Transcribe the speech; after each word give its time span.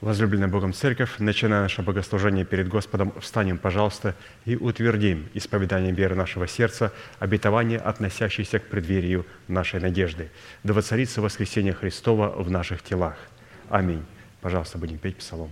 Возлюбленная 0.00 0.48
Богом 0.48 0.72
Церковь, 0.74 1.18
начиная 1.18 1.62
наше 1.62 1.82
богослужение 1.82 2.44
перед 2.44 2.68
Господом, 2.68 3.12
встанем, 3.20 3.58
пожалуйста, 3.58 4.14
и 4.44 4.56
утвердим 4.56 5.28
исповеданием 5.34 5.94
веры 5.94 6.14
нашего 6.14 6.46
сердца 6.46 6.92
обетование, 7.20 7.78
относящееся 7.78 8.58
к 8.58 8.64
преддверию 8.64 9.24
нашей 9.48 9.80
надежды. 9.80 10.30
Да 10.62 10.74
воцарится 10.74 11.22
воскресение 11.22 11.72
Христова 11.72 12.30
в 12.30 12.50
наших 12.50 12.82
телах. 12.82 13.16
Аминь. 13.70 14.04
Пожалуйста, 14.40 14.78
будем 14.78 14.98
петь 14.98 15.16
псалом. 15.16 15.50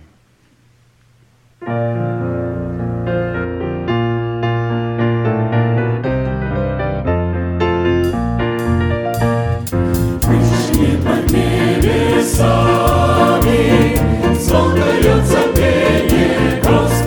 Пришли 1.59 2.12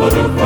Господу 0.07 0.23
хваление, 0.23 0.46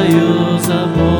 отцовскою 0.00 0.58
заботой 0.58 1.19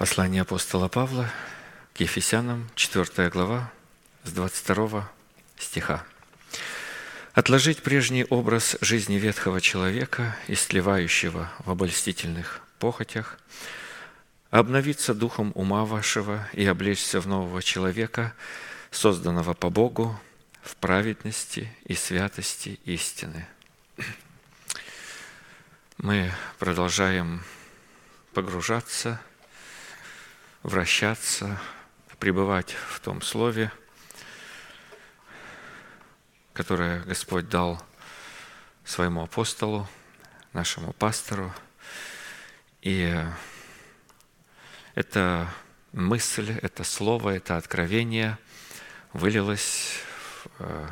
Послание 0.00 0.40
апостола 0.40 0.88
Павла 0.88 1.30
к 1.92 2.00
Ефесянам, 2.00 2.70
4 2.74 3.28
глава, 3.28 3.70
с 4.24 4.32
22 4.32 5.06
стиха. 5.58 6.06
«Отложить 7.34 7.82
прежний 7.82 8.24
образ 8.24 8.78
жизни 8.80 9.16
ветхого 9.16 9.60
человека, 9.60 10.34
истлевающего 10.48 11.52
в 11.58 11.70
обольстительных 11.70 12.62
похотях, 12.78 13.38
обновиться 14.50 15.12
духом 15.12 15.52
ума 15.54 15.84
вашего 15.84 16.48
и 16.54 16.64
облечься 16.64 17.20
в 17.20 17.26
нового 17.26 17.62
человека, 17.62 18.32
созданного 18.90 19.52
по 19.52 19.68
Богу 19.68 20.18
в 20.62 20.76
праведности 20.76 21.70
и 21.84 21.94
святости 21.94 22.80
истины». 22.86 23.46
Мы 25.98 26.32
продолжаем 26.58 27.44
погружаться 28.32 29.20
вращаться, 30.62 31.58
пребывать 32.18 32.72
в 32.72 33.00
том 33.00 33.22
слове, 33.22 33.72
которое 36.52 37.00
Господь 37.00 37.48
дал 37.48 37.82
своему 38.84 39.22
апостолу, 39.22 39.88
нашему 40.52 40.92
пастору. 40.92 41.52
И 42.82 43.24
эта 44.94 45.48
мысль, 45.92 46.58
это 46.60 46.84
слово, 46.84 47.36
это 47.36 47.56
откровение 47.56 48.38
вылилось 49.12 50.02
в 50.44 50.46
э, 50.58 50.88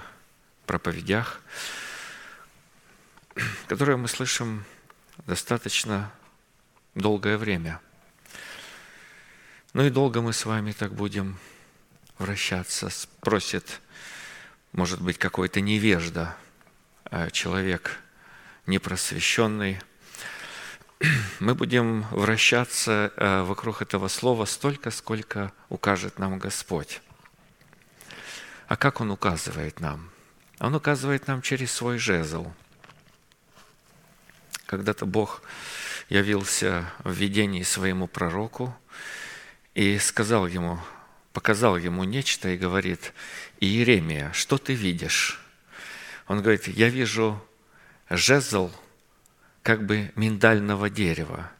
проповедях, 0.66 1.40
которые 3.66 3.96
мы 3.96 4.08
слышим 4.08 4.64
достаточно 5.26 6.10
долгое 6.94 7.36
время– 7.36 7.80
ну 9.74 9.84
и 9.84 9.90
долго 9.90 10.22
мы 10.22 10.32
с 10.32 10.46
вами 10.46 10.72
так 10.72 10.94
будем 10.94 11.38
вращаться. 12.18 12.88
Спросит, 12.88 13.80
может 14.72 15.00
быть, 15.02 15.18
какой-то 15.18 15.60
невежда, 15.60 16.34
а 17.04 17.30
человек 17.30 17.98
непросвещенный. 18.66 19.78
Мы 21.40 21.54
будем 21.54 22.02
вращаться 22.10 23.12
э, 23.16 23.42
вокруг 23.42 23.82
этого 23.82 24.08
слова 24.08 24.46
столько, 24.46 24.90
сколько 24.90 25.52
укажет 25.68 26.18
нам 26.18 26.38
Господь. 26.38 27.02
А 28.68 28.76
как 28.76 29.00
Он 29.00 29.10
указывает 29.10 29.80
нам? 29.80 30.10
Он 30.60 30.74
указывает 30.74 31.26
нам 31.26 31.42
через 31.42 31.72
свой 31.72 31.98
жезл. 31.98 32.50
Когда-то 34.66 35.06
Бог 35.06 35.42
явился 36.08 36.90
в 37.04 37.12
видении 37.12 37.62
своему 37.62 38.08
пророку– 38.08 38.74
и 39.78 39.96
сказал 40.00 40.48
ему, 40.48 40.80
показал 41.32 41.76
ему 41.76 42.02
нечто 42.02 42.48
и 42.48 42.56
говорит, 42.56 43.12
Иеремия, 43.60 44.32
что 44.32 44.58
ты 44.58 44.74
видишь? 44.74 45.40
Он 46.26 46.42
говорит, 46.42 46.66
я 46.66 46.88
вижу 46.88 47.40
жезл 48.10 48.72
как 49.62 49.86
бы 49.86 50.10
миндального 50.16 50.90
дерева. 50.90 51.52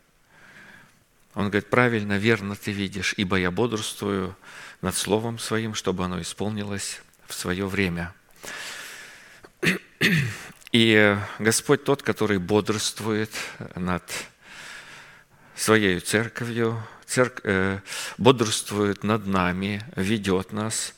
Он 1.34 1.44
говорит, 1.44 1.70
правильно, 1.70 2.18
верно 2.18 2.56
ты 2.56 2.72
видишь, 2.72 3.14
ибо 3.16 3.36
я 3.36 3.52
бодрствую 3.52 4.36
над 4.82 4.96
Словом 4.96 5.38
Своим, 5.38 5.74
чтобы 5.74 6.04
оно 6.04 6.20
исполнилось 6.20 7.00
в 7.28 7.34
свое 7.34 7.68
время. 7.68 8.12
И 10.72 11.16
Господь 11.38 11.84
тот, 11.84 12.02
который 12.02 12.38
бодрствует 12.38 13.30
над 13.76 14.02
своей 15.54 16.00
церковью, 16.00 16.82
церк... 17.08 17.40
э, 17.44 17.80
бодрствует 18.18 19.02
над 19.02 19.26
нами, 19.26 19.82
ведет 19.96 20.52
нас. 20.52 20.94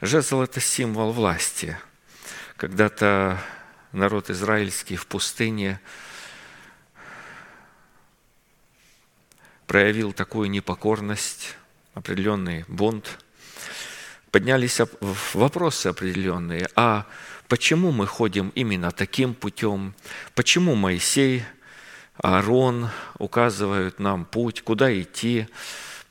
Жезл– 0.00 0.40
это 0.42 0.60
символ 0.60 1.12
власти. 1.12 1.78
Когда-то 2.56 3.38
народ 3.92 4.30
израильский 4.30 4.96
в 4.96 5.06
пустыне 5.06 5.80
проявил 9.66 10.12
такую 10.12 10.50
непокорность, 10.50 11.56
определенный 11.94 12.64
бунт, 12.68 13.18
поднялись 14.30 14.80
вопросы 15.34 15.88
определенные, 15.88 16.68
а 16.74 17.06
почему 17.48 17.92
мы 17.92 18.06
ходим 18.06 18.50
именно 18.54 18.90
таким 18.90 19.34
путем, 19.34 19.94
почему 20.34 20.74
Моисей– 20.74 21.44
Аарон 22.16 22.90
указывают 23.18 23.98
нам 23.98 24.26
путь, 24.26 24.62
куда 24.62 24.92
идти, 25.00 25.48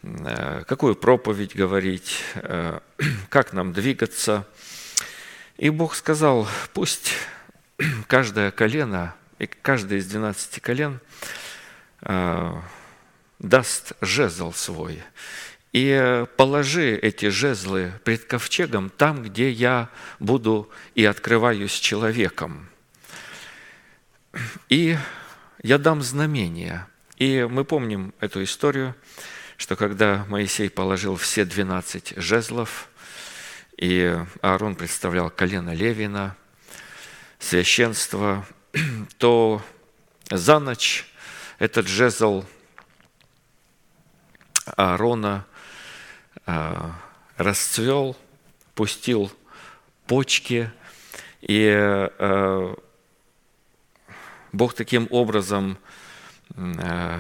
э, 0.01 0.63
какую 0.67 0.95
проповедь 0.95 1.55
говорить, 1.55 2.23
э, 2.35 2.79
как 3.29 3.53
нам 3.53 3.71
двигаться. 3.71 4.47
И 5.57 5.69
Бог 5.69 5.93
сказал, 5.95 6.47
пусть 6.73 7.13
каждое 8.07 8.49
колено, 8.49 9.13
и 9.37 9.45
каждое 9.45 9.99
из 9.99 10.07
двенадцати 10.07 10.59
колен 10.59 10.99
э, 12.01 12.53
даст 13.37 13.93
жезл 14.01 14.53
свой. 14.53 15.03
И 15.71 16.25
положи 16.35 16.95
эти 16.95 17.29
жезлы 17.29 17.93
пред 18.03 18.25
ковчегом 18.25 18.89
там, 18.89 19.23
где 19.23 19.49
я 19.51 19.89
буду 20.19 20.69
и 20.95 21.05
открываюсь 21.05 21.73
человеком. 21.73 22.67
И 24.67 24.97
я 25.63 25.77
дам 25.77 26.01
знамение. 26.01 26.87
И 27.17 27.47
мы 27.49 27.65
помним 27.65 28.13
эту 28.19 28.43
историю, 28.43 28.95
что 29.57 29.75
когда 29.75 30.25
Моисей 30.27 30.69
положил 30.69 31.15
все 31.15 31.45
12 31.45 32.13
жезлов, 32.17 32.89
и 33.77 34.17
Аарон 34.41 34.75
представлял 34.75 35.29
колено 35.29 35.73
Левина, 35.73 36.35
священство, 37.39 38.45
то 39.17 39.61
за 40.29 40.59
ночь 40.59 41.05
этот 41.59 41.87
жезл 41.87 42.43
Аарона 44.77 45.45
а, 46.45 46.95
расцвел, 47.37 48.17
пустил 48.73 49.31
почки, 50.07 50.71
и 51.41 51.67
а, 51.69 52.75
Бог 54.51 54.73
таким 54.73 55.07
образом 55.09 55.77
э, 56.55 57.19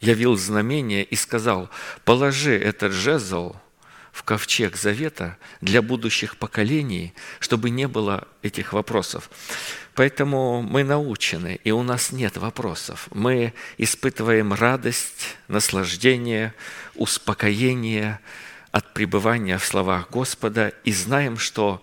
явил 0.00 0.36
знамение 0.36 1.04
и 1.04 1.16
сказал, 1.16 1.70
положи 2.04 2.58
этот 2.58 2.92
жезл 2.92 3.56
в 4.12 4.22
ковчег 4.22 4.76
завета 4.76 5.36
для 5.60 5.82
будущих 5.82 6.36
поколений, 6.36 7.14
чтобы 7.40 7.70
не 7.70 7.88
было 7.88 8.28
этих 8.42 8.72
вопросов. 8.72 9.28
Поэтому 9.94 10.62
мы 10.62 10.84
научены, 10.84 11.58
и 11.64 11.72
у 11.72 11.82
нас 11.82 12.12
нет 12.12 12.36
вопросов. 12.36 13.08
Мы 13.12 13.54
испытываем 13.78 14.52
радость, 14.52 15.36
наслаждение, 15.48 16.54
успокоение 16.94 18.20
от 18.70 18.92
пребывания 18.92 19.58
в 19.58 19.64
словах 19.64 20.10
Господа 20.10 20.72
и 20.84 20.92
знаем, 20.92 21.36
что 21.38 21.82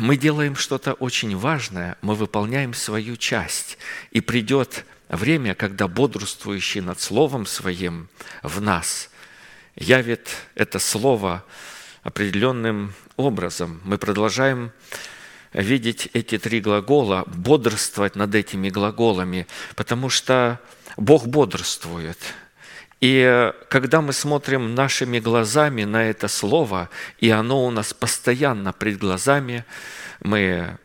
мы 0.00 0.16
делаем 0.16 0.56
что-то 0.56 0.92
очень 0.94 1.36
важное, 1.36 1.96
мы 2.02 2.14
выполняем 2.14 2.74
свою 2.74 3.16
часть, 3.16 3.78
и 4.10 4.20
придет 4.20 4.84
время, 5.08 5.54
когда 5.54 5.88
бодрствующий 5.88 6.80
над 6.80 7.00
Словом 7.00 7.46
Своим 7.46 8.08
в 8.42 8.60
нас 8.60 9.10
явит 9.74 10.28
это 10.54 10.78
Слово 10.78 11.44
определенным 12.02 12.94
образом. 13.16 13.80
Мы 13.84 13.98
продолжаем 13.98 14.72
видеть 15.52 16.08
эти 16.12 16.38
три 16.38 16.60
глагола, 16.60 17.24
бодрствовать 17.26 18.16
над 18.16 18.34
этими 18.34 18.68
глаголами, 18.70 19.46
потому 19.74 20.10
что 20.10 20.60
Бог 20.96 21.26
бодрствует– 21.26 22.18
и 23.00 23.52
когда 23.68 24.00
мы 24.00 24.12
смотрим 24.12 24.74
нашими 24.74 25.18
глазами 25.18 25.84
на 25.84 26.04
это 26.04 26.28
слово, 26.28 26.88
и 27.18 27.30
оно 27.30 27.66
у 27.66 27.70
нас 27.70 27.92
постоянно 27.92 28.72
пред 28.72 28.98
глазами, 28.98 29.64
мы 30.22 30.78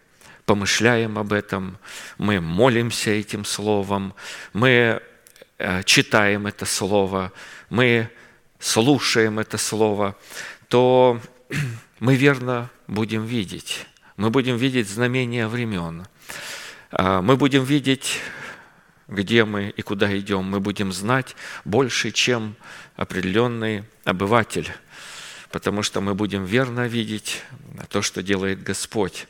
помышляем 0.46 1.18
об 1.18 1.32
этом, 1.32 1.78
мы 2.18 2.42
молимся 2.42 3.12
этим 3.12 3.46
словом, 3.46 4.14
мы 4.52 5.02
э, 5.58 5.84
читаем 5.84 6.48
это 6.48 6.66
слово, 6.66 7.32
мы 7.70 8.10
слушаем 8.60 9.40
это 9.40 9.58
слово, 9.58 10.18
то 10.68 11.22
мы 12.00 12.16
верно 12.16 12.70
будем 12.88 13.26
видеть. 13.26 13.86
Мы 14.18 14.30
будем 14.30 14.58
видеть 14.58 14.90
знамения 14.90 15.48
времен. 15.48 16.06
А, 16.92 17.22
мы 17.22 17.38
будем 17.38 17.64
видеть 17.64 18.20
где 19.12 19.44
мы 19.46 19.70
и 19.70 19.82
куда 19.82 20.18
идем, 20.18 20.46
мы 20.46 20.60
будем 20.60 20.92
знать 20.92 21.36
больше, 21.66 22.12
чем 22.12 22.56
определенный 22.96 23.84
обыватель, 24.06 24.72
потому 25.52 25.84
что 25.84 26.02
мы 26.02 26.16
будем 26.16 26.46
верно 26.46 26.88
видеть 26.88 27.44
то, 27.90 28.02
что 28.02 28.24
делает 28.24 28.64
Господь. 28.64 29.28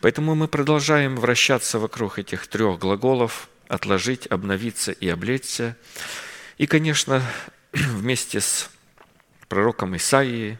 Поэтому 0.00 0.34
мы 0.36 0.46
продолжаем 0.46 1.16
вращаться 1.16 1.78
вокруг 1.80 2.20
этих 2.20 2.46
трех 2.46 2.78
глаголов 2.78 3.48
«отложить», 3.68 4.28
«обновиться» 4.28 4.92
и 4.92 5.08
«облечься». 5.08 5.76
И, 6.56 6.66
конечно, 6.66 7.20
вместе 7.72 8.40
с 8.40 8.70
пророком 9.48 9.96
Исаией, 9.96 10.58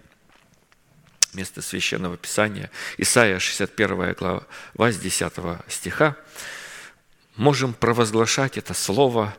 место 1.34 1.62
Священного 1.62 2.16
Писания, 2.16 2.70
Исаия 2.98 3.38
61 3.38 4.14
глава 4.14 4.46
с 4.76 4.96
10 4.96 5.32
стиха, 5.68 6.16
можем 7.36 7.74
провозглашать 7.74 8.58
это 8.58 8.74
слово, 8.74 9.36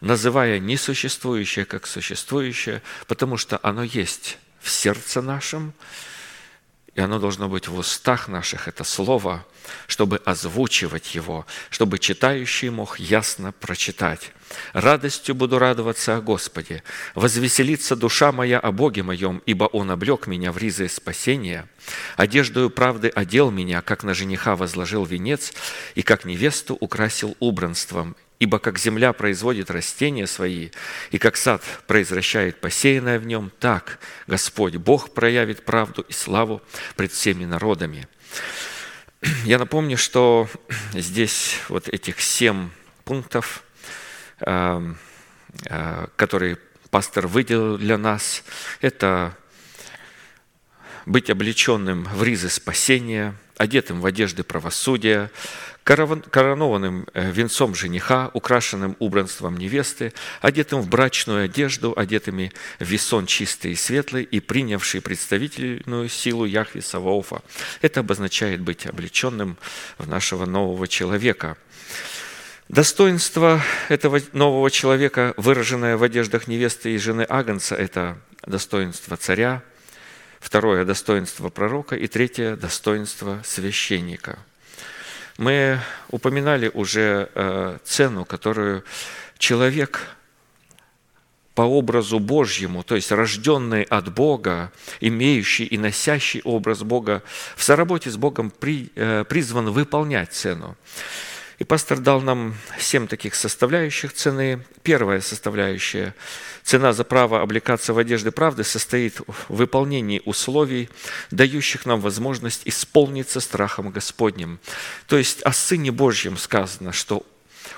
называя 0.00 0.58
несуществующее 0.58 1.64
как 1.64 1.86
существующее, 1.86 2.82
потому 3.06 3.36
что 3.36 3.58
оно 3.62 3.82
есть 3.82 4.38
в 4.60 4.70
сердце 4.70 5.20
нашем, 5.22 5.72
и 6.98 7.00
оно 7.00 7.20
должно 7.20 7.48
быть 7.48 7.68
в 7.68 7.78
устах 7.78 8.26
наших, 8.26 8.66
это 8.66 8.82
слово, 8.82 9.46
чтобы 9.86 10.20
озвучивать 10.24 11.14
его, 11.14 11.46
чтобы 11.70 12.00
читающий 12.00 12.70
мог 12.70 12.98
ясно 12.98 13.52
прочитать. 13.52 14.32
«Радостью 14.72 15.36
буду 15.36 15.60
радоваться 15.60 16.16
о 16.16 16.20
Господе, 16.20 16.82
возвеселится 17.14 17.94
душа 17.94 18.32
моя 18.32 18.58
о 18.58 18.72
Боге 18.72 19.04
моем, 19.04 19.40
ибо 19.46 19.64
Он 19.66 19.92
облег 19.92 20.26
меня 20.26 20.50
в 20.50 20.58
ризы 20.58 20.88
спасения, 20.88 21.68
одеждою 22.16 22.68
правды 22.68 23.10
одел 23.10 23.52
меня, 23.52 23.80
как 23.80 24.02
на 24.02 24.12
жениха 24.12 24.56
возложил 24.56 25.04
венец, 25.04 25.52
и 25.94 26.02
как 26.02 26.24
невесту 26.24 26.76
украсил 26.80 27.36
убранством, 27.38 28.16
Ибо 28.38 28.60
как 28.60 28.78
земля 28.78 29.12
производит 29.12 29.70
растения 29.70 30.26
свои, 30.26 30.70
и 31.10 31.18
как 31.18 31.36
сад 31.36 31.62
произвращает 31.86 32.60
посеянное 32.60 33.18
в 33.18 33.26
нем, 33.26 33.50
так 33.58 33.98
Господь 34.28 34.76
Бог 34.76 35.12
проявит 35.12 35.64
правду 35.64 36.02
и 36.02 36.12
славу 36.12 36.62
пред 36.96 37.10
всеми 37.10 37.44
народами. 37.44 38.06
Я 39.44 39.58
напомню, 39.58 39.98
что 39.98 40.48
здесь 40.92 41.56
вот 41.68 41.88
этих 41.88 42.20
семь 42.20 42.70
пунктов, 43.04 43.64
эм, 44.40 44.96
э, 45.68 46.06
которые 46.14 46.58
пастор 46.90 47.26
выделил 47.26 47.76
для 47.76 47.98
нас, 47.98 48.44
это 48.80 49.36
быть 51.06 51.30
облеченным 51.30 52.04
в 52.04 52.22
ризы 52.22 52.48
спасения, 52.48 53.34
одетым 53.56 54.00
в 54.00 54.06
одежды 54.06 54.44
правосудия, 54.44 55.30
коронованным 55.88 57.06
э, 57.14 57.30
венцом 57.30 57.74
жениха, 57.74 58.30
украшенным 58.34 58.94
убранством 58.98 59.56
невесты, 59.56 60.12
одетым 60.42 60.82
в 60.82 60.88
брачную 60.88 61.46
одежду, 61.46 61.94
одетыми 61.96 62.52
в 62.78 62.84
весон 62.84 63.24
чистый 63.24 63.72
и 63.72 63.74
светлый 63.74 64.22
и 64.22 64.40
принявший 64.40 65.00
представительную 65.00 66.10
силу 66.10 66.44
Яхве 66.44 66.82
Саваофа. 66.82 67.40
Это 67.80 68.00
обозначает 68.00 68.60
быть 68.60 68.86
облеченным 68.86 69.56
в 69.96 70.06
нашего 70.06 70.44
нового 70.44 70.86
человека. 70.86 71.56
Достоинство 72.68 73.62
этого 73.88 74.20
нового 74.32 74.70
человека, 74.70 75.32
выраженное 75.38 75.96
в 75.96 76.02
одеждах 76.02 76.48
невесты 76.48 76.94
и 76.94 76.98
жены 76.98 77.24
Агнца, 77.26 77.74
это 77.74 78.18
достоинство 78.46 79.16
царя, 79.16 79.62
второе– 80.38 80.84
достоинство 80.84 81.48
пророка, 81.48 81.96
и 81.96 82.06
третье– 82.08 82.56
достоинство 82.60 83.40
священника. 83.42 84.38
Мы 85.38 85.78
упоминали 86.10 86.68
уже 86.74 87.30
э, 87.32 87.78
цену, 87.84 88.24
которую 88.24 88.84
человек 89.38 90.00
по 91.54 91.62
образу 91.62 92.18
Божьему, 92.18 92.82
то 92.82 92.96
есть 92.96 93.12
рожденный 93.12 93.84
от 93.84 94.12
Бога, 94.12 94.72
имеющий 95.00 95.64
и 95.64 95.78
носящий 95.78 96.40
образ 96.42 96.82
Бога, 96.82 97.22
в 97.56 97.62
соработе 97.62 98.10
с 98.10 98.16
Богом 98.16 98.52
э, 98.60 99.24
призван 99.28 99.70
выполнять 99.70 100.32
цену. 100.32 100.76
И 101.58 101.64
пастор 101.64 101.98
дал 101.98 102.20
нам 102.20 102.54
семь 102.78 103.08
таких 103.08 103.34
составляющих 103.34 104.12
цены. 104.12 104.64
Первая 104.82 105.20
составляющая– 105.20 106.14
цена 106.62 106.92
за 106.92 107.02
право 107.02 107.40
облекаться 107.40 107.92
в 107.92 107.98
одежды 107.98 108.30
правды 108.30 108.62
состоит 108.62 109.20
в 109.26 109.34
выполнении 109.48 110.22
условий, 110.24 110.88
дающих 111.30 111.86
нам 111.86 112.00
возможность 112.00 112.62
исполниться 112.66 113.40
страхом 113.40 113.90
Господним. 113.90 114.60
То 115.06 115.16
есть 115.16 115.42
о 115.42 115.52
Сыне 115.52 115.90
Божьем 115.90 116.36
сказано, 116.36 116.92
что 116.92 117.24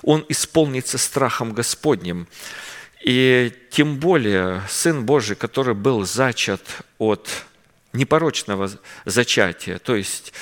Он 0.03 0.27
исполнится 0.29 0.99
страхом 0.99 1.55
Господним. 1.55 2.27
И 3.03 3.53
тем 3.71 3.97
более 3.97 4.63
Сын 4.69 5.07
Божий, 5.07 5.37
который 5.37 5.75
был 5.75 6.05
зачат 6.05 6.61
от 6.99 7.31
непорочного 7.95 8.71
зачатия, 9.07 9.79
то 9.79 9.95
есть 9.97 10.35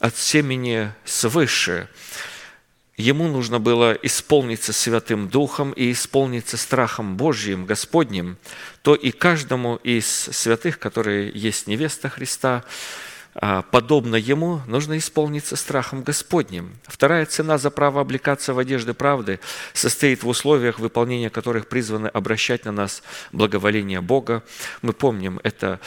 от 0.00 0.16
семени 0.16 0.92
свыше– 1.04 1.88
ему 2.96 3.28
нужно 3.28 3.58
было 3.58 3.92
исполниться 4.02 4.72
Святым 4.72 5.28
Духом 5.28 5.72
и 5.72 5.92
исполниться 5.92 6.56
страхом 6.56 7.16
Божьим, 7.16 7.66
Господним, 7.66 8.36
то 8.82 8.94
и 8.94 9.10
каждому 9.10 9.76
из 9.76 10.06
святых, 10.06 10.78
которые 10.78 11.30
есть 11.34 11.66
невеста 11.66 12.08
Христа, 12.08 12.64
а, 13.34 13.62
подобно 13.62 14.16
ему, 14.16 14.60
нужно 14.66 14.98
исполниться 14.98 15.56
страхом 15.56 16.02
Господним. 16.02 16.74
Вторая 16.86 17.24
цена 17.24 17.56
за 17.56 17.70
право 17.70 18.02
облекаться 18.02 18.52
в 18.52 18.58
одежды 18.58 18.92
правды 18.92 19.40
состоит 19.72 20.22
в 20.22 20.28
условиях, 20.28 20.78
выполнения 20.78 21.30
которых 21.30 21.66
призваны 21.66 22.08
обращать 22.08 22.66
на 22.66 22.72
нас 22.72 23.02
благоволение 23.32 24.02
Бога. 24.02 24.42
Мы 24.82 24.92
помним, 24.92 25.40
это 25.42 25.80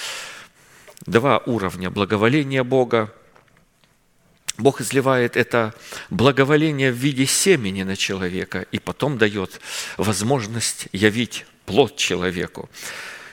два 1.05 1.37
уровня 1.45 1.91
благоволения 1.91 2.63
Бога– 2.63 3.13
Бог 4.57 4.79
изливает 4.81 5.35
это 5.35 5.73
благоволение 6.09 6.91
в 6.91 6.95
виде 6.95 7.25
семени 7.25 7.83
на 7.83 7.95
человека 7.95 8.65
и 8.71 8.79
потом 8.79 9.17
дает 9.17 9.59
возможность 9.97 10.87
явить 10.93 11.45
плод 11.65 11.97
человеку. 11.97 12.69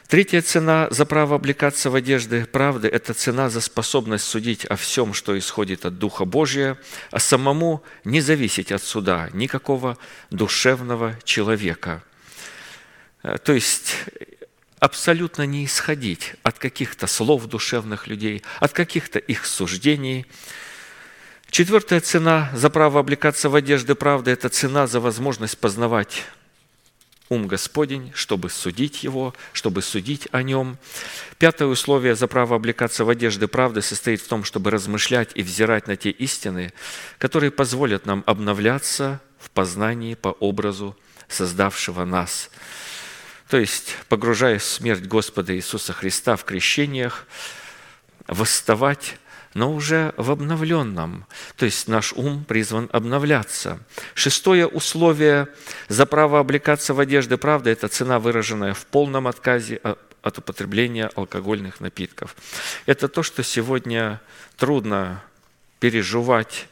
Третья 0.09 0.43
цена 0.43 0.89
за 0.91 1.07
право 1.07 1.37
облекаться 1.37 1.89
в 1.91 1.95
одежды 1.95 2.45
правды– 2.45 2.89
это 2.93 3.15
цена 3.15 3.49
за 3.49 3.61
способность 3.61 4.25
судить 4.25 4.67
о 4.67 4.77
всем, 4.77 5.15
что 5.15 5.39
исходит 5.39 5.87
от 5.87 5.99
Духа 5.99 6.27
Божия, 6.27 6.77
а 7.11 7.19
самому 7.19 7.83
не 8.05 8.21
зависеть 8.21 8.73
от 8.73 8.83
суда 8.83 9.31
никакого 9.33 9.97
душевного 10.31 11.17
человека. 11.25 12.03
Э, 13.23 13.39
то 13.39 13.55
есть 13.55 13.95
абсолютно 14.81 15.47
не 15.47 15.65
исходить 15.65 16.35
от 16.43 16.59
каких-то 16.59 17.07
слов 17.07 17.47
душевных 17.47 18.07
людей, 18.07 18.43
от 18.61 18.73
каких-то 18.73 19.19
их 19.19 19.47
суждений– 19.47 20.27
Четвертая 21.53 22.01
цена 22.01 22.51
за 22.55 22.71
право 22.71 23.01
облекаться 23.01 23.51
в 23.51 23.55
одежды 23.55 23.95
правды– 23.95 24.31
это 24.33 24.49
цена 24.49 24.87
за 24.87 25.01
возможность 25.01 25.59
познавать 25.59 26.25
ум 27.29 27.47
Господень, 27.47 28.11
чтобы 28.15 28.49
судить 28.49 29.03
его, 29.03 29.35
чтобы 29.53 29.83
судить 29.83 30.29
о 30.33 30.43
нем. 30.43 30.79
Пятое 31.37 31.69
условие 31.69 32.15
за 32.15 32.27
право 32.27 32.57
облекаться 32.57 33.05
в 33.05 33.11
одежды 33.11 33.49
правды 33.49 33.83
состоит 33.83 34.23
в 34.23 34.29
том, 34.29 34.45
чтобы 34.45 34.71
размышлять 34.71 35.29
и 35.35 35.43
взирать 35.43 35.89
на 35.89 35.97
те 35.97 36.09
истины, 36.09 36.73
которые 37.19 37.51
позволят 37.51 38.07
нам 38.07 38.25
обновляться 38.25 39.21
в 39.39 39.51
познании 39.51 40.15
по 40.15 40.29
образу 40.29 40.97
создавшего 41.29 42.07
нас. 42.07 42.49
То 43.51 43.59
есть, 43.59 43.99
погружаясь 44.09 44.63
в 44.63 44.73
смерть 44.73 45.05
Господа 45.05 45.55
Иисуса 45.55 45.93
Христа 45.93 46.37
в 46.37 46.45
крещениях, 46.45 47.27
восставать 48.27 49.17
но 49.55 49.73
уже 49.73 50.15
в 50.17 50.31
обновленном. 50.31 51.27
То 51.57 51.65
есть 51.67 51.89
наш 51.89 52.13
ум 52.13 52.45
призван 52.45 52.89
обновляться. 52.93 53.79
Шестое 54.15 54.67
условие 54.67 55.49
за 55.89 56.07
право 56.07 56.41
облекаться 56.41 56.95
в 56.95 57.01
одежды 57.01 57.37
правды– 57.37 57.71
это 57.73 57.89
цена, 57.89 58.19
выраженная 58.19 58.75
в 58.75 58.87
полном 58.87 59.29
отказе 59.29 59.81
от 60.23 60.39
употребления 60.39 61.11
алкогольных 61.15 61.81
напитков. 61.81 62.37
Это 62.87 63.09
то, 63.09 63.23
что 63.23 63.43
сегодня 63.43 64.21
трудно 64.57 65.23
переживать, 65.81 66.69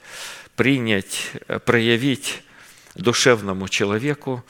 принять, 0.57 1.33
проявить 1.65 2.43
душевному 2.95 3.69
человеку. 3.69 4.45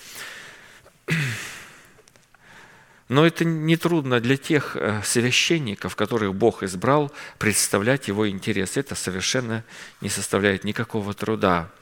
Но 3.11 3.27
это 3.27 3.45
не 3.45 3.77
трудно 3.77 4.21
для 4.21 4.37
тех 4.37 4.77
э, 4.77 5.03
священников, 5.05 5.97
которых 5.97 6.33
Бог 6.33 6.63
избрал, 6.63 7.11
представлять 7.39 8.07
его 8.07 8.31
интересы. 8.31 8.79
Это 8.79 8.95
совершенно 8.95 9.65
не 10.01 10.09
составляет 10.09 10.63
никакого 10.63 11.13
труда. 11.13 11.73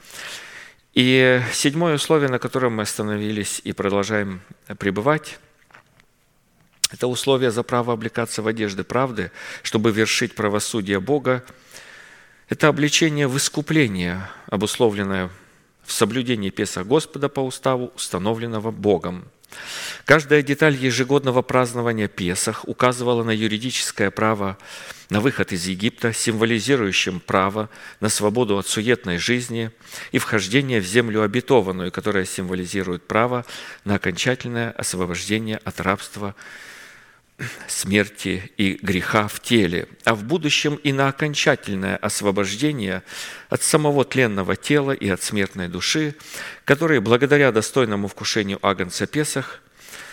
И 0.95 1.39
седьмое 1.53 1.97
условие, 1.97 2.29
на 2.29 2.39
котором 2.39 2.77
мы 2.77 2.81
остановились 2.81 3.61
и 3.63 3.73
продолжаем 3.73 4.41
пребывать, 4.79 5.37
это 6.91 7.05
условие 7.05 7.51
за 7.51 7.61
право 7.61 7.93
облекаться 7.93 8.41
в 8.41 8.47
одежды 8.47 8.83
правды, 8.83 9.31
чтобы 9.61 9.91
вершить 9.91 10.33
правосудие 10.33 10.99
Бога. 10.99 11.45
Это 12.47 12.69
обличение 12.69 13.27
в 13.27 13.37
искупление, 13.37 14.27
обусловленное 14.47 15.29
в 15.83 15.91
соблюдении 15.91 16.49
Песа 16.49 16.83
Господа 16.83 17.29
по 17.29 17.41
уставу, 17.41 17.91
установленного 17.95 18.71
Богом– 18.71 19.25
Каждая 20.05 20.41
деталь 20.41 20.75
ежегодного 20.75 21.41
празднования 21.41 22.07
Песах 22.07 22.67
указывала 22.67 23.23
на 23.23 23.31
юридическое 23.31 24.11
право 24.11 24.57
на 25.09 25.21
выход 25.21 25.51
из 25.51 25.65
Египта, 25.67 26.13
символизирующим 26.13 27.19
право 27.19 27.69
на 27.99 28.09
свободу 28.09 28.57
от 28.57 28.67
суетной 28.67 29.17
жизни 29.17 29.71
и 30.11 30.17
вхождение 30.17 30.79
в 30.79 30.85
землю 30.85 31.23
обетованную, 31.23 31.91
которая 31.91 32.25
символизирует 32.25 33.07
право 33.07 33.45
на 33.85 33.95
окончательное 33.95 34.71
освобождение 34.71 35.57
от 35.63 35.79
рабства 35.81 36.35
смерти 37.67 38.51
и 38.57 38.79
греха 38.81 39.27
в 39.27 39.39
теле, 39.39 39.87
а 40.03 40.15
в 40.15 40.23
будущем 40.23 40.75
и 40.75 40.91
на 40.91 41.07
окончательное 41.07 41.97
освобождение 41.97 43.03
от 43.49 43.63
самого 43.63 44.05
тленного 44.05 44.55
тела 44.55 44.91
и 44.91 45.07
от 45.09 45.23
смертной 45.23 45.67
души, 45.67 46.15
которые 46.65 47.01
благодаря 47.01 47.51
достойному 47.51 48.07
вкушению 48.07 48.59
Агнца 48.61 49.07
Песах 49.07 49.61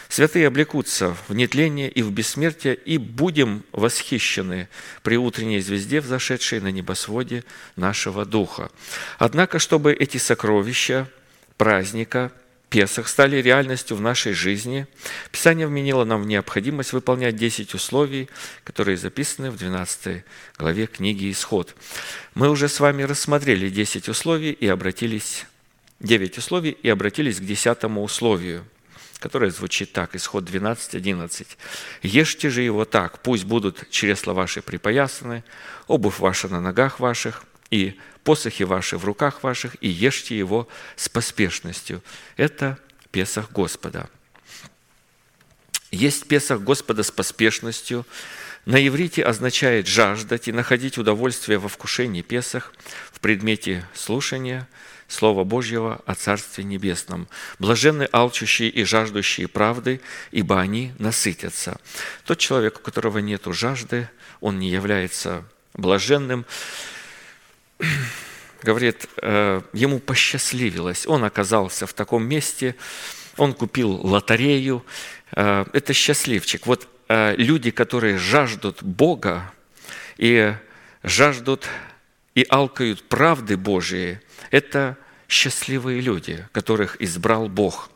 святые 0.09 0.47
облекутся 0.47 1.17
в 1.29 1.35
нетление 1.35 1.91
и 1.91 2.03
в 2.03 2.13
бессмертие, 2.13 2.75
и 2.75 2.99
будем 2.99 3.65
восхищены 3.73 4.69
при 5.03 5.17
утренней 5.17 5.61
звезде, 5.61 6.01
взошедшей 6.01 6.61
на 6.61 6.71
небосводе 6.71 7.45
нашего 7.75 8.25
Духа. 8.25 8.71
Однако, 9.19 9.59
чтобы 9.59 9.93
эти 9.93 10.19
сокровища 10.19 11.09
праздника– 11.57 12.33
Песах 12.69 13.07
стали 13.07 13.37
реальностью 13.37 13.97
в 13.97 14.01
нашей 14.01 14.33
жизни, 14.33 14.87
Писание 15.31 15.69
вменило 15.69 16.05
нам 16.05 16.27
необходимость 16.27 16.93
выполнять 16.93 17.37
10 17.37 17.75
условий, 17.75 18.29
которые 18.65 18.97
записаны 18.97 19.53
в 19.53 19.57
12 19.57 20.25
главе 20.59 20.87
книги 20.87 21.31
«Исход». 21.31 21.77
Мы 22.35 22.51
уже 22.51 22.69
с 22.69 22.81
вами 22.81 23.05
рассмотрели 23.05 23.69
10 23.69 24.09
условий 24.09 24.51
и 24.51 24.67
обратились, 24.67 25.47
9 26.01 26.39
условий 26.39 26.73
и 26.73 26.89
обратились 26.89 27.39
к 27.39 27.45
10 27.45 27.85
условию, 27.85 28.65
которое 29.21 29.53
звучит 29.53 29.93
так, 29.93 30.17
Исход 30.17 30.45
12, 30.45 30.97
11. 30.97 31.59
«Ешьте 32.03 32.51
же 32.51 32.63
его 32.63 32.85
так, 32.85 33.23
пусть 33.23 33.45
будут 33.45 33.89
чресла 33.91 34.35
ваши 34.35 34.61
припоясаны, 34.61 35.45
обувь 35.87 36.19
ваша 36.19 36.49
на 36.49 36.61
ногах 36.61 36.99
ваших, 36.99 37.45
и 37.71 37.97
посохи 38.27 38.65
ваши 38.65 38.99
в 38.99 39.05
руках 39.05 39.45
ваших, 39.45 39.77
и 39.81 39.89
ешьте 39.89 40.37
его 40.37 40.69
с 40.97 41.09
поспешностью. 41.09 42.03
Это 42.37 42.77
Песах 43.13 43.53
Господа. 43.53 44.11
Есть 45.93 46.27
Песах 46.27 46.61
Господа 46.61 47.05
с 47.05 47.13
поспешностью. 47.13 48.05
На 48.65 48.85
иврите 48.85 49.23
означает 49.23 49.87
жаждать 49.87 50.49
и 50.49 50.53
находить 50.53 50.99
удовольствие 50.99 51.59
во 51.59 51.69
вкушении 51.69 52.23
Песах 52.23 52.73
в 53.13 53.21
предмете 53.21 53.87
слушания 53.95 54.69
Слова 55.07 55.45
Божьего 55.45 56.03
о 56.05 56.17
Царстве 56.17 56.65
Небесном. 56.65 57.29
Блаженны 57.61 58.09
алчущие 58.11 58.71
и 58.71 58.83
жаждущие 58.83 59.47
правды, 59.47 60.01
ибо 60.33 60.61
они 60.61 60.93
насытятся. 60.99 61.79
Тот 62.25 62.39
человек, 62.39 62.81
у 62.81 62.83
которого 62.83 63.19
нет 63.19 63.43
жажды, 63.47 64.11
он 64.41 64.59
не 64.59 64.69
является 64.69 65.45
блаженным 65.75 66.45
говорит, 68.63 69.09
э, 69.23 69.63
ему 69.73 69.99
посчастливилось. 69.99 71.07
Он 71.07 71.25
оказался 71.25 71.87
в 71.87 71.93
таком 71.93 72.25
месте, 72.25 72.75
он 73.37 73.55
купил 73.55 73.91
лотерею, 73.91 74.85
э, 75.33 75.65
это 75.73 75.93
счастливчик. 75.93 76.67
Вот 76.67 76.89
э, 77.09 77.35
люди, 77.37 77.71
которые 77.71 78.19
жаждут 78.19 78.83
Бога 78.83 79.53
и 80.17 80.55
жаждут 81.03 81.67
и 82.35 82.45
алкают 82.49 83.09
правды 83.09 83.57
Божией, 83.57 84.19
это 84.51 84.97
счастливые 85.29 86.01
люди, 86.01 86.47
которых 86.53 87.01
избрал 87.01 87.49
Бог– 87.49 87.91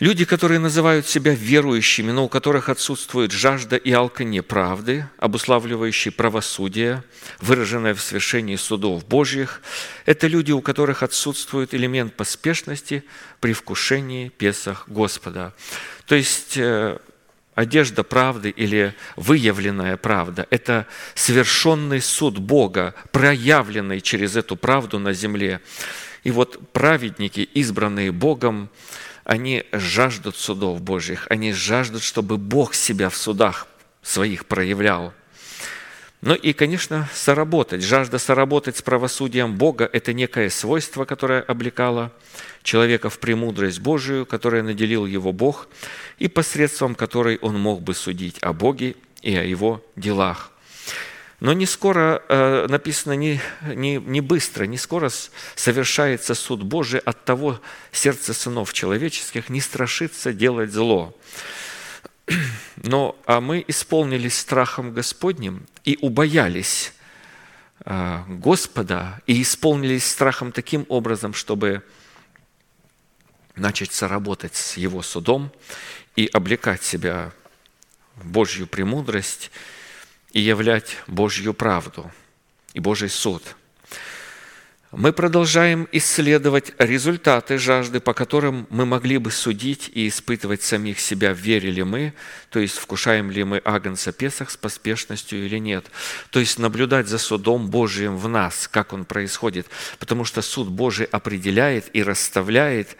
Люди, 0.00 0.24
которые 0.24 0.58
называют 0.58 1.06
себя 1.06 1.34
верующими, 1.34 2.10
но 2.10 2.24
у 2.24 2.28
которых 2.28 2.68
отсутствует 2.68 3.30
жажда 3.30 3.76
и 3.76 3.92
алканье 3.92 4.42
правды, 4.42 5.08
обуславливающие 5.18 6.10
правосудие, 6.10 7.04
выраженное 7.40 7.94
в 7.94 8.00
свершении 8.00 8.56
судов 8.56 9.06
Божьих, 9.06 9.62
это 10.04 10.26
люди, 10.26 10.50
у 10.50 10.60
которых 10.62 11.04
отсутствует 11.04 11.74
элемент 11.74 12.14
поспешности 12.14 13.04
при 13.38 13.52
вкушении 13.52 14.30
Песах 14.30 14.88
Господа. 14.88 15.54
То 16.06 16.16
есть 16.16 16.56
э, 16.56 16.98
одежда 17.54 18.02
правды 18.02 18.50
или 18.50 18.96
выявленная 19.14 19.96
правда– 19.96 20.48
это 20.50 20.88
совершенный 21.14 22.00
суд 22.00 22.38
Бога, 22.38 22.96
проявленный 23.12 24.00
через 24.00 24.34
эту 24.34 24.56
правду 24.56 24.98
на 24.98 25.12
земле. 25.12 25.60
И 26.24 26.32
вот 26.32 26.72
праведники, 26.72 27.40
избранные 27.40 28.10
Богом, 28.10 28.70
они 29.24 29.64
жаждут 29.72 30.36
судов 30.36 30.80
Божьих, 30.80 31.26
они 31.30 31.52
жаждут, 31.52 32.02
чтобы 32.02 32.36
Бог 32.36 32.74
себя 32.74 33.08
в 33.08 33.16
судах 33.16 33.66
своих 34.02 34.46
проявлял. 34.46 35.12
Ну 36.20 36.34
и, 36.34 36.54
конечно, 36.54 37.06
соработать. 37.12 37.82
Жажда 37.82 38.18
соработать 38.18 38.78
с 38.78 38.82
правосудием 38.82 39.56
Бога– 39.56 39.88
это 39.92 40.14
некое 40.14 40.48
свойство, 40.48 41.04
которое 41.04 41.42
облекало 41.42 42.12
человека 42.62 43.10
в 43.10 43.18
премудрость 43.18 43.80
Божию, 43.80 44.24
которое 44.24 44.62
наделил 44.62 45.04
его 45.04 45.32
Бог, 45.32 45.68
и 46.18 46.28
посредством 46.28 46.94
которой 46.94 47.36
он 47.42 47.60
мог 47.60 47.82
бы 47.82 47.94
судить 47.94 48.38
о 48.40 48.54
Боге 48.54 48.96
и 49.20 49.36
о 49.36 49.42
его 49.42 49.84
делах. 49.96 50.53
Но 51.44 51.52
не 51.52 51.66
скоро, 51.66 52.22
э, 52.26 52.66
написано, 52.70 53.12
не, 53.12 53.38
не, 53.60 53.96
не 53.96 54.22
быстро, 54.22 54.64
не 54.64 54.78
скоро 54.78 55.10
совершается 55.54 56.34
суд 56.34 56.62
Божий 56.62 57.00
от 57.00 57.22
того 57.26 57.60
сердца 57.92 58.32
сынов 58.32 58.72
человеческих, 58.72 59.50
не 59.50 59.60
страшится 59.60 60.32
делать 60.32 60.72
зло. 60.72 61.14
Но 62.76 63.14
а 63.26 63.42
мы 63.42 63.62
исполнились 63.68 64.38
страхом 64.38 64.94
Господним 64.94 65.66
и 65.84 65.98
убоялись 66.00 66.94
э, 67.84 68.22
Господа 68.26 69.20
и 69.26 69.42
исполнились 69.42 70.06
страхом 70.06 70.50
таким 70.50 70.86
образом, 70.88 71.34
чтобы 71.34 71.82
начать 73.54 73.92
соработать 73.92 74.56
с 74.56 74.78
Его 74.78 75.02
судом 75.02 75.52
и 76.16 76.26
облекать 76.32 76.82
себя 76.82 77.32
в 78.16 78.24
Божью 78.28 78.66
премудрость– 78.66 79.50
и 80.34 80.40
являть 80.40 80.98
Божью 81.06 81.54
правду 81.54 82.12
и 82.74 82.80
Божий 82.80 83.08
суд. 83.08 83.42
Мы 84.90 85.12
продолжаем 85.12 85.88
исследовать 85.90 86.72
результаты 86.78 87.58
жажды, 87.58 87.98
по 87.98 88.14
которым 88.14 88.68
мы 88.70 88.86
могли 88.86 89.18
бы 89.18 89.32
судить 89.32 89.90
и 89.92 90.06
испытывать 90.06 90.62
самих 90.62 91.00
себя, 91.00 91.32
верили 91.32 91.82
мы, 91.82 92.14
то 92.50 92.60
есть 92.60 92.76
вкушаем 92.76 93.30
ли 93.30 93.42
мы 93.42 93.60
Агнца 93.64 94.12
Песах 94.12 94.50
с 94.50 94.56
поспешностью 94.56 95.44
или 95.44 95.58
нет. 95.58 95.86
То 96.30 96.38
есть 96.38 96.60
наблюдать 96.60 97.08
за 97.08 97.18
судом 97.18 97.70
Божиим 97.70 98.16
в 98.16 98.28
нас, 98.28 98.68
как 98.68 98.92
он 98.92 99.04
происходит, 99.04 99.66
потому 99.98 100.24
что 100.24 100.42
суд 100.42 100.68
Божий 100.68 101.06
определяет 101.06 101.90
и 101.92 102.02
расставляет, 102.02 102.96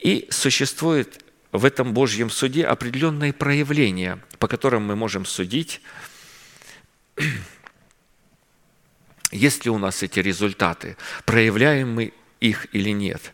и 0.00 0.26
существует 0.30 1.24
в 1.52 1.64
этом 1.64 1.94
Божьем 1.94 2.28
суде 2.28 2.64
определенные 2.64 3.32
проявления, 3.32 4.18
по 4.38 4.48
которым 4.48 4.84
мы 4.84 4.94
можем 4.94 5.26
судить– 5.26 5.80
есть 9.32 9.64
ли 9.64 9.70
у 9.70 9.78
нас 9.78 10.02
эти 10.02 10.20
результаты, 10.20 10.96
проявляем 11.24 11.92
мы 11.92 12.12
их 12.40 12.66
или 12.72 12.90
нет. 12.90 13.32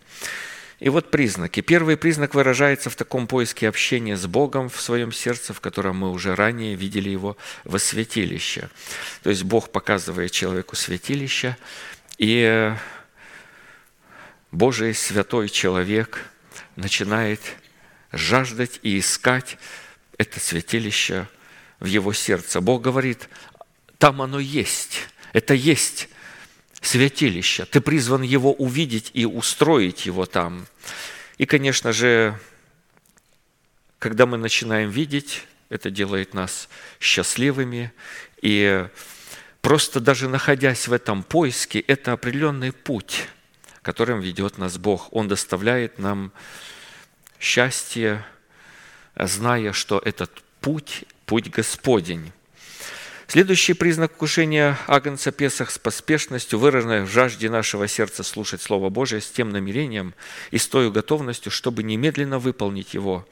И 0.78 0.90
вот 0.90 1.10
признаки. 1.10 1.62
Первый 1.62 1.96
признак 1.96 2.34
выражается 2.34 2.90
в 2.90 2.96
таком 2.96 3.26
поиске 3.26 3.66
общения 3.66 4.16
с 4.16 4.26
Богом 4.26 4.68
в 4.68 4.78
своем 4.78 5.10
сердце, 5.10 5.54
в 5.54 5.60
котором 5.60 5.96
мы 5.96 6.10
уже 6.10 6.34
ранее 6.34 6.74
видели 6.74 7.08
его 7.08 7.38
во 7.64 7.78
святилище. 7.78 8.68
То 9.22 9.30
есть 9.30 9.44
Бог 9.44 9.70
показывает 9.70 10.32
человеку 10.32 10.76
святилище, 10.76 11.56
и 12.18 12.74
Божий 14.52 14.92
святой 14.92 15.48
человек 15.48 16.26
начинает 16.76 17.40
жаждать 18.12 18.78
и 18.82 18.98
искать 18.98 19.56
это 20.18 20.40
святилище 20.40 21.26
в 21.80 21.86
его 21.86 22.12
сердце. 22.12 22.60
Бог 22.60 22.82
говорит, 22.82 23.30
там 23.98 24.22
оно 24.22 24.38
есть. 24.38 25.08
Это 25.32 25.54
есть 25.54 26.08
святилище. 26.80 27.64
Ты 27.64 27.80
призван 27.80 28.22
его 28.22 28.52
увидеть 28.52 29.10
и 29.14 29.26
устроить 29.26 30.06
его 30.06 30.26
там. 30.26 30.66
И, 31.38 31.46
конечно 31.46 31.92
же, 31.92 32.38
когда 33.98 34.26
мы 34.26 34.38
начинаем 34.38 34.90
видеть, 34.90 35.44
это 35.68 35.90
делает 35.90 36.34
нас 36.34 36.68
счастливыми. 37.00 37.92
И 38.40 38.86
просто 39.60 40.00
даже 40.00 40.28
находясь 40.28 40.88
в 40.88 40.92
этом 40.92 41.22
поиске, 41.22 41.80
это 41.80 42.12
определенный 42.12 42.72
путь, 42.72 43.28
которым 43.82 44.20
ведет 44.20 44.58
нас 44.58 44.78
Бог. 44.78 45.08
Он 45.12 45.28
доставляет 45.28 45.98
нам 45.98 46.32
счастье, 47.40 48.24
зная, 49.18 49.72
что 49.72 49.98
этот 49.98 50.42
путь– 50.60 51.04
путь 51.26 51.50
Господень. 51.50 52.32
Следующий 53.28 53.72
признак 53.72 54.12
вкушения 54.12 54.78
Агнца 54.86 55.32
Песах 55.32 55.72
с 55.72 55.80
поспешностью, 55.80 56.60
выраженной 56.60 57.02
в 57.02 57.08
жажде 57.08 57.50
нашего 57.50 57.88
сердца 57.88 58.22
слушать 58.22 58.62
Слово 58.62 58.88
Божие 58.88 59.20
с 59.20 59.28
тем 59.28 59.50
намерением 59.50 60.14
и 60.52 60.58
с 60.58 60.68
той 60.68 60.92
готовностью, 60.92 61.50
чтобы 61.50 61.82
немедленно 61.82 62.38
выполнить 62.38 62.94
его. 62.94 63.26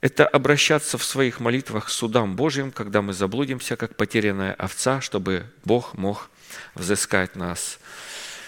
Это 0.00 0.24
обращаться 0.24 0.98
в 0.98 1.04
своих 1.04 1.40
молитвах 1.40 1.86
к 1.86 1.88
судам 1.88 2.36
Божьим, 2.36 2.70
когда 2.70 3.02
мы 3.02 3.12
заблудимся, 3.12 3.74
как 3.74 3.96
потерянная 3.96 4.54
овца, 4.54 5.00
чтобы 5.00 5.46
Бог 5.64 5.94
мог 5.94 6.30
взыскать 6.76 7.34
нас. 7.34 7.80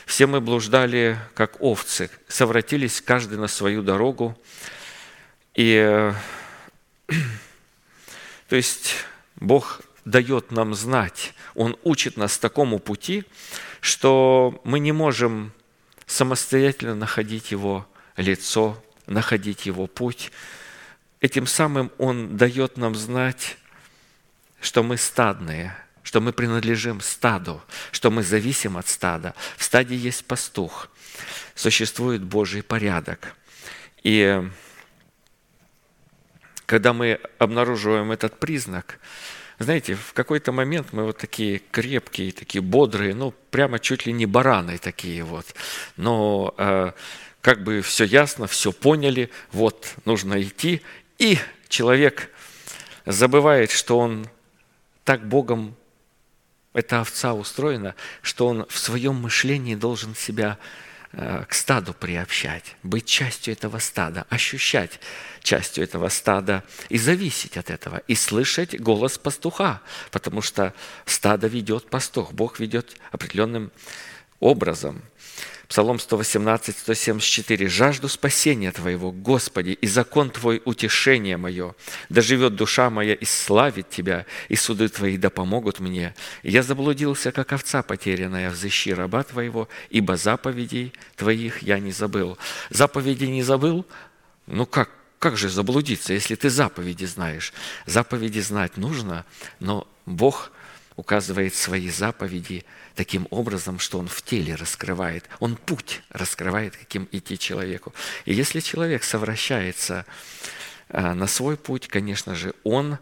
Все 0.06 0.28
мы 0.28 0.40
блуждали, 0.40 1.18
как 1.34 1.60
овцы, 1.60 2.10
совратились 2.28 3.00
каждый 3.00 3.38
на 3.38 3.48
свою 3.48 3.82
дорогу. 3.82 4.38
И 5.56 6.12
то 8.48 8.54
есть 8.54 8.94
Бог 9.34 9.82
дает 10.04 10.50
нам 10.50 10.74
знать, 10.74 11.34
Он 11.54 11.76
учит 11.82 12.16
нас 12.16 12.38
такому 12.38 12.78
пути, 12.78 13.24
что 13.80 14.60
мы 14.64 14.78
не 14.80 14.92
можем 14.92 15.52
самостоятельно 16.06 16.94
находить 16.94 17.50
Его 17.52 17.86
лицо, 18.16 18.82
находить 19.06 19.66
Его 19.66 19.86
путь. 19.86 20.32
Этим 21.20 21.46
самым 21.46 21.90
Он 21.98 22.36
дает 22.36 22.76
нам 22.76 22.94
знать, 22.94 23.56
что 24.60 24.82
мы 24.82 24.96
стадные, 24.96 25.76
что 26.02 26.20
мы 26.20 26.32
принадлежим 26.32 27.00
стаду, 27.00 27.62
что 27.92 28.10
мы 28.10 28.22
зависим 28.22 28.76
от 28.76 28.88
стада. 28.88 29.34
В 29.56 29.64
стаде 29.64 29.96
есть 29.96 30.24
пастух, 30.24 30.88
существует 31.54 32.22
Божий 32.22 32.62
порядок. 32.62 33.34
И 34.02 34.42
когда 36.66 36.92
мы 36.92 37.20
обнаруживаем 37.38 38.10
этот 38.10 38.40
признак– 38.40 38.98
знаете, 39.58 39.94
в 39.94 40.12
какой-то 40.12 40.52
момент 40.52 40.88
мы 40.92 41.04
вот 41.04 41.18
такие 41.18 41.60
крепкие, 41.70 42.32
такие 42.32 42.62
бодрые, 42.62 43.14
ну, 43.14 43.32
прямо 43.50 43.78
чуть 43.78 44.06
ли 44.06 44.12
не 44.12 44.26
бараны 44.26 44.78
такие 44.78 45.22
вот. 45.22 45.46
Но 45.96 46.54
э, 46.58 46.92
как 47.40 47.62
бы 47.62 47.82
все 47.82 48.04
ясно, 48.04 48.46
все 48.46 48.72
поняли, 48.72 49.30
вот 49.52 49.94
нужно 50.04 50.40
идти. 50.42 50.82
И 51.18 51.38
человек 51.68 52.30
забывает, 53.06 53.70
что 53.70 53.98
он 53.98 54.26
так 55.04 55.26
Богом, 55.26 55.74
эта 56.72 57.00
овца 57.00 57.34
устроена, 57.34 57.94
что 58.22 58.46
он 58.46 58.66
в 58.68 58.78
своем 58.78 59.16
мышлении 59.16 59.74
должен 59.74 60.14
себя 60.14 60.58
к 61.12 61.48
стаду 61.50 61.92
приобщать, 61.92 62.76
быть 62.82 63.04
частью 63.04 63.52
этого 63.52 63.78
стада, 63.78 64.24
ощущать 64.30 64.98
частью 65.42 65.84
этого 65.84 66.08
стада 66.08 66.64
и 66.88 66.96
зависеть 66.96 67.58
от 67.58 67.68
этого, 67.68 67.98
и 68.08 68.14
слышать 68.14 68.80
голос 68.80 69.18
пастуха, 69.18 69.82
потому 70.10 70.40
что 70.40 70.72
стадо 71.04 71.48
ведет 71.48 71.90
пастух, 71.90 72.32
Бог 72.32 72.60
ведет 72.60 72.96
определенным 73.10 73.72
образом. 74.40 75.02
Псалом 75.72 75.98
118, 75.98 76.76
174. 76.76 77.66
«Жажду 77.66 78.06
спасения 78.10 78.72
Твоего, 78.72 79.10
Господи, 79.10 79.70
и 79.70 79.86
закон 79.86 80.28
Твой– 80.28 80.60
утешение 80.66 81.38
мое. 81.38 81.74
Да 82.10 82.20
живет 82.20 82.56
душа 82.56 82.90
моя 82.90 83.14
и 83.14 83.24
славит 83.24 83.88
Тебя, 83.88 84.26
и 84.50 84.56
суды 84.56 84.90
Твои 84.90 85.16
да 85.16 85.30
помогут 85.30 85.80
мне. 85.80 86.14
Я 86.42 86.62
заблудился, 86.62 87.32
как 87.32 87.54
овца 87.54 87.82
потерянная, 87.82 88.50
взыщи 88.50 88.92
раба 88.92 89.22
Твоего, 89.22 89.66
ибо 89.88 90.18
заповедей 90.18 90.92
Твоих 91.16 91.62
я 91.62 91.78
не 91.78 91.92
забыл». 91.92 92.36
Заповеди 92.68 93.24
не 93.24 93.42
забыл? 93.42 93.86
Ну 94.46 94.66
как? 94.66 94.90
как 95.18 95.38
же 95.38 95.48
заблудиться, 95.48 96.12
если 96.12 96.34
ты 96.34 96.50
заповеди 96.50 97.06
знаешь? 97.06 97.54
Заповеди 97.86 98.40
знать 98.40 98.76
нужно, 98.76 99.24
но 99.58 99.88
Бог 100.04 100.52
указывает 100.96 101.54
свои 101.54 101.88
заповеди 101.88 102.64
таким 102.94 103.26
образом, 103.30 103.78
что 103.78 103.98
Он 103.98 104.08
в 104.08 104.22
теле 104.22 104.54
раскрывает, 104.54 105.28
Он 105.40 105.56
путь 105.56 106.02
раскрывает, 106.10 106.76
каким 106.76 107.08
идти 107.12 107.38
человеку. 107.38 107.94
И 108.24 108.34
если 108.34 108.60
человек 108.60 109.04
совращается 109.04 110.04
а, 110.92 111.14
на 111.14 111.26
свой 111.26 111.56
путь, 111.56 111.88
конечно 111.88 112.34
же, 112.34 112.54
он 112.64 112.98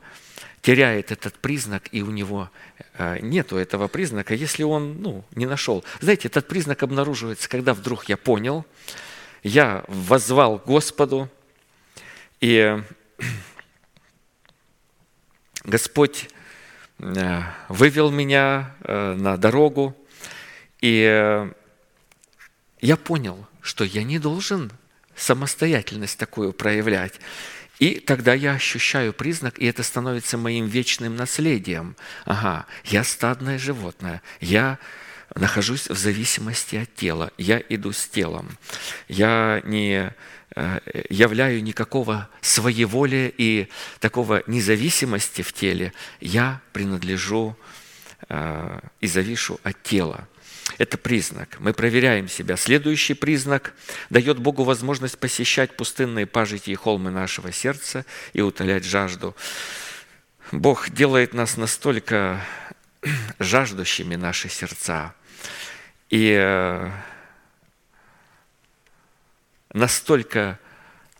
теряет 0.63 1.11
этот 1.11 1.35
признак, 1.35 1.89
и 1.91 2.03
у 2.03 2.11
него 2.11 2.49
а, 2.95 3.19
нету 3.19 3.57
этого 3.57 3.89
признака, 3.89 4.35
если 4.35 4.63
он 4.63 5.03
ну, 5.03 5.25
не 5.35 5.47
нашел. 5.47 5.85
Знаете, 6.01 6.29
этот 6.29 6.47
признак 6.47 6.85
обнаруживается, 6.85 7.49
когда 7.49 7.75
вдруг 7.75 8.09
я 8.09 8.17
понял, 8.17 8.65
я 9.43 9.85
возвал 9.89 10.63
Господу, 10.65 11.29
и 12.41 12.81
Господь 15.65 16.27
э, 16.27 16.29
вывел 17.69 18.11
меня 18.11 18.75
э, 18.83 19.15
на 19.15 19.37
дорогу, 19.37 19.97
и 20.81 21.05
э, 21.09 21.51
я 22.81 22.97
понял, 22.97 23.47
что 23.61 23.85
я 23.85 24.03
не 24.03 24.19
должен 24.19 24.71
самостоятельность 25.17 26.19
такую 26.19 26.53
проявлять. 26.53 27.21
И 27.79 27.99
тогда 27.99 28.35
я 28.35 28.53
ощущаю 28.53 29.15
признак, 29.15 29.59
и 29.59 29.65
это 29.65 29.83
становится 29.83 30.37
моим 30.37 30.67
вечным 30.67 31.17
наследием. 31.17 31.97
Ага, 32.27 32.67
я 32.85 33.05
стадное 33.05 33.59
животное, 33.59 34.21
я 34.41 34.79
нахожусь 35.35 35.89
в 35.89 35.97
зависимости 35.97 36.77
от 36.77 36.95
тела, 36.95 37.33
я 37.39 37.63
иду 37.69 37.93
с 37.93 38.07
телом. 38.07 38.59
Я 39.09 39.61
не 39.65 40.13
э, 40.55 40.81
являю 41.09 41.63
никакого 41.63 42.29
своеволия 42.41 43.33
и 43.37 43.69
такого 44.01 44.43
независимости 44.47 45.43
в 45.43 45.53
теле, 45.53 45.93
я 46.21 46.61
принадлежу 46.73 47.57
э, 48.29 48.81
и 49.01 49.07
завишу 49.07 49.61
от 49.63 49.83
тела. 49.83 50.29
Это 50.79 50.97
признак. 50.97 51.57
Мы 51.59 51.73
проверяем 51.73 52.29
себя. 52.29 52.57
Следующий 52.57 53.15
признак 53.15 53.75
дает 54.09 54.39
Богу 54.39 54.65
возможность 54.65 55.19
посещать 55.19 55.77
пустынные 55.77 56.27
пажити 56.27 56.71
и 56.71 56.75
холмы 56.75 57.11
нашего 57.11 57.53
сердца 57.53 58.07
и 58.33 58.41
утолять 58.41 58.85
жажду. 58.85 59.35
Бог 60.53 60.91
делает 60.91 61.35
нас 61.35 61.57
настолько 61.57 62.45
жаждущими 63.39 64.17
наши 64.17 64.49
сердца. 64.49 65.15
И 66.11 66.37
э, 66.37 66.91
настолько 69.73 70.59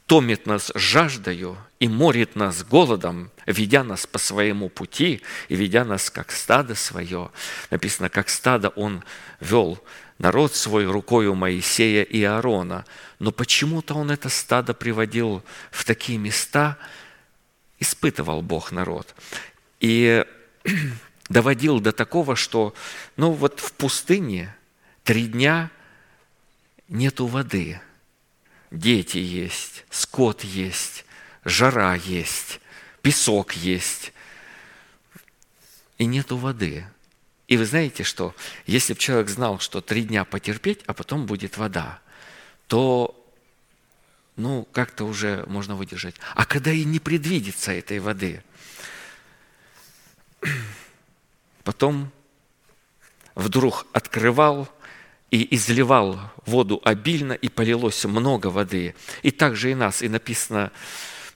томит 0.07 0.47
нас 0.47 0.73
жаждою 0.75 1.57
и 1.79 1.87
морит 1.87 2.35
нас 2.35 2.65
голодом, 2.65 3.31
ведя 3.47 3.85
нас 3.85 4.07
по 4.07 4.19
своему 4.19 4.69
пути 4.69 5.23
и 5.49 5.55
ведя 5.55 5.85
нас 5.85 6.11
как 6.11 6.33
стадо 6.33 6.75
свое. 6.75 7.31
Написано, 7.71 8.09
как 8.09 8.29
стадо 8.29 8.71
он 8.71 9.05
вел 9.39 9.81
народ 10.19 10.57
свой 10.57 10.85
рукою 10.85 11.37
Моисея 11.37 12.03
и 12.03 12.25
Аарона. 12.25 12.85
Но 13.21 13.31
почему-то 13.31 13.95
он 13.95 14.11
это 14.11 14.29
стадо 14.29 14.75
приводил 14.75 15.45
в 15.71 15.85
такие 15.85 16.19
места, 16.19 16.77
испытывал 17.79 18.43
Бог 18.43 18.73
народ. 18.73 19.15
И 19.79 20.27
доводил 21.29 21.79
до 21.79 21.93
такого, 21.93 22.35
что 22.35 22.75
ну 23.17 23.31
вот 23.31 23.61
в 23.61 23.73
пустыне 23.75 24.55
три 25.05 25.27
дня 25.27 25.71
нету 26.89 27.27
воды– 27.27 27.81
дети 28.71 29.19
есть, 29.19 29.85
скот 29.91 30.45
есть, 30.45 31.05
жара 31.45 31.95
есть, 31.95 32.61
песок 33.03 33.53
есть, 33.53 34.13
и 35.99 36.07
нету 36.07 36.37
воды. 36.37 36.87
И 37.49 37.57
вы 37.57 37.67
знаете, 37.67 38.05
что 38.05 38.35
если 38.67 38.95
бы 38.95 38.99
человек 38.99 39.29
знал, 39.29 39.59
что 39.59 39.81
три 39.81 40.05
дня 40.05 40.25
потерпеть, 40.25 40.83
а 40.87 40.95
потом 40.95 41.27
будет 41.27 41.57
вода, 41.57 42.01
то 42.69 43.17
ну, 44.37 44.67
как-то 44.73 45.05
уже 45.05 45.45
можно 45.47 45.75
выдержать. 45.75 46.15
А 46.35 46.47
когда 46.47 46.71
и 46.71 46.85
не 46.85 47.01
предвидится 47.01 47.73
этой 47.73 47.99
воды, 47.99 48.43
потом 51.65 52.11
вдруг 53.35 53.87
открывал 53.93 54.69
и 55.31 55.55
изливал 55.55 56.19
воду 56.47 56.81
обильно, 56.85 57.33
и 57.33 57.49
полилось 57.49 58.05
много 58.05 58.49
воды. 58.49 58.95
И 59.23 59.31
также 59.31 59.71
и 59.71 59.75
нас, 59.75 60.03
и 60.03 60.09
написано, 60.09 60.73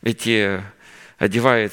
эти 0.03 0.63
одевает 1.19 1.73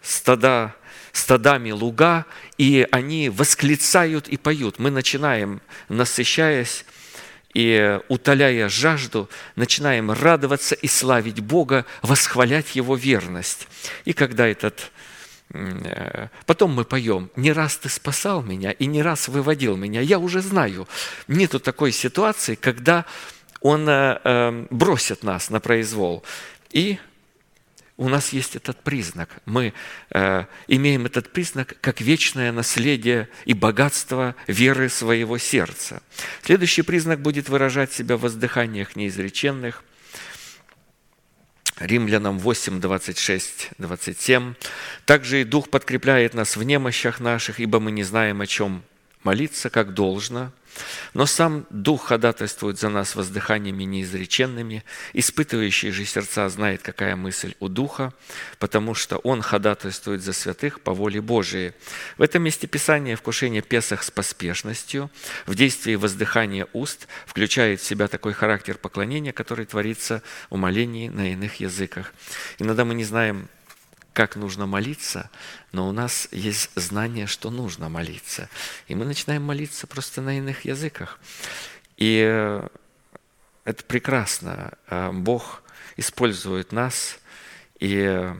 стада, 0.00 0.74
стадами 1.12 1.70
луга, 1.70 2.26
и 2.58 2.86
они 2.90 3.28
восклицают 3.28 4.28
и 4.28 4.36
поют. 4.36 4.78
Мы 4.78 4.90
начинаем, 4.90 5.60
насыщаясь 5.88 6.84
и 7.54 8.00
утоляя 8.08 8.68
жажду, 8.68 9.28
начинаем 9.56 10.10
радоваться 10.10 10.74
и 10.74 10.88
славить 10.88 11.40
Бога, 11.40 11.84
восхвалять 12.00 12.74
Его 12.74 12.96
верность. 12.96 13.68
И 14.04 14.12
когда 14.12 14.46
этот 14.46 14.90
потом 16.46 16.74
мы 16.74 16.84
поем, 16.84 17.30
не 17.36 17.52
раз 17.52 17.76
ты 17.76 17.88
спасал 17.88 18.42
меня 18.42 18.72
и 18.72 18.86
не 18.86 19.02
раз 19.02 19.28
выводил 19.28 19.76
меня. 19.76 20.00
Я 20.00 20.18
уже 20.18 20.40
знаю, 20.40 20.88
нету 21.28 21.60
такой 21.60 21.92
ситуации, 21.92 22.54
когда 22.54 23.04
он 23.60 23.88
э, 23.88 24.20
эм, 24.24 24.66
бросит 24.70 25.22
нас 25.22 25.50
на 25.50 25.60
произвол. 25.60 26.24
И 26.70 26.98
у 27.96 28.08
нас 28.08 28.32
есть 28.32 28.56
этот 28.56 28.82
признак. 28.82 29.28
Мы 29.44 29.72
э, 30.10 30.44
имеем 30.66 31.06
этот 31.06 31.32
признак 31.32 31.76
как 31.80 32.00
вечное 32.00 32.50
наследие 32.50 33.28
и 33.44 33.54
богатство 33.54 34.34
веры 34.46 34.88
своего 34.88 35.38
сердца. 35.38 36.02
Следующий 36.42 36.82
признак 36.82 37.20
будет 37.20 37.48
выражать 37.48 37.92
себя 37.92 38.16
в 38.16 38.22
воздыханиях 38.22 38.96
неизреченных, 38.96 39.84
Римлянам 41.82 42.38
8, 42.38 42.80
26, 42.80 43.70
27. 43.78 44.54
«Также 45.04 45.40
и 45.40 45.44
Дух 45.44 45.68
подкрепляет 45.68 46.32
нас 46.32 46.56
в 46.56 46.62
немощах 46.62 47.18
наших, 47.18 47.58
ибо 47.58 47.80
мы 47.80 47.90
не 47.90 48.04
знаем, 48.04 48.40
о 48.40 48.46
чем 48.46 48.82
молиться, 49.24 49.68
как 49.68 49.92
должно, 49.92 50.52
но 51.14 51.26
сам 51.26 51.66
Дух 51.70 52.06
ходатайствует 52.06 52.78
за 52.78 52.88
нас 52.88 53.14
воздыханиями 53.14 53.84
неизреченными, 53.84 54.84
испытывающий 55.12 55.90
же 55.90 56.04
сердца 56.04 56.48
знает, 56.48 56.82
какая 56.82 57.16
мысль 57.16 57.54
у 57.60 57.68
Духа, 57.68 58.12
потому 58.58 58.94
что 58.94 59.18
Он 59.18 59.42
ходатайствует 59.42 60.22
за 60.22 60.32
святых 60.32 60.80
по 60.80 60.94
воле 60.94 61.20
Божией. 61.20 61.72
В 62.16 62.22
этом 62.22 62.42
месте 62.42 62.66
Писания 62.66 63.16
вкушение 63.16 63.62
Песах 63.62 64.02
с 64.02 64.10
поспешностью, 64.10 65.10
в 65.46 65.54
действии 65.54 65.94
воздыхания 65.94 66.66
уст 66.72 67.08
включает 67.26 67.80
в 67.80 67.84
себя 67.84 68.08
такой 68.08 68.32
характер 68.32 68.76
поклонения, 68.78 69.32
который 69.32 69.66
творится 69.66 70.22
в 70.50 70.56
молении 70.56 71.08
на 71.08 71.32
иных 71.32 71.56
языках. 71.56 72.12
Иногда 72.58 72.84
мы 72.84 72.94
не 72.94 73.04
знаем, 73.04 73.48
как 74.12 74.36
нужно 74.36 74.66
молиться, 74.66 75.30
но 75.72 75.88
у 75.88 75.92
нас 75.92 76.28
есть 76.32 76.70
знание, 76.74 77.26
что 77.26 77.50
нужно 77.50 77.88
молиться. 77.88 78.48
И 78.88 78.94
мы 78.94 79.04
начинаем 79.04 79.42
молиться 79.42 79.86
просто 79.86 80.20
на 80.20 80.38
иных 80.38 80.64
языках. 80.64 81.18
И 81.96 82.22
э, 82.24 82.68
это 83.64 83.84
прекрасно. 83.84 84.72
Э, 84.88 85.10
Бог 85.12 85.62
использует 85.96 86.72
нас, 86.72 87.18
и 87.78 87.96
э, 87.96 88.36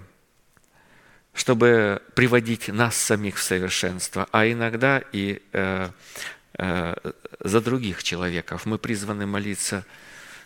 чтобы 1.35 2.03
приводить 2.15 2.69
нас 2.69 2.97
самих 2.97 3.37
в 3.37 3.43
совершенство, 3.43 4.29
а 4.33 4.47
иногда 4.47 5.03
и 5.13 5.41
за 6.55 7.61
других 7.63 8.03
человеков. 8.03 8.67
Мы 8.67 8.77
призваны 8.77 9.25
молиться 9.25 9.87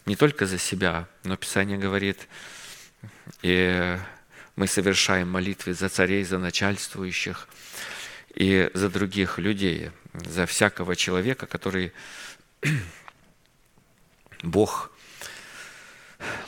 не 0.06 0.14
только 0.14 0.46
за 0.46 0.58
себя, 0.58 1.08
но 1.24 1.36
Писание 1.36 1.76
говорит, 1.76 2.28
и 3.42 3.98
мы 4.56 4.66
совершаем 4.66 5.30
молитвы 5.30 5.74
за 5.74 5.88
царей, 5.88 6.24
за 6.24 6.38
начальствующих 6.38 7.48
и 8.34 8.70
за 8.74 8.88
других 8.88 9.38
людей, 9.38 9.90
за 10.14 10.46
всякого 10.46 10.96
человека, 10.96 11.46
который 11.46 11.92
Бог 14.42 14.90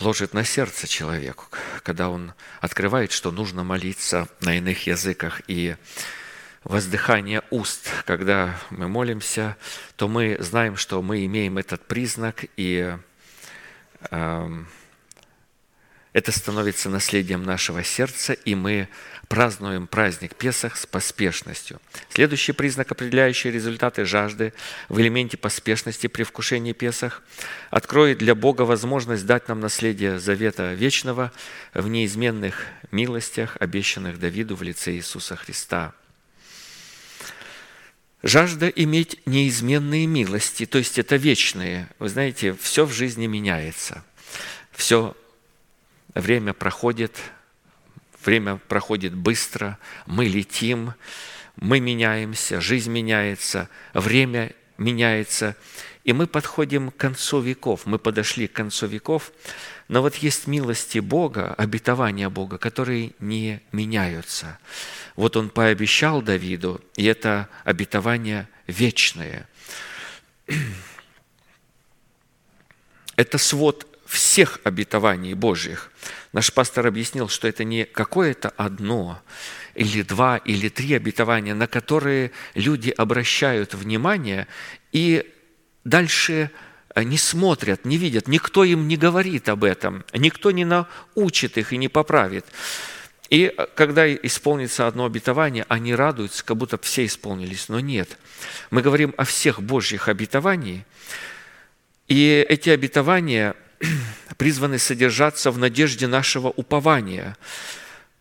ложит 0.01 0.33
на 0.33 0.45
сердце 0.45 0.87
человеку, 0.87 1.47
когда 1.83 2.09
он 2.09 2.33
открывает, 2.61 3.13
что 3.13 3.31
нужно 3.31 3.63
молиться 3.63 4.29
на 4.41 4.57
иных 4.57 4.87
языках 4.87 5.43
и 5.47 5.77
воздыхание 6.65 7.43
уст. 7.51 7.91
Когда 8.07 8.59
мы 8.71 8.89
молимся, 8.89 9.57
то 9.97 10.09
мы 10.09 10.37
знаем, 10.41 10.77
что 10.77 11.03
мы 11.03 11.25
имеем 11.27 11.59
этот 11.59 11.87
признак, 11.87 12.45
и 12.57 12.97
э, 14.11 14.65
это 16.19 16.33
становится 16.33 16.91
наследием 16.91 17.45
нашего 17.45 17.85
сердца, 17.85 18.33
и 18.33 18.57
мы 18.57 18.89
празднуем 19.29 19.87
праздник 19.87 20.35
Песах 20.35 20.77
с 20.77 20.85
поспешностью. 20.85 21.81
Следующий 22.09 22.51
признак, 22.51 22.91
определяющий 22.91 23.53
результаты 23.53 24.05
жажды 24.05 24.53
в 24.89 24.99
элементе 24.99 25.37
поспешности 25.37 26.09
при 26.09 26.25
вкушении 26.25 26.73
Песах, 26.73 27.23
откроет 27.71 28.19
для 28.19 28.35
Бога 28.35 28.63
возможность 28.63 29.27
дать 29.27 29.47
нам 29.47 29.61
наследие 29.61 30.19
завета 30.19 30.75
вечного 30.75 31.31
в 31.73 31.87
неизменных 31.89 32.67
милостях, 32.91 33.57
обещанных 33.61 34.19
Давиду 34.19 34.57
в 34.57 34.63
лице 34.65 34.95
Иисуса 34.95 35.37
Христа. 35.37 35.95
Жажда 38.25 38.67
иметь 38.67 39.21
неизменные 39.25 40.09
милости, 40.09 40.67
то 40.67 40.79
есть 40.79 40.99
это 40.99 41.15
вечные. 41.15 41.89
Вы 42.01 42.09
знаете, 42.09 42.57
все 42.61 42.85
в 42.85 42.93
жизни 42.93 43.29
меняется. 43.29 44.03
Все 44.73 45.15
время 46.21 46.53
проходит, 46.53 47.17
время 48.25 48.57
проходит 48.69 49.15
быстро, 49.15 49.79
мы 50.07 50.27
летим, 50.27 50.95
мы 51.57 51.81
меняемся, 51.81 52.61
жизнь 52.61 52.91
меняется, 52.91 53.69
время 53.95 54.53
меняется, 54.77 55.57
и 56.05 56.13
мы 56.13 56.27
подходим 56.27 56.91
к 56.91 56.97
концу 56.97 57.41
веков, 57.41 57.87
мы 57.87 57.99
подошли 57.99 58.49
к 58.49 58.53
концу 58.53 58.87
веков, 58.87 59.33
но 59.89 60.03
вот 60.03 60.17
есть 60.17 60.47
милости 60.47 60.99
Бога, 60.99 61.55
обетования 61.55 62.29
Бога, 62.29 62.59
которые 62.59 63.13
не 63.21 63.61
меняются. 63.73 64.59
Вот 65.17 65.37
Он 65.37 65.49
пообещал 65.51 66.21
Давиду, 66.23 66.81
и 66.97 67.05
это 67.05 67.49
обетование 67.65 68.49
вечное. 68.67 69.49
Это 73.17 73.37
свод 73.37 73.88
всех 74.09 74.59
обетований 74.65 75.35
Божьих. 75.35 75.93
Наш 76.33 76.53
пастор 76.53 76.87
объяснил, 76.87 77.29
что 77.29 77.47
это 77.47 77.63
не 77.63 77.85
какое-то 77.85 78.49
одно 78.57 79.21
или 79.75 80.03
два 80.03 80.39
или 80.39 80.71
три 80.71 80.95
обетования, 80.95 81.55
на 81.55 81.67
которые 81.67 82.33
люди 82.55 82.91
обращают 82.91 83.75
внимание 83.75 84.49
и 84.93 85.31
дальше 85.85 86.51
не 86.97 87.19
смотрят, 87.19 87.85
не 87.85 87.99
видят, 87.99 88.29
никто 88.29 88.65
им 88.65 88.89
не 88.89 88.97
говорит 88.97 89.49
об 89.51 89.63
этом, 89.63 90.05
никто 90.15 90.51
не 90.51 90.65
научит 90.65 91.59
их 91.59 91.75
и 91.75 91.77
не 91.77 91.89
поправит. 91.89 92.47
И 93.29 93.55
когда 93.75 94.11
исполнится 94.11 94.87
одно 94.87 95.05
обетование, 95.05 95.67
они 95.69 95.95
радуются, 95.95 96.43
как 96.43 96.57
будто 96.57 96.79
все 96.79 97.05
исполнились, 97.05 97.69
но 97.69 97.79
нет. 97.79 98.17
Мы 98.71 98.81
говорим 98.81 99.13
о 99.19 99.25
всех 99.25 99.61
Божьих 99.61 100.09
обетованиях, 100.09 100.85
и 102.07 102.47
эти 102.49 102.71
обетования– 102.71 103.55
призваны 104.37 104.79
содержаться 104.79 105.51
в 105.51 105.59
надежде 105.59 106.07
нашего 106.07 106.49
упования, 106.49 107.37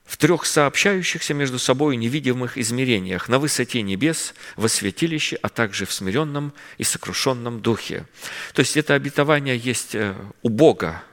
в 0.05 0.16
трех 0.18 0.45
сообщающихся 0.45 1.34
между 1.34 1.60
собой 1.60 1.97
невидимых 1.97 2.58
измерениях, 2.58 3.28
на 3.28 3.39
высоте 3.39 3.82
небес, 3.82 4.34
во 4.55 4.70
святилище, 4.70 5.38
а 5.41 5.49
также 5.49 5.86
в 5.86 5.91
смиренном 5.91 6.53
и 6.78 6.84
сокрушенном 6.84 7.62
духе. 7.62 8.05
То 8.53 8.62
есть 8.62 8.78
это 8.78 8.93
обетование 8.93 9.58
есть 9.58 9.95
э, 9.95 10.16
у 10.41 10.49
Бога, 10.49 11.03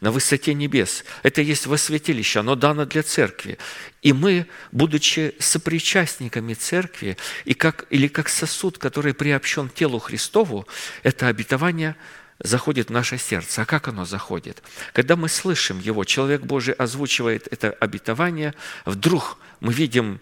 на 0.00 0.10
высоте 0.10 0.54
небес. 0.54 1.04
Это 1.22 1.42
есть 1.42 1.66
во 1.66 1.76
святилище, 1.76 2.40
оно 2.40 2.54
дано 2.54 2.86
для 2.86 3.02
церкви. 3.02 3.58
И 4.02 4.12
мы, 4.12 4.46
будучи 4.72 5.34
сопричастниками 5.38 6.54
церкви, 6.54 7.16
и 7.44 7.54
как, 7.54 7.86
или 7.90 8.08
как 8.08 8.28
сосуд, 8.28 8.78
который 8.78 9.14
приобщен 9.14 9.68
телу 9.68 9.98
Христову, 9.98 10.66
это 11.02 11.28
обетование– 11.28 11.96
заходит 12.38 12.88
в 12.88 12.92
наше 12.92 13.18
сердце. 13.18 13.62
А 13.62 13.64
как 13.64 13.88
оно 13.88 14.04
заходит? 14.04 14.62
Когда 14.92 15.16
мы 15.16 15.28
слышим 15.28 15.78
его, 15.78 16.04
человек 16.04 16.42
Божий 16.42 16.74
озвучивает 16.74 17.48
это 17.50 17.70
обетование, 17.72 18.54
вдруг 18.84 19.38
мы 19.60 19.72
видим 19.72 20.20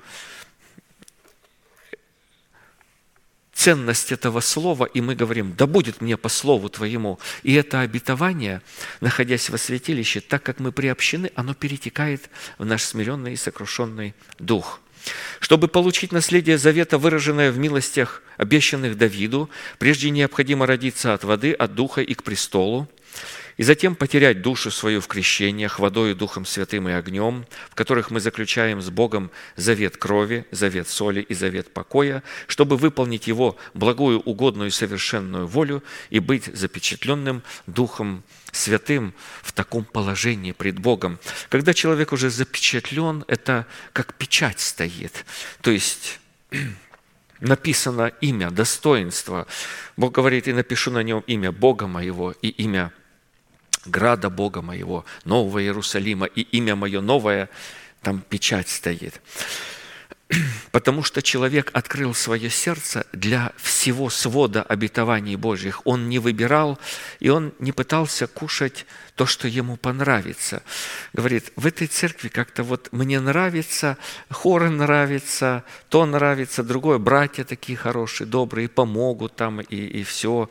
ценность 3.53 4.11
этого 4.11 4.41
слова, 4.41 4.85
и 4.87 5.01
мы 5.01 5.15
говорим, 5.15 5.55
да 5.57 5.67
будет 5.67 6.01
мне 6.01 6.17
по 6.17 6.29
слову 6.29 6.69
Твоему. 6.69 7.21
И 7.43 7.55
это 7.55 7.81
обетование, 7.81 8.61
находясь 9.01 9.51
во 9.51 9.59
святилище, 9.59 10.21
так 10.21 10.43
как 10.43 10.59
мы 10.59 10.73
приобщены, 10.73 11.31
оно 11.37 11.55
перетекает 11.55 12.29
в 12.59 12.65
наш 12.65 12.83
смиренный 12.83 13.35
и 13.35 13.37
сокрушенный 13.37 14.15
дух– 14.39 14.81
чтобы 15.41 15.69
получить 15.69 16.13
наследие 16.13 16.59
завета, 16.59 16.99
выраженное 16.99 17.51
в 17.51 17.59
милостях, 17.59 18.23
обещанных 18.37 18.97
Давиду, 18.97 19.51
прежде 19.79 20.11
необходимо 20.11 20.67
родиться 20.67 21.15
от 21.15 21.25
воды, 21.25 21.53
от 21.53 21.75
духа 21.75 22.01
и 22.01 22.15
к 22.15 22.23
престолу, 22.23 22.89
и 23.57 23.63
затем 23.63 23.95
потерять 23.95 24.43
душу 24.43 24.71
свою 24.71 25.01
в 25.01 25.09
крещениях, 25.09 25.79
водою, 25.79 26.17
Духом 26.17 26.47
Святым 26.47 26.89
и 26.89 26.93
огнем, 26.93 27.47
в 27.71 27.75
которых 27.75 28.11
мы 28.11 28.21
заключаем 28.21 28.81
с 28.81 28.91
Богом 28.91 29.31
завет 29.57 29.97
крови, 29.97 30.47
завет 30.51 30.89
соли 30.89 31.21
и 31.21 31.35
завет 31.35 31.73
покоя, 31.73 32.23
чтобы 32.47 32.77
выполнить 32.77 33.27
Его 33.27 33.57
благую, 33.75 34.21
угодную 34.21 34.69
и 34.69 34.73
совершенную 34.73 35.47
волю 35.47 35.83
и 36.11 36.19
быть 36.19 36.47
запечатленным 36.47 37.43
Духом 37.67 38.23
Святым 38.53 39.15
в 39.43 39.53
таком 39.53 39.85
положении 39.85 40.53
пред 40.53 40.79
Богом. 40.79 41.19
Когда 41.49 41.73
человек 41.73 42.13
уже 42.13 42.29
запечатлен, 42.29 43.25
это 43.27 43.67
как 43.93 44.15
печать 44.15 44.61
стоит. 44.61 45.25
То 45.63 45.71
есть 45.71 46.21
написано 47.41 48.13
имя, 48.21 48.51
достоинство. 48.51 49.47
Бог 49.97 50.13
говорит, 50.13 50.49
и 50.49 50.53
напишу 50.53 50.91
на 50.91 51.03
нем 51.03 51.25
имя 51.27 51.51
Бога 51.51 51.87
моего 51.87 52.33
и 52.43 52.49
имя 52.49 52.93
града 53.85 54.31
Бога 54.31 54.63
моего, 54.63 55.05
Нового 55.25 55.63
Иерусалима, 55.63 56.27
и 56.27 56.43
имя 56.43 56.77
мое 56.77 57.01
новое, 57.01 57.49
там 58.03 58.23
печать 58.29 58.69
стоит. 58.69 59.21
Потому 60.73 61.03
что 61.03 61.23
человек 61.23 61.71
открыл 61.73 62.15
свое 62.15 62.51
сердце 62.51 63.07
для 63.13 63.53
всего 63.57 64.11
свода 64.11 64.63
обетований 64.63 65.37
Божьих. 65.37 65.83
Он 65.85 66.09
не 66.09 66.19
выбирал, 66.19 66.79
и 67.21 67.29
он 67.29 67.53
не 67.59 67.73
пытался 67.73 68.27
кушать 68.27 68.87
то, 69.15 69.27
что 69.27 69.47
ему 69.49 69.77
понравится. 69.77 70.63
Говорит, 71.13 71.53
в 71.57 71.67
этой 71.67 71.87
церкви 71.87 72.29
как-то 72.29 72.63
вот 72.63 72.89
мне 72.93 73.21
нравится, 73.21 73.99
хоры 74.31 74.71
нравится, 74.71 75.65
то 75.89 76.07
нравится, 76.07 76.63
другое, 76.63 76.99
братья 76.99 77.45
такие 77.45 77.77
хорошие, 77.77 78.27
добрые, 78.27 78.69
помогут 78.69 79.37
там 79.37 79.61
и, 79.61 79.77
и 79.77 80.03
все 80.03 80.49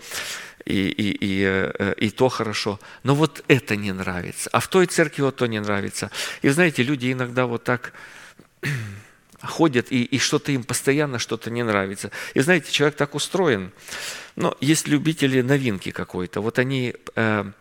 и, 0.65 0.89
и, 0.89 1.17
и, 1.19 1.43
э, 1.45 1.93
и 1.97 2.09
то 2.09 2.29
хорошо. 2.29 2.79
Но 3.03 3.15
вот 3.15 3.43
это 3.47 3.75
не 3.75 3.91
нравится. 3.91 4.49
А 4.53 4.59
в 4.59 4.67
той 4.67 4.85
церкви 4.85 5.23
вот 5.23 5.35
то 5.35 5.47
не 5.47 5.59
нравится. 5.59 6.11
И 6.41 6.49
знаете, 6.49 6.83
люди 6.83 7.11
иногда 7.11 7.45
вот 7.45 7.63
так 7.63 7.93
ходят, 9.41 9.91
и, 9.91 10.03
и 10.03 10.17
что-то 10.19 10.51
им 10.51 10.63
постоянно 10.63 11.19
что-то 11.19 11.49
не 11.49 11.63
нравится. 11.63 12.11
И 12.33 12.41
знаете, 12.41 12.71
человек 12.71 12.95
так 12.95 13.15
устроен. 13.15 13.71
Но 14.35 14.55
есть 14.61 14.87
любители 14.87 15.41
новинки 15.41 15.91
какой-то. 15.91 16.41
Вот 16.41 16.59
они 16.59 16.95
э, 17.15 17.51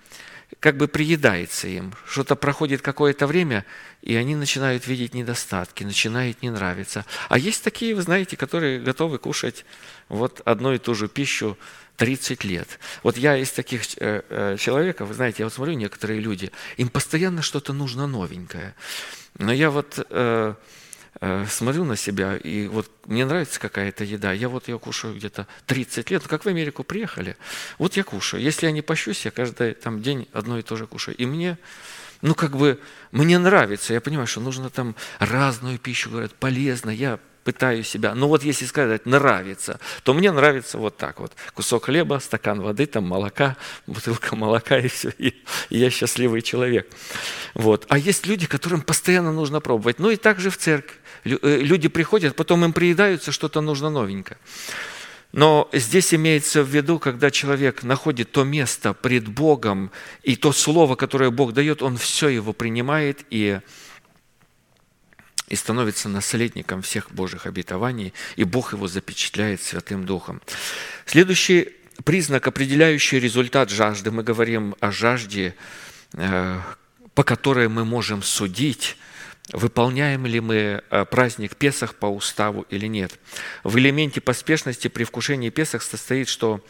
как 0.58 0.76
бы 0.76 0.88
приедается 0.88 1.68
им. 1.68 1.94
Что-то 2.06 2.36
проходит 2.36 2.82
какое-то 2.82 3.26
время, 3.26 3.64
и 4.02 4.16
они 4.16 4.34
начинают 4.34 4.86
видеть 4.86 5.14
недостатки, 5.14 5.84
начинает 5.84 6.42
не 6.42 6.50
нравиться. 6.50 7.04
А 7.28 7.38
есть 7.38 7.62
такие, 7.62 7.94
вы 7.94 8.02
знаете, 8.02 8.36
которые 8.36 8.80
готовы 8.80 9.18
кушать 9.18 9.64
вот 10.08 10.42
одну 10.44 10.72
и 10.72 10.78
ту 10.78 10.94
же 10.94 11.08
пищу 11.08 11.56
30 12.00 12.44
лет. 12.44 12.78
Вот 13.02 13.18
я 13.18 13.36
из 13.36 13.50
таких 13.50 13.82
э, 13.98 14.22
э, 14.30 14.56
человеков, 14.58 15.08
вы 15.08 15.14
знаете, 15.14 15.36
я 15.40 15.44
вот 15.44 15.52
смотрю, 15.52 15.74
некоторые 15.74 16.18
люди, 16.18 16.50
им 16.78 16.88
постоянно 16.88 17.42
что-то 17.42 17.74
нужно 17.74 18.06
новенькое. 18.06 18.74
Но 19.38 19.52
я 19.52 19.70
вот 19.70 20.06
э, 20.08 20.54
э, 21.20 21.46
смотрю 21.46 21.84
на 21.84 21.96
себя, 21.96 22.38
и 22.38 22.68
вот 22.68 22.90
мне 23.04 23.26
нравится 23.26 23.60
какая-то 23.60 24.04
еда, 24.04 24.32
я 24.32 24.48
вот 24.48 24.68
ее 24.68 24.78
кушаю 24.78 25.14
где-то 25.14 25.46
30 25.66 26.10
лет. 26.10 26.22
Ну, 26.22 26.28
как 26.30 26.46
в 26.46 26.48
Америку 26.48 26.84
приехали, 26.84 27.36
вот 27.76 27.98
я 27.98 28.02
кушаю. 28.02 28.42
Если 28.42 28.64
я 28.64 28.72
не 28.72 28.80
пощусь, 28.80 29.26
я 29.26 29.30
каждый 29.30 29.74
там, 29.74 30.00
день 30.00 30.26
одно 30.32 30.58
и 30.58 30.62
то 30.62 30.76
же 30.76 30.86
кушаю. 30.86 31.14
И 31.18 31.26
мне 31.26 31.58
ну, 32.22 32.34
как 32.34 32.56
бы, 32.56 32.80
мне 33.12 33.38
нравится, 33.38 33.92
я 33.92 34.00
понимаю, 34.00 34.26
что 34.26 34.40
нужно 34.40 34.70
там 34.70 34.94
разную 35.18 35.78
пищу, 35.78 36.10
говорят, 36.10 36.34
полезно, 36.34 36.90
я 36.90 37.18
пытаю 37.44 37.84
себя. 37.84 38.14
Но 38.14 38.28
вот 38.28 38.44
если 38.44 38.66
сказать 38.66 39.06
нравится, 39.06 39.80
то 40.02 40.14
мне 40.14 40.30
нравится 40.32 40.78
вот 40.78 40.96
так 40.96 41.20
вот. 41.20 41.32
Кусок 41.54 41.86
хлеба, 41.86 42.18
стакан 42.20 42.60
воды, 42.60 42.86
там 42.86 43.04
молока, 43.04 43.56
бутылка 43.86 44.36
молока 44.36 44.78
и 44.78 44.88
все. 44.88 45.10
И, 45.18 45.34
и 45.70 45.78
я 45.78 45.90
счастливый 45.90 46.42
человек. 46.42 46.88
Вот. 47.54 47.86
А 47.88 47.98
есть 47.98 48.26
люди, 48.26 48.46
которым 48.46 48.82
постоянно 48.82 49.32
нужно 49.32 49.60
пробовать. 49.60 49.98
Ну 49.98 50.10
и 50.10 50.16
также 50.16 50.50
в 50.50 50.56
церковь. 50.56 50.96
Э, 51.24 51.58
люди 51.60 51.88
приходят, 51.88 52.36
потом 52.36 52.64
им 52.64 52.72
приедаются, 52.72 53.32
что-то 53.32 53.60
нужно 53.60 53.90
новенькое. 53.90 54.38
Но 55.32 55.68
здесь 55.72 56.12
имеется 56.12 56.62
в 56.64 56.68
виду, 56.68 56.98
когда 56.98 57.30
человек 57.30 57.84
находит 57.84 58.32
то 58.32 58.42
место 58.42 58.94
пред 58.94 59.28
Богом, 59.28 59.92
и 60.24 60.34
то 60.34 60.52
слово, 60.52 60.96
которое 60.96 61.30
Бог 61.30 61.52
дает, 61.52 61.82
он 61.82 61.96
все 61.96 62.28
его 62.28 62.52
принимает 62.52 63.20
и 63.30 63.60
и 65.50 65.56
становится 65.56 66.08
наследником 66.08 66.80
всех 66.80 67.10
Божьих 67.10 67.44
обетований, 67.44 68.14
и 68.36 68.44
Бог 68.44 68.72
его 68.72 68.88
запечатляет 68.88 69.60
Святым 69.60 70.06
Духом. 70.06 70.40
Следующий 71.04 71.74
признак, 72.04 72.46
определяющий 72.46 73.20
результат 73.20 73.68
жажды, 73.68 74.12
мы 74.12 74.22
говорим 74.22 74.76
о 74.80 74.92
жажде, 74.92 75.54
э, 76.14 76.60
по 77.14 77.24
которой 77.24 77.68
мы 77.68 77.84
можем 77.84 78.22
судить, 78.22 78.96
выполняем 79.52 80.24
ли 80.24 80.38
мы 80.40 80.82
э, 80.88 81.04
праздник 81.04 81.56
Песах 81.56 81.96
по 81.96 82.06
уставу 82.06 82.62
или 82.70 82.86
нет. 82.86 83.18
В 83.64 83.76
элементе 83.76 84.20
поспешности 84.20 84.86
при 84.86 85.02
вкушении 85.02 85.50
Песах 85.50 85.82
состоит, 85.82 86.28
что 86.28 86.64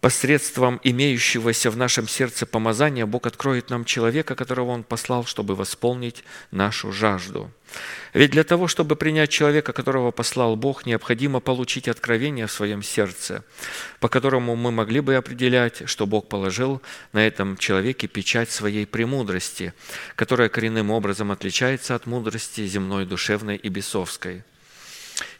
посредством 0.00 0.80
имеющегося 0.84 1.70
в 1.70 1.76
нашем 1.76 2.08
сердце 2.08 2.46
помазания 2.46 3.06
Бог 3.06 3.26
откроет 3.26 3.70
нам 3.70 3.84
человека, 3.84 4.34
которого 4.34 4.70
Он 4.70 4.84
послал, 4.84 5.24
чтобы 5.24 5.54
восполнить 5.54 6.22
нашу 6.50 6.92
жажду. 6.92 7.50
Ведь 8.14 8.30
для 8.30 8.44
того, 8.44 8.68
чтобы 8.68 8.96
принять 8.96 9.30
человека, 9.30 9.72
которого 9.72 10.10
послал 10.10 10.56
Бог, 10.56 10.86
необходимо 10.86 11.40
получить 11.40 11.88
откровение 11.88 12.46
в 12.46 12.52
своем 12.52 12.82
сердце, 12.82 13.44
по 14.00 14.08
которому 14.08 14.54
мы 14.56 14.70
могли 14.70 15.00
бы 15.00 15.16
определять, 15.16 15.88
что 15.88 16.06
Бог 16.06 16.28
положил 16.28 16.80
на 17.12 17.26
этом 17.26 17.56
человеке 17.56 18.06
печать 18.06 18.50
своей 18.50 18.86
премудрости, 18.86 19.74
которая 20.14 20.48
коренным 20.48 20.90
образом 20.90 21.32
отличается 21.32 21.94
от 21.94 22.06
мудрости 22.06 22.66
земной, 22.66 23.06
душевной 23.06 23.56
и 23.56 23.68
бесовской– 23.68 24.44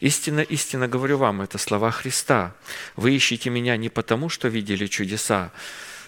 Истинно, 0.00 0.40
истинно 0.40 0.88
говорю 0.88 1.18
вам, 1.18 1.42
это 1.42 1.58
слова 1.58 1.90
Христа. 1.90 2.54
Вы 2.96 3.14
ищете 3.14 3.50
меня 3.50 3.76
не 3.76 3.88
потому, 3.88 4.28
что 4.28 4.48
видели 4.48 4.86
чудеса, 4.86 5.52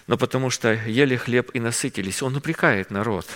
но 0.07 0.17
потому 0.17 0.49
что 0.49 0.73
ели 0.73 1.15
хлеб 1.15 1.51
и 1.53 1.59
насытились. 1.59 2.23
Он 2.23 2.35
упрекает 2.35 2.89
народ. 2.89 3.27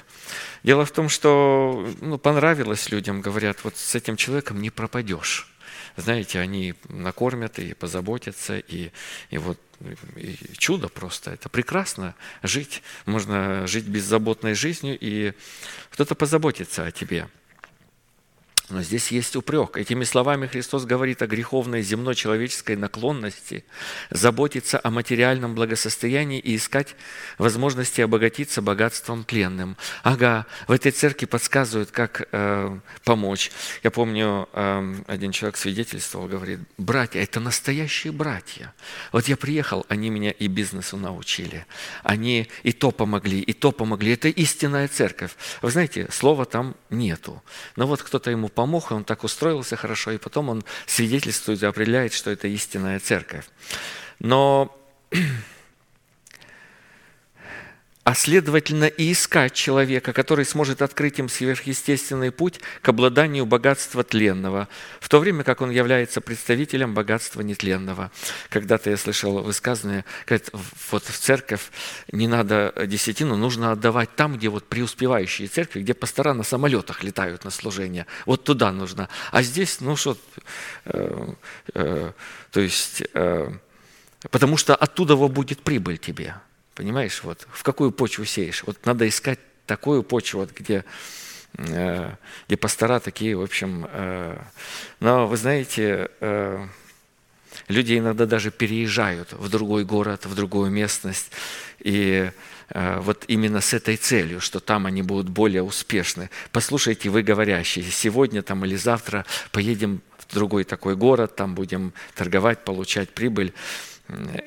Дело 0.64 0.86
в 0.86 0.92
том, 0.92 1.10
что 1.10 1.88
ну, 2.02 2.18
понравилось 2.18 2.90
людям, 2.90 3.22
говорят, 3.22 3.64
вот 3.64 3.78
с 3.78 3.96
этим 3.96 4.16
человеком 4.16 4.62
не 4.62 4.72
пропадешь. 4.72 5.50
Знаете, 5.96 6.40
они 6.40 6.74
накормят 6.90 7.60
и 7.60 7.76
позаботятся, 7.76 8.58
и, 8.58 8.92
и 9.30 9.38
вот 9.38 9.60
и 10.16 10.38
чудо 10.58 10.88
просто. 10.88 11.32
Это 11.32 11.50
прекрасно 11.50 12.16
жить. 12.42 12.82
Можно 13.06 13.68
жить 13.68 13.86
беззаботной 13.86 14.56
жизнью, 14.56 14.98
и 15.00 15.34
кто-то 15.92 16.16
позаботится 16.16 16.86
о 16.86 16.92
тебе. 16.92 17.28
Но 18.70 18.82
здесь 18.82 19.12
есть 19.12 19.36
упрек. 19.36 19.76
Этими 19.76 20.06
словами 20.06 20.48
Христос 20.48 20.86
говорит 20.86 21.22
о 21.22 21.28
греховной 21.28 21.82
земной 21.82 22.16
человеческой 22.16 22.78
наклонности 22.78 23.66
заботиться 24.10 24.80
о 24.82 24.90
материальном 24.90 25.54
благосостоянии 25.54 26.40
и 26.40 26.56
искать 26.56 26.96
возможности 27.38 28.00
обогатиться 28.00 28.62
богатством 28.62 29.26
тленным. 29.26 29.76
Ага, 30.02 30.46
в 30.68 30.72
этой 30.72 30.94
церкви 30.94 31.26
подсказывают, 31.26 31.92
как 31.92 32.30
э, 32.32 32.80
помочь. 33.04 33.52
Я 33.84 33.92
помню, 33.92 34.48
э, 34.54 34.96
один 35.08 35.34
человек 35.34 35.58
свидетельствовал, 35.58 36.28
говорит, 36.28 36.60
братья, 36.78 37.20
это 37.20 37.42
настоящие 37.42 38.14
братья. 38.14 38.74
Вот 39.12 39.28
я 39.28 39.36
приехал, 39.36 39.86
они 39.90 40.10
меня 40.10 40.32
и 40.32 40.48
бизнесу 40.48 40.96
научили. 40.96 41.66
Они 42.02 42.48
и 42.64 42.72
то 42.72 42.92
помогли, 42.92 43.42
и 43.42 43.52
то 43.52 43.74
помогли. 43.74 44.14
Это 44.14 44.30
истинная 44.30 44.88
церковь. 44.88 45.32
Вы 45.62 45.70
знаете, 45.70 46.08
слова 46.12 46.46
там 46.46 46.76
нету. 46.90 47.44
Но 47.76 47.88
вот 47.88 48.02
кто-то 48.02 48.32
ему 48.32 48.48
помог, 48.54 48.92
и 48.92 48.94
он 48.94 49.04
так 49.04 49.24
устроился 49.24 49.76
хорошо, 49.76 50.12
и 50.12 50.18
потом 50.18 50.50
он 50.50 50.64
свидетельствует 50.86 51.62
и 51.64 51.66
определяет, 51.66 52.14
что 52.14 52.32
это 52.32 52.48
истинная 52.48 53.00
церковь. 53.00 53.46
Но 54.20 54.76
а 58.04 58.16
следовательно 58.16 58.86
и 58.86 59.14
искать 59.14 59.54
человека, 59.54 60.12
который 60.12 60.44
сможет 60.46 60.82
открыть 60.82 61.20
им 61.20 61.30
сверхъестественный 61.30 62.32
путь 62.32 62.60
к 62.82 62.90
обладанию 62.90 63.46
богатства 63.46 64.04
тленного, 64.04 64.68
в 65.00 65.08
то 65.08 65.20
время 65.20 65.44
как 65.44 65.62
он 65.62 65.70
является 65.70 66.20
представителем 66.20 66.94
богатства 66.94 67.42
нетленного. 67.42 68.12
Когда-то 68.50 68.90
я 68.90 68.98
слышал 68.98 69.40
высказанное, 69.42 70.04
говорит, 70.26 70.50
вот 70.92 71.06
в 71.06 71.18
церковь 71.18 71.72
не 72.12 72.28
надо 72.28 72.74
десятину, 72.88 73.38
нужно 73.38 73.72
отдавать 73.72 74.14
там, 74.16 74.36
где 74.36 74.50
вот 74.50 74.68
преуспевающие 74.68 75.48
церкви, 75.48 75.82
где 75.82 75.94
пастора 75.94 76.34
на 76.34 76.44
самолетах 76.44 77.04
летают 77.04 77.46
на 77.46 77.52
служение. 77.52 78.06
Вот 78.26 78.44
туда 78.44 78.74
нужно. 78.74 79.08
А 79.32 79.42
здесь, 79.44 79.80
ну 79.80 79.96
что, 79.96 80.18
э, 80.86 81.28
э, 81.74 82.12
то 82.52 82.60
есть, 82.60 83.04
э, 83.14 83.50
потому 84.30 84.58
что 84.58 84.76
оттуда 84.76 85.16
будет 85.16 85.62
прибыль 85.62 85.98
тебе. 85.98 86.36
Понимаешь, 86.76 87.24
вот 87.24 87.48
в 87.52 87.64
какую 87.64 87.92
почву 87.92 88.26
сеешь. 88.26 88.64
Вот 88.64 88.86
надо 88.86 89.08
искать 89.08 89.40
такую 89.68 90.04
почву, 90.04 90.42
вот, 90.42 90.52
где, 90.52 90.84
э, 91.58 92.12
где 92.48 92.58
пастора 92.58 93.00
такие, 93.00 93.36
в 93.36 93.42
общем. 93.42 93.88
Э, 93.92 94.42
но 95.00 95.28
вы 95.28 95.38
знаете, 95.38 96.10
э, 96.20 96.66
люди 97.68 97.98
иногда 97.98 98.26
даже 98.26 98.50
переезжают 98.50 99.34
в 99.34 99.50
другой 99.50 99.86
город, 99.86 100.26
в 100.26 100.34
другую 100.34 100.72
местность. 100.72 101.32
И 101.80 102.32
вот 102.74 103.26
именно 103.28 103.62
с 103.62 103.74
этой 103.74 103.98
целью, 103.98 104.40
что 104.40 104.60
там 104.60 104.88
они 104.88 105.04
будут 105.04 105.30
более 105.30 105.62
успешны. 105.62 106.32
Послушайте, 106.52 107.10
вы 107.10 107.22
говорящие, 107.22 107.86
сегодня 107.92 108.42
там 108.42 108.66
или 108.66 108.76
завтра 108.76 109.26
поедем 109.52 110.02
в 110.18 110.34
другой 110.34 110.64
такой 110.64 110.96
город, 110.96 111.36
там 111.36 111.54
будем 111.54 111.94
торговать, 112.16 112.64
получать 112.64 113.10
прибыль. 113.12 113.54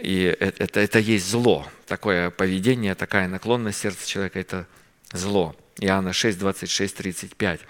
И 0.00 0.36
это, 0.38 0.62
это, 0.62 0.80
это 0.80 0.98
есть 0.98 1.28
зло. 1.28 1.66
Такое 1.86 2.30
поведение, 2.30 2.94
такая 2.94 3.28
наклонность 3.28 3.80
сердца 3.80 4.06
человека– 4.06 4.38
это 4.40 4.66
зло. 5.12 5.56
Иоанна 5.78 6.12
6, 6.12 6.38
26, 6.38 6.96
35. 6.96 7.60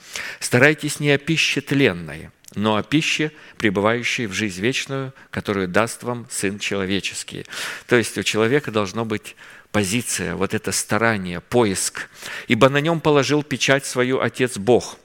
«Старайтесь 0.40 1.00
не 1.00 1.10
о 1.10 1.18
пище 1.18 1.60
тленной, 1.60 2.30
но 2.54 2.76
о 2.76 2.82
пище, 2.82 3.32
пребывающей 3.58 4.26
в 4.26 4.32
жизнь 4.32 4.60
вечную, 4.60 5.12
которую 5.30 5.68
даст 5.68 6.02
вам 6.02 6.26
Сын 6.30 6.58
Человеческий». 6.58 7.46
То 7.86 7.96
есть 7.96 8.16
у 8.18 8.22
человека 8.22 8.70
должно 8.70 9.04
быть 9.04 9.36
позиция, 9.72 10.36
вот 10.36 10.54
это 10.54 10.72
старание, 10.72 11.40
поиск. 11.40 12.08
«Ибо 12.48 12.68
на 12.68 12.80
нем 12.80 13.00
положил 13.00 13.42
печать 13.42 13.84
свою 13.84 14.20
Отец 14.20 14.56
Бог». 14.58 14.98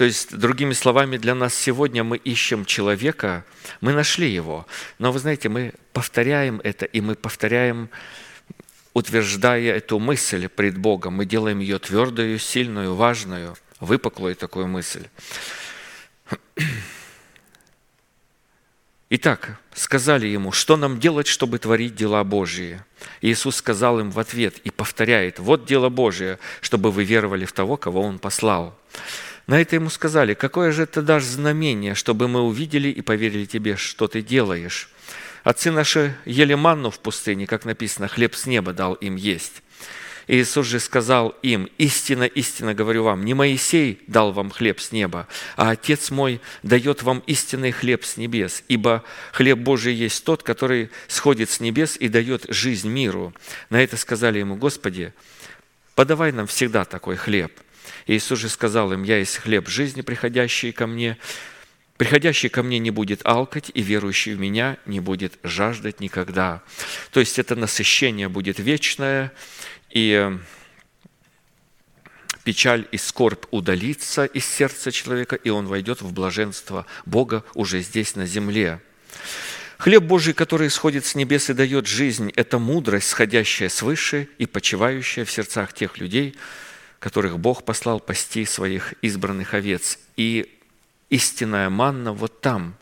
То 0.00 0.06
есть, 0.06 0.34
другими 0.34 0.72
словами, 0.72 1.18
для 1.18 1.34
нас 1.34 1.54
сегодня 1.54 2.02
мы 2.02 2.16
ищем 2.16 2.64
человека, 2.64 3.44
мы 3.82 3.92
нашли 3.92 4.32
его. 4.32 4.66
Но 4.98 5.12
вы 5.12 5.18
знаете, 5.18 5.50
мы 5.50 5.74
повторяем 5.92 6.58
это, 6.64 6.86
и 6.86 7.02
мы 7.02 7.16
повторяем, 7.16 7.90
утверждая 8.94 9.74
эту 9.74 9.98
мысль 9.98 10.48
пред 10.48 10.78
Богом. 10.78 11.16
Мы 11.16 11.26
делаем 11.26 11.58
ее 11.58 11.78
твердую, 11.78 12.38
сильную, 12.38 12.94
важную, 12.94 13.58
выпуклую 13.78 14.36
такую 14.36 14.68
мысль. 14.68 15.06
Итак, 19.10 19.58
сказали 19.74 20.28
ему, 20.28 20.50
что 20.50 20.78
нам 20.78 20.98
делать, 20.98 21.26
чтобы 21.26 21.58
творить 21.58 21.94
дела 21.94 22.24
Божьи? 22.24 22.80
Иисус 23.20 23.56
сказал 23.56 24.00
им 24.00 24.10
в 24.10 24.18
ответ 24.18 24.56
и 24.64 24.70
повторяет, 24.70 25.40
вот 25.40 25.66
дело 25.66 25.90
Божие, 25.90 26.38
чтобы 26.62 26.90
вы 26.90 27.04
веровали 27.04 27.44
в 27.44 27.52
того, 27.52 27.76
кого 27.76 28.00
Он 28.00 28.18
послал. 28.18 28.74
На 29.50 29.60
это 29.60 29.74
ему 29.74 29.90
сказали, 29.90 30.34
какое 30.34 30.70
же 30.70 30.86
ты 30.86 31.02
дашь 31.02 31.24
знамение, 31.24 31.96
чтобы 31.96 32.28
мы 32.28 32.40
увидели 32.40 32.88
и 32.88 33.00
поверили 33.00 33.46
тебе, 33.46 33.74
что 33.74 34.06
ты 34.06 34.22
делаешь? 34.22 34.88
Отцы 35.42 35.72
наши 35.72 36.14
ели 36.24 36.54
манну 36.54 36.92
в 36.92 37.00
пустыне, 37.00 37.48
как 37.48 37.64
написано, 37.64 38.06
хлеб 38.06 38.36
с 38.36 38.46
неба 38.46 38.72
дал 38.72 38.94
им 38.94 39.16
есть. 39.16 39.64
И 40.28 40.36
Иисус 40.36 40.68
же 40.68 40.78
сказал 40.78 41.30
им, 41.42 41.68
истинно, 41.78 42.22
истинно 42.22 42.74
говорю 42.74 43.02
вам, 43.02 43.24
не 43.24 43.34
Моисей 43.34 44.00
дал 44.06 44.30
вам 44.30 44.50
хлеб 44.50 44.78
с 44.78 44.92
неба, 44.92 45.26
а 45.56 45.70
Отец 45.70 46.12
мой 46.12 46.40
дает 46.62 47.02
вам 47.02 47.18
истинный 47.26 47.72
хлеб 47.72 48.04
с 48.04 48.16
небес, 48.16 48.62
ибо 48.68 49.02
хлеб 49.32 49.58
Божий 49.58 49.94
есть 49.94 50.24
тот, 50.24 50.44
который 50.44 50.90
сходит 51.08 51.50
с 51.50 51.58
небес 51.58 51.96
и 51.96 52.06
дает 52.06 52.44
жизнь 52.46 52.88
миру. 52.88 53.34
На 53.68 53.82
это 53.82 53.96
сказали 53.96 54.38
ему, 54.38 54.54
Господи, 54.54 55.12
подавай 55.96 56.30
нам 56.30 56.46
всегда 56.46 56.84
такой 56.84 57.16
хлеб– 57.16 57.50
Иисус 58.10 58.40
же 58.40 58.48
сказал 58.48 58.92
им, 58.92 59.04
«Я 59.04 59.18
есть 59.18 59.36
хлеб 59.36 59.68
жизни, 59.68 60.00
приходящий 60.00 60.72
ко 60.72 60.88
мне. 60.88 61.16
Приходящий 61.96 62.48
ко 62.48 62.64
мне 62.64 62.80
не 62.80 62.90
будет 62.90 63.20
алкать, 63.24 63.70
и 63.72 63.82
верующий 63.82 64.34
в 64.34 64.40
меня 64.40 64.78
не 64.84 64.98
будет 64.98 65.38
жаждать 65.44 66.00
никогда». 66.00 66.62
То 67.12 67.20
есть 67.20 67.38
это 67.38 67.54
насыщение 67.54 68.28
будет 68.28 68.58
вечное, 68.58 69.32
и 69.90 70.36
печаль 72.42 72.88
и 72.90 72.96
скорбь 72.96 73.44
удалится 73.52 74.24
из 74.24 74.44
сердца 74.44 74.90
человека, 74.90 75.36
и 75.36 75.50
он 75.50 75.66
войдет 75.66 76.02
в 76.02 76.12
блаженство 76.12 76.86
Бога 77.06 77.44
уже 77.54 77.80
здесь, 77.80 78.16
на 78.16 78.26
земле. 78.26 78.80
Хлеб 79.78 80.02
Божий, 80.02 80.34
который 80.34 80.66
исходит 80.66 81.06
с 81.06 81.14
небес 81.14 81.48
и 81.48 81.54
дает 81.54 81.86
жизнь, 81.86 82.32
это 82.34 82.58
мудрость, 82.58 83.08
сходящая 83.08 83.68
свыше 83.68 84.28
и 84.38 84.46
почивающая 84.46 85.24
в 85.24 85.30
сердцах 85.30 85.72
тех 85.72 85.98
людей, 85.98 86.34
которых 87.00 87.38
Бог 87.38 87.64
послал 87.64 87.98
пасти 87.98 88.44
своих 88.44 88.92
избранных 89.02 89.54
овец. 89.54 89.98
И 90.16 90.60
истинная 91.08 91.68
манна 91.70 92.12
вот 92.12 92.40
там, 92.40 92.76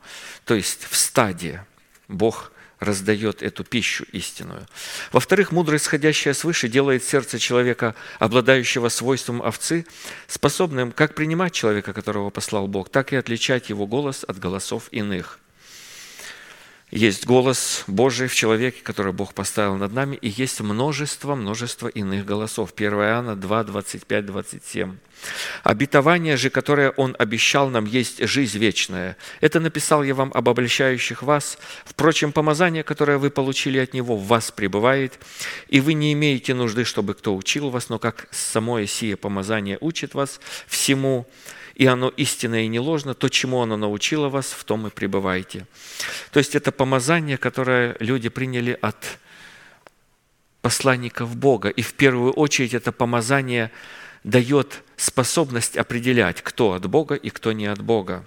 то 0.44 0.54
есть 0.54 0.84
в 0.84 0.96
стаде 0.96 1.64
Бог 2.08 2.52
раздает 2.80 3.42
эту 3.42 3.64
пищу 3.64 4.04
истинную. 4.12 4.66
Во-вторых, 5.12 5.50
мудрость, 5.50 5.86
сходящая 5.86 6.34
свыше, 6.34 6.68
делает 6.68 7.02
сердце 7.02 7.38
человека, 7.38 7.94
обладающего 8.18 8.88
свойством 8.88 9.40
овцы, 9.40 9.86
способным 10.26 10.92
как 10.92 11.14
принимать 11.14 11.52
человека, 11.52 11.92
которого 11.92 12.30
послал 12.30 12.68
Бог, 12.68 12.88
так 12.88 13.12
и 13.12 13.16
отличать 13.16 13.68
его 13.68 13.86
голос 13.86 14.24
от 14.28 14.38
голосов 14.38 14.88
иных. 14.90 15.40
Есть 16.90 17.26
голос 17.26 17.84
Божий 17.86 18.28
в 18.28 18.34
человеке, 18.34 18.80
который 18.82 19.12
Бог 19.12 19.34
поставил 19.34 19.76
над 19.76 19.92
нами, 19.92 20.16
и 20.16 20.28
есть 20.28 20.60
множество, 20.60 21.34
множество 21.34 21.88
иных 21.88 22.24
голосов. 22.24 22.72
1 22.74 22.92
Иоанна 22.92 23.36
2, 23.36 23.64
25, 23.64 24.26
27. 24.26 24.96
Обетование 25.64 26.36
же, 26.36 26.48
которое 26.48 26.90
Он 26.90 27.14
обещал 27.18 27.68
нам, 27.68 27.84
есть 27.84 28.26
жизнь 28.26 28.58
вечная. 28.58 29.18
Это 29.40 29.60
написал 29.60 30.02
я 30.02 30.14
вам 30.14 30.30
об 30.32 30.48
обличающих 30.48 31.22
вас. 31.22 31.58
Впрочем, 31.84 32.32
помазание, 32.32 32.82
которое 32.82 33.18
вы 33.18 33.28
получили 33.30 33.78
от 33.78 33.92
Него, 33.92 34.16
в 34.16 34.26
вас 34.26 34.50
пребывает, 34.50 35.18
и 35.68 35.80
вы 35.80 35.92
не 35.92 36.14
имеете 36.14 36.54
нужды, 36.54 36.84
чтобы 36.84 37.12
кто 37.14 37.36
учил 37.36 37.68
вас, 37.68 37.90
но 37.90 37.98
как 37.98 38.28
самое 38.30 38.86
сие 38.86 39.16
помазание 39.16 39.76
учит 39.80 40.14
вас 40.14 40.40
всему, 40.66 41.26
и 41.78 41.86
оно 41.86 42.08
истинное 42.16 42.62
и 42.62 42.68
не 42.68 42.80
ложно, 42.80 43.14
то, 43.14 43.28
чему 43.28 43.62
оно 43.62 43.76
научило 43.76 44.28
вас, 44.28 44.46
в 44.46 44.64
том 44.64 44.88
и 44.88 44.90
пребывайте. 44.90 45.64
То 46.32 46.40
есть 46.40 46.56
это 46.56 46.72
помазание, 46.72 47.38
которое 47.38 47.96
люди 48.00 48.28
приняли 48.28 48.76
от 48.82 49.18
посланников 50.60 51.36
Бога. 51.36 51.68
И 51.68 51.82
в 51.82 51.94
первую 51.94 52.32
очередь 52.32 52.74
это 52.74 52.90
помазание 52.90 53.70
дает 54.24 54.82
способность 54.96 55.76
определять, 55.76 56.42
кто 56.42 56.72
от 56.72 56.84
Бога 56.86 57.14
и 57.14 57.30
кто 57.30 57.52
не 57.52 57.66
от 57.66 57.80
Бога. 57.80 58.24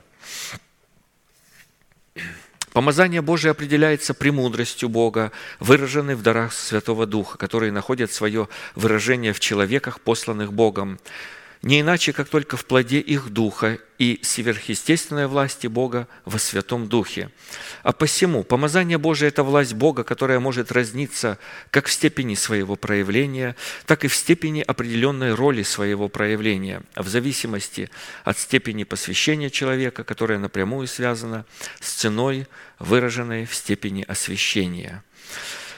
Помазание 2.71 3.21
Божие 3.21 3.51
определяется 3.51 4.13
премудростью 4.13 4.87
Бога, 4.87 5.33
выраженной 5.59 6.15
в 6.15 6.21
дарах 6.21 6.53
Святого 6.53 7.05
Духа, 7.05 7.37
которые 7.37 7.73
находят 7.73 8.13
свое 8.13 8.47
выражение 8.75 9.33
в 9.33 9.41
человеках, 9.41 9.99
посланных 9.99 10.53
Богом 10.53 10.99
не 11.61 11.81
иначе, 11.81 12.11
как 12.11 12.27
только 12.27 12.57
в 12.57 12.65
плоде 12.65 12.99
их 12.99 13.29
духа 13.29 13.77
и 13.99 14.19
сверхъестественной 14.23 15.27
власти 15.27 15.67
Бога 15.67 16.07
во 16.25 16.39
Святом 16.39 16.87
Духе. 16.87 17.29
А 17.83 17.91
посему 17.91 18.43
помазание 18.43 18.97
Божие– 18.97 19.27
это 19.29 19.43
власть 19.43 19.73
Бога, 19.73 20.03
которая 20.03 20.39
может 20.39 20.71
разниться 20.71 21.37
как 21.69 21.85
в 21.85 21.91
степени 21.91 22.33
своего 22.33 22.75
проявления, 22.75 23.55
так 23.85 24.03
и 24.03 24.07
в 24.07 24.15
степени 24.15 24.61
определенной 24.61 25.35
роли 25.35 25.61
своего 25.61 26.09
проявления, 26.09 26.81
в 26.95 27.07
зависимости 27.07 27.91
от 28.23 28.39
степени 28.39 28.83
посвящения 28.83 29.51
человека, 29.51 30.03
которая 30.03 30.39
напрямую 30.39 30.87
связана 30.87 31.45
с 31.79 31.91
ценой, 31.93 32.47
выраженной 32.79 33.45
в 33.45 33.53
степени 33.53 34.03
освящения. 34.07 35.03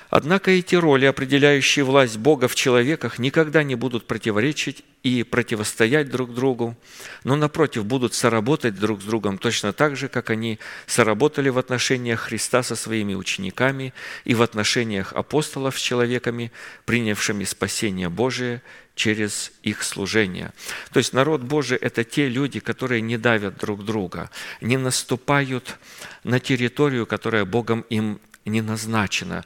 Однако 0.09 0.51
эти 0.51 0.75
роли, 0.75 1.05
определяющие 1.07 1.83
власть 1.83 2.17
Бога 2.17 2.47
в 2.47 2.55
человеках, 2.55 3.19
никогда 3.19 3.63
не 3.63 3.75
будут 3.75 4.07
противоречить 4.07 4.85
и 5.03 5.23
противостоять 5.23 6.09
друг 6.09 6.33
другу, 6.33 6.77
но, 7.25 7.35
напротив, 7.35 7.85
будут 7.85 8.13
соработать 8.13 8.75
друг 8.75 9.01
с 9.01 9.05
другом 9.05 9.37
точно 9.37 9.73
так 9.73 9.97
же, 9.97 10.07
как 10.07 10.29
они 10.29 10.59
соработали 10.87 11.49
в 11.49 11.57
отношениях 11.57 12.21
Христа 12.21 12.63
со 12.63 12.75
своими 12.75 13.13
учениками 13.13 13.93
и 14.23 14.33
в 14.33 14.41
отношениях 14.41 15.11
апостолов 15.11 15.77
с 15.77 15.81
человеками, 15.81 16.53
принявшими 16.85 17.43
спасение 17.43 18.07
Божие 18.07 18.61
через 18.95 19.51
их 19.61 19.83
служение. 19.83 20.53
То 20.93 20.99
есть 20.99 21.13
народ 21.13 21.41
Божий– 21.41 21.77
это 21.81 22.05
те 22.05 22.29
люди, 22.29 22.61
которые 22.61 23.01
не 23.01 23.17
давят 23.17 23.57
друг 23.57 23.83
друга, 23.83 24.29
не 24.61 24.77
наступают 24.77 25.77
на 26.23 26.39
территорию, 26.39 27.05
которая 27.05 27.43
Богом 27.43 27.81
им 27.89 28.21
не 28.45 28.61
назначена, 28.61 29.43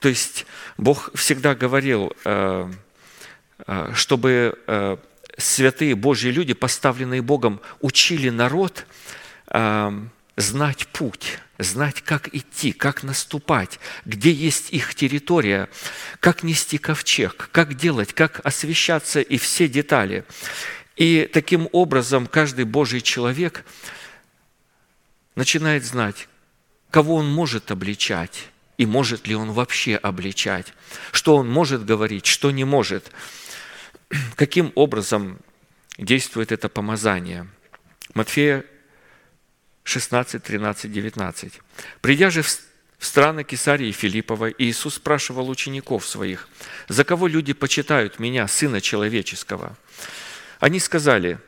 то 0.00 0.08
есть 0.08 0.46
Бог 0.76 1.10
всегда 1.14 1.54
говорил, 1.54 2.12
э, 2.24 2.70
чтобы 3.94 4.58
э, 4.66 4.96
святые 5.36 5.94
Божьи 5.94 6.30
люди, 6.30 6.54
поставленные 6.54 7.22
Богом, 7.22 7.60
учили 7.80 8.30
народ 8.30 8.86
знать 10.36 10.86
путь, 10.88 11.38
знать, 11.58 12.02
как 12.02 12.32
идти, 12.34 12.72
как 12.72 13.02
наступать, 13.02 13.80
где 14.04 14.30
есть 14.30 14.70
их 14.72 14.94
территория, 14.94 15.68
как 16.20 16.42
нести 16.42 16.78
ковчег, 16.78 17.48
как 17.52 17.74
делать, 17.74 18.12
как 18.12 18.40
освещаться 18.44 19.20
и 19.20 19.36
все 19.36 19.68
детали. 19.68 20.24
И 20.96 21.28
таким 21.32 21.68
образом 21.72 22.26
каждый 22.26 22.64
Божий 22.64 23.00
человек 23.00 23.64
начинает 25.34 25.84
знать, 25.84 26.28
кого 26.90 27.16
он 27.16 27.30
может 27.30 27.70
обличать, 27.70 28.48
и 28.76 28.86
может 28.86 29.26
ли 29.26 29.34
он 29.34 29.52
вообще 29.52 29.96
обличать, 29.96 30.72
что 31.10 31.36
он 31.36 31.50
может 31.50 31.84
говорить, 31.84 32.26
что 32.26 32.50
не 32.50 32.64
может, 32.64 33.10
каким 34.36 34.72
образом 34.74 35.38
действует 35.98 36.52
это 36.52 36.68
помазание. 36.68 37.46
Матфея 38.14 38.64
16, 39.84 40.42
13, 40.42 40.92
19. 40.92 41.60
«Придя 42.00 42.30
же 42.30 42.42
в 42.42 42.60
страны 42.98 43.44
Кесарии 43.44 43.92
Филиппова, 43.92 44.50
Иисус 44.50 44.94
спрашивал 44.94 45.48
учеников 45.48 46.06
своих, 46.06 46.48
«За 46.88 47.04
кого 47.04 47.26
люди 47.26 47.52
почитают 47.52 48.18
Меня, 48.18 48.46
Сына 48.48 48.80
Человеческого?» 48.80 49.76
Они 50.60 50.80
сказали, 50.80 51.38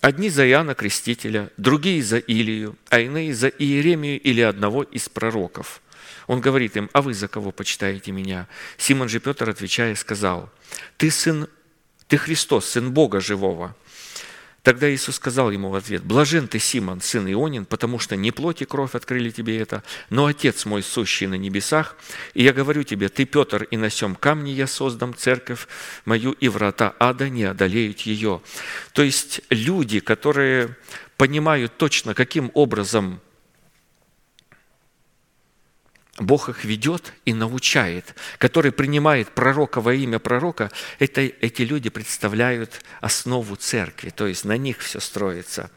«Одни 0.00 0.30
за 0.30 0.48
Иоанна 0.48 0.74
Крестителя, 0.74 1.50
другие 1.56 2.02
за 2.02 2.18
Илию, 2.18 2.76
а 2.88 3.00
иные 3.00 3.34
за 3.34 3.48
Иеремию 3.48 4.20
или 4.20 4.40
одного 4.40 4.82
из 4.82 5.08
пророков». 5.08 5.82
Он 6.26 6.40
говорит 6.40 6.76
им, 6.76 6.90
а 6.92 7.02
вы 7.02 7.14
за 7.14 7.28
кого 7.28 7.52
почитаете 7.52 8.10
меня? 8.10 8.48
Симон 8.78 9.08
же 9.08 9.20
Петр, 9.20 9.48
отвечая, 9.48 9.94
сказал, 9.94 10.50
ты 10.96 11.10
сын, 11.10 11.48
ты 12.08 12.16
Христос, 12.16 12.66
сын 12.66 12.92
Бога 12.92 13.20
живого. 13.20 13.74
Тогда 14.66 14.92
Иисус 14.92 15.14
сказал 15.14 15.52
ему 15.52 15.70
в 15.70 15.76
ответ, 15.76 16.02
«Блажен 16.02 16.48
ты, 16.48 16.58
Симон, 16.58 17.00
сын 17.00 17.30
Ионин, 17.32 17.66
потому 17.66 18.00
что 18.00 18.16
не 18.16 18.32
плоть 18.32 18.62
и 18.62 18.64
кровь 18.64 18.96
открыли 18.96 19.30
тебе 19.30 19.60
это, 19.60 19.84
но 20.10 20.26
Отец 20.26 20.64
мой, 20.64 20.82
сущий 20.82 21.28
на 21.28 21.36
небесах. 21.36 21.96
И 22.34 22.42
я 22.42 22.52
говорю 22.52 22.82
тебе, 22.82 23.08
ты, 23.08 23.26
Петр, 23.26 23.62
и 23.62 23.76
на 23.76 23.90
сем 23.90 24.16
камне 24.16 24.52
я 24.52 24.66
создам 24.66 25.14
церковь 25.14 25.68
мою, 26.04 26.32
и 26.32 26.48
врата 26.48 26.96
ада 26.98 27.28
не 27.28 27.44
одолеют 27.44 28.00
ее». 28.00 28.42
То 28.92 29.04
есть 29.04 29.40
люди, 29.50 30.00
которые 30.00 30.76
понимают 31.16 31.76
точно, 31.76 32.14
каким 32.14 32.50
образом 32.52 33.20
Бог 36.18 36.48
их 36.48 36.64
ведет 36.64 37.12
и 37.26 37.34
научает, 37.34 38.14
который 38.38 38.72
принимает 38.72 39.28
пророка 39.28 39.80
во 39.82 39.92
имя 39.92 40.18
пророка, 40.18 40.70
это, 40.98 41.20
эти 41.20 41.62
люди 41.62 41.90
представляют 41.90 42.82
основу 43.00 43.56
церкви, 43.56 44.10
то 44.10 44.26
есть 44.26 44.44
на 44.44 44.56
них 44.56 44.78
все 44.78 45.00
строится. 45.00 45.70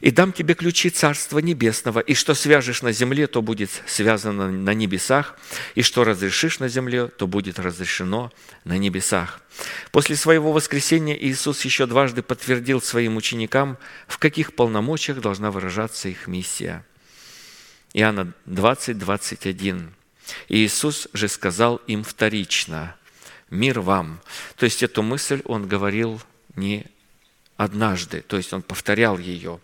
«И 0.00 0.10
дам 0.10 0.32
тебе 0.32 0.54
ключи 0.54 0.90
Царства 0.90 1.38
Небесного, 1.38 2.00
и 2.00 2.14
что 2.14 2.34
свяжешь 2.34 2.82
на 2.82 2.90
земле, 2.90 3.28
то 3.28 3.40
будет 3.40 3.70
связано 3.86 4.50
на 4.50 4.74
небесах, 4.74 5.38
и 5.76 5.82
что 5.82 6.02
разрешишь 6.02 6.58
на 6.58 6.68
земле, 6.68 7.06
то 7.06 7.28
будет 7.28 7.60
разрешено 7.60 8.32
на 8.64 8.76
небесах». 8.76 9.40
После 9.92 10.16
своего 10.16 10.52
воскресения 10.52 11.16
Иисус 11.16 11.64
еще 11.64 11.86
дважды 11.86 12.22
подтвердил 12.22 12.82
своим 12.82 13.16
ученикам, 13.16 13.78
в 14.08 14.18
каких 14.18 14.54
полномочиях 14.54 15.20
должна 15.20 15.52
выражаться 15.52 16.08
их 16.08 16.26
миссия– 16.26 16.84
Иоанна 17.94 18.32
20, 18.46 18.98
21. 18.98 19.94
Иисус 20.48 21.08
же 21.12 21.28
сказал 21.28 21.76
им 21.86 22.04
вторично, 22.04 22.96
«Мир 23.50 23.80
вам». 23.80 24.20
То 24.56 24.64
есть 24.64 24.82
эту 24.82 25.02
мысль 25.02 25.42
Он 25.44 25.68
говорил 25.68 26.20
не 26.56 26.86
однажды, 27.56 28.22
то 28.22 28.36
есть 28.36 28.52
Он 28.52 28.62
повторял 28.62 29.18
ее. 29.18 29.60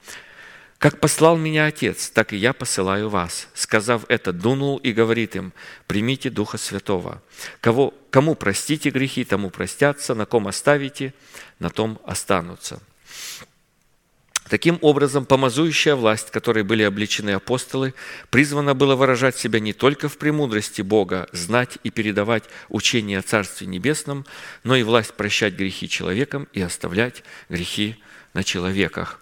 «Как 0.79 1.01
послал 1.01 1.37
меня 1.37 1.67
Отец, 1.67 2.11
так 2.11 2.33
и 2.33 2.37
я 2.37 2.53
посылаю 2.53 3.09
вас». 3.09 3.49
Сказав 3.55 4.05
это, 4.09 4.33
дунул 4.33 4.77
и 4.77 4.93
говорит 4.93 5.35
им, 5.35 5.53
«Примите 5.87 6.29
Духа 6.29 6.59
Святого. 6.59 7.23
Кого, 7.61 7.95
кому 8.11 8.35
простите 8.35 8.91
грехи, 8.91 9.25
тому 9.25 9.51
простятся, 9.51 10.15
на 10.15 10.27
ком 10.27 10.49
оставите, 10.49 11.15
на 11.59 11.71
том 11.71 11.99
останутся». 12.05 12.81
Таким 14.49 14.79
образом, 14.81 15.27
помазующая 15.27 15.95
власть, 15.95 16.31
которой 16.31 16.65
были 16.65 16.83
обличены 16.83 17.31
апостолы, 17.31 17.95
призвана 18.31 18.75
была 18.75 18.97
выражать 18.97 19.37
себя 19.37 19.61
не 19.61 19.75
только 19.75 20.09
в 20.09 20.17
премудрости 20.17 20.81
Бога, 20.81 21.29
знать 21.33 21.79
и 21.83 21.91
передавать 21.91 22.45
учение 22.69 23.19
о 23.19 23.23
Царстве 23.23 23.67
Небесном, 23.67 24.25
но 24.65 24.75
и 24.75 24.83
власть 24.83 25.15
прощать 25.15 25.55
грехи 25.55 25.89
человекам 25.89 26.49
и 26.55 26.63
оставлять 26.63 27.23
грехи 27.51 27.97
на 28.33 28.43
человеках. 28.43 29.21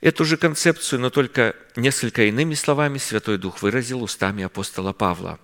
Эту 0.00 0.24
же 0.24 0.36
концепцию, 0.36 1.00
но 1.00 1.10
только 1.10 1.56
несколько 1.74 2.24
иными 2.24 2.54
словами, 2.54 2.98
Святой 2.98 3.38
Дух 3.38 3.62
выразил 3.62 4.02
устами 4.02 4.44
апостола 4.44 4.92
Павла 4.92 5.40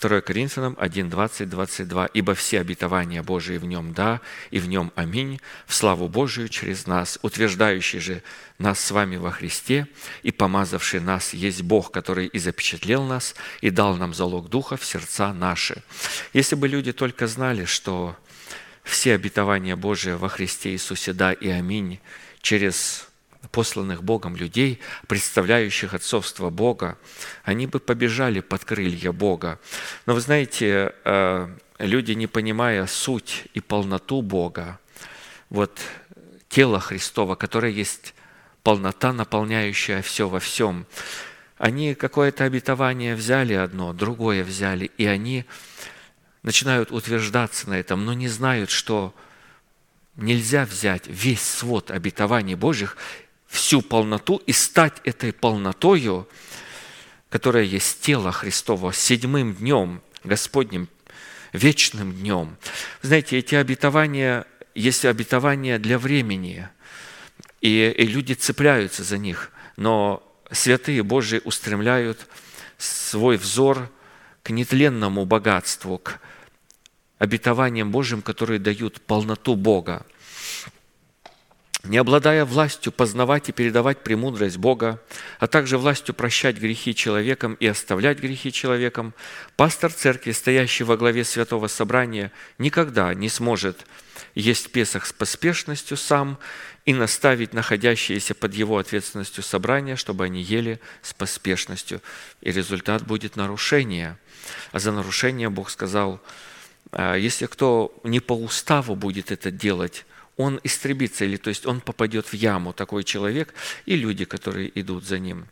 2 0.00 0.20
Коринфянам 0.20 0.76
1, 0.78 1.10
20, 1.10 1.48
22. 1.48 2.06
«Ибо 2.06 2.34
все 2.34 2.60
обетования 2.60 3.22
Божии 3.22 3.58
в 3.58 3.64
нем 3.64 3.92
да, 3.92 4.20
и 4.50 4.58
в 4.58 4.68
нем 4.68 4.92
аминь, 4.94 5.40
в 5.66 5.74
славу 5.74 6.08
Божию 6.08 6.48
через 6.48 6.86
нас, 6.86 7.18
утверждающий 7.22 8.00
же 8.00 8.22
нас 8.58 8.80
с 8.80 8.90
вами 8.90 9.16
во 9.16 9.30
Христе 9.30 9.86
и 10.22 10.30
помазавший 10.30 11.00
нас 11.00 11.32
есть 11.34 11.62
Бог, 11.62 11.90
который 11.90 12.26
и 12.26 12.38
запечатлел 12.38 13.04
нас, 13.04 13.34
и 13.60 13.70
дал 13.70 13.96
нам 13.96 14.14
залог 14.14 14.48
Духа 14.48 14.76
в 14.76 14.84
сердца 14.84 15.32
наши». 15.32 15.82
Если 16.32 16.56
бы 16.56 16.68
люди 16.68 16.92
только 16.92 17.26
знали, 17.26 17.64
что 17.64 18.16
все 18.82 19.14
обетования 19.14 19.76
Божии 19.76 20.12
во 20.12 20.28
Христе 20.28 20.70
Иисусе 20.70 21.12
да 21.12 21.32
и 21.32 21.48
аминь 21.48 22.00
через 22.40 23.08
посланных 23.50 24.02
Богом 24.02 24.36
людей, 24.36 24.80
представляющих 25.08 25.94
отцовство 25.94 26.50
Бога, 26.50 26.98
они 27.44 27.66
бы 27.66 27.78
побежали 27.78 28.40
под 28.40 28.64
крылья 28.64 29.12
Бога. 29.12 29.58
Но 30.06 30.14
вы 30.14 30.20
знаете, 30.20 30.94
э, 31.04 31.48
люди, 31.78 32.12
не 32.12 32.26
понимая 32.26 32.86
суть 32.86 33.44
и 33.54 33.60
полноту 33.60 34.22
Бога, 34.22 34.78
вот 35.50 35.80
тело 36.48 36.80
Христова, 36.80 37.34
которое 37.34 37.72
есть 37.72 38.14
полнота, 38.62 39.12
наполняющая 39.12 40.02
все 40.02 40.28
во 40.28 40.40
всем, 40.40 40.86
они 41.58 41.94
какое-то 41.94 42.44
обетование 42.44 43.14
взяли 43.14 43.54
одно, 43.54 43.92
другое 43.92 44.44
взяли, 44.44 44.90
и 44.98 45.06
они 45.06 45.46
начинают 46.42 46.92
утверждаться 46.92 47.68
на 47.70 47.74
этом, 47.74 48.04
но 48.04 48.12
не 48.12 48.28
знают, 48.28 48.70
что 48.70 49.14
нельзя 50.16 50.64
взять 50.64 51.06
весь 51.06 51.42
свод 51.42 51.90
обетований 51.90 52.54
Божьих, 52.54 52.96
всю 53.46 53.82
полноту 53.82 54.42
и 54.46 54.52
стать 54.52 55.00
этой 55.04 55.32
полнотою, 55.32 56.28
которая 57.28 57.64
есть 57.64 58.00
тело 58.00 58.32
Христово, 58.32 58.92
седьмым 58.92 59.54
днем, 59.54 60.02
Господним, 60.24 60.88
вечным 61.52 62.12
днем. 62.12 62.56
Знаете, 63.02 63.38
эти 63.38 63.54
обетования, 63.54 64.46
есть 64.74 65.04
обетования 65.04 65.78
для 65.78 65.98
времени, 65.98 66.68
и, 67.60 67.94
и 67.96 68.06
люди 68.06 68.34
цепляются 68.34 69.02
за 69.02 69.18
них, 69.18 69.50
но 69.76 70.22
святые 70.50 71.02
Божии 71.02 71.40
устремляют 71.44 72.26
свой 72.78 73.36
взор 73.36 73.90
к 74.42 74.50
нетленному 74.50 75.24
богатству, 75.24 75.98
к 75.98 76.20
обетованиям 77.18 77.90
Божьим, 77.90 78.22
которые 78.22 78.58
дают 78.58 79.00
полноту 79.00 79.56
Бога. 79.56 80.04
Не 81.86 81.98
обладая 81.98 82.44
властью 82.44 82.92
познавать 82.92 83.48
и 83.48 83.52
передавать 83.52 84.02
премудрость 84.02 84.56
Бога, 84.56 85.00
а 85.38 85.46
также 85.46 85.78
властью 85.78 86.14
прощать 86.14 86.58
грехи 86.58 86.94
человеком 86.94 87.54
и 87.54 87.66
оставлять 87.66 88.18
грехи 88.18 88.52
человеком, 88.52 89.14
пастор 89.56 89.92
церкви, 89.92 90.32
стоящий 90.32 90.84
во 90.84 90.96
главе 90.96 91.24
святого 91.24 91.68
собрания, 91.68 92.32
никогда 92.58 93.14
не 93.14 93.28
сможет 93.28 93.84
есть 94.34 94.70
Песах 94.70 95.06
с 95.06 95.12
поспешностью 95.14 95.96
сам 95.96 96.38
и 96.84 96.92
наставить 96.92 97.54
находящиеся 97.54 98.34
под 98.34 98.54
его 98.54 98.78
ответственностью 98.78 99.42
собрания, 99.42 99.96
чтобы 99.96 100.24
они 100.24 100.42
ели 100.42 100.78
с 101.00 101.14
поспешностью. 101.14 102.02
И 102.42 102.52
результат 102.52 103.02
будет 103.06 103.36
нарушение. 103.36 104.18
А 104.72 104.78
за 104.78 104.92
нарушение 104.92 105.48
Бог 105.48 105.70
сказал– 105.70 106.20
а, 106.92 107.14
если 107.14 107.46
кто 107.46 107.94
не 108.04 108.20
по 108.20 108.32
уставу 108.32 108.94
будет 108.94 109.32
это 109.32 109.50
делать, 109.50 110.06
он 110.36 110.60
истребится, 110.64 111.24
или 111.24 111.36
то 111.36 111.48
есть 111.48 111.66
он 111.66 111.80
попадет 111.80 112.26
в 112.26 112.34
яму, 112.34 112.72
такой 112.72 113.04
человек, 113.04 113.54
и 113.86 113.96
люди, 113.96 114.24
которые 114.24 114.70
идут 114.78 115.04
за 115.04 115.18
ним 115.18 115.46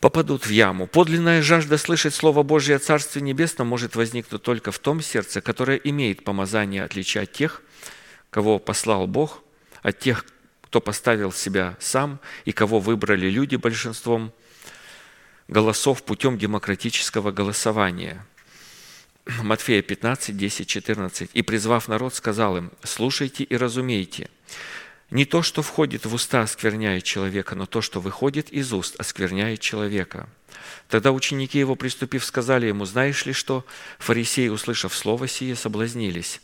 попадут 0.00 0.46
в 0.46 0.50
яму. 0.50 0.86
Подлинная 0.86 1.42
жажда 1.42 1.76
слышать 1.76 2.14
Слово 2.14 2.42
Божье 2.42 2.76
о 2.76 2.78
Царстве 2.78 3.20
Небесном 3.20 3.68
может 3.68 3.96
возникнуть 3.96 4.42
только 4.42 4.72
в 4.72 4.78
том 4.78 5.02
сердце, 5.02 5.42
которое 5.42 5.76
имеет 5.76 6.24
помазание 6.24 6.82
отличать 6.84 7.32
тех, 7.32 7.62
кого 8.30 8.58
послал 8.58 9.06
Бог, 9.06 9.42
от 9.82 9.98
тех, 9.98 10.24
кто 10.62 10.80
поставил 10.80 11.32
себя 11.32 11.76
сам 11.80 12.18
и 12.46 12.52
кого 12.52 12.80
выбрали 12.80 13.28
люди 13.28 13.56
большинством 13.56 14.32
голосов 15.48 16.02
путем 16.02 16.38
демократического 16.38 17.30
голосования– 17.30 18.26
Матфея 19.26 19.82
15, 19.82 20.36
10, 20.36 20.66
14. 20.66 21.30
«И, 21.32 21.42
призвав 21.42 21.88
народ, 21.88 22.14
сказал 22.14 22.56
им, 22.56 22.70
слушайте 22.82 23.44
и 23.44 23.56
разумейте, 23.56 24.28
не 25.10 25.24
то, 25.24 25.42
что 25.42 25.62
входит 25.62 26.06
в 26.06 26.14
уста, 26.14 26.42
оскверняет 26.42 27.04
человека, 27.04 27.54
но 27.54 27.66
то, 27.66 27.80
что 27.80 28.00
выходит 28.00 28.50
из 28.50 28.72
уст, 28.72 28.96
оскверняет 28.98 29.60
человека». 29.60 30.28
Тогда 30.88 31.12
ученики 31.12 31.58
его, 31.58 31.76
приступив, 31.76 32.24
сказали 32.24 32.66
ему, 32.66 32.84
«Знаешь 32.84 33.24
ли 33.26 33.32
что? 33.32 33.64
Фарисеи, 33.98 34.48
услышав 34.48 34.94
слово 34.94 35.28
сие, 35.28 35.54
соблазнились». 35.54 36.40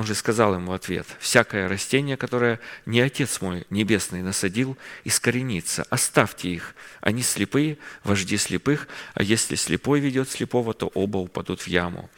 Он 0.00 0.06
же 0.06 0.14
сказал 0.14 0.54
ему 0.54 0.72
ответ, 0.72 1.06
«Всякое 1.18 1.68
растение, 1.68 2.16
которое 2.16 2.58
не 2.86 3.02
Отец 3.02 3.42
мой 3.42 3.66
Небесный 3.68 4.22
насадил, 4.22 4.78
искоренится. 5.04 5.84
Оставьте 5.90 6.48
их. 6.48 6.74
Они 7.02 7.22
слепые, 7.22 7.76
вожди 8.02 8.38
слепых, 8.38 8.88
а 9.12 9.22
если 9.22 9.56
слепой 9.56 10.00
ведет 10.00 10.30
слепого, 10.30 10.72
то 10.72 10.86
оба 10.94 11.18
упадут 11.18 11.60
в 11.60 11.66
яму». 11.66 12.08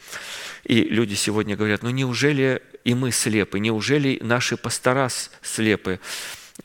И 0.63 0.81
люди 0.85 1.15
сегодня 1.15 1.57
говорят, 1.57 1.83
ну 1.83 1.89
неужели 1.89 2.61
и 2.85 2.93
мы 2.93 3.11
слепы? 3.11 3.59
Неужели 3.59 4.17
наши 4.21 4.55
пастора 4.55 5.09
слепы? 5.41 5.99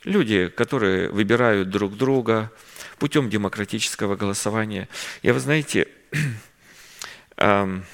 Люди, 0.04 0.46
которые 0.46 1.10
выбирают 1.10 1.68
друг 1.68 1.96
друга 1.96 2.52
путем 3.00 3.28
демократического 3.28 4.14
голосования. 4.14 4.88
И 5.22 5.32
вы 5.32 5.40
знаете, 5.40 5.88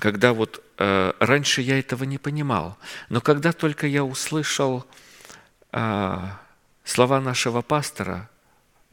когда 0.00 0.32
вот 0.32 0.64
э, 0.78 1.12
раньше 1.20 1.62
я 1.62 1.78
этого 1.78 2.04
не 2.04 2.18
понимал, 2.18 2.76
но 3.08 3.20
когда 3.20 3.52
только 3.52 3.86
я 3.86 4.02
услышал 4.02 4.84
э, 5.72 6.18
слова 6.82 7.20
нашего 7.20 7.62
пастора, 7.62 8.28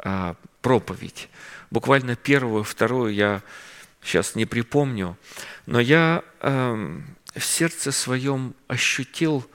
э, 0.03 0.35
проповедь, 0.61 1.29
буквально 1.71 2.15
первую, 2.15 2.63
вторую 2.63 3.13
я 3.13 3.41
сейчас 4.03 4.35
не 4.35 4.45
припомню, 4.45 5.17
но 5.65 5.79
я 5.79 6.23
э, 6.41 6.99
в 7.33 7.43
сердце 7.43 7.91
своем 7.91 8.53
ощутил 8.67 9.49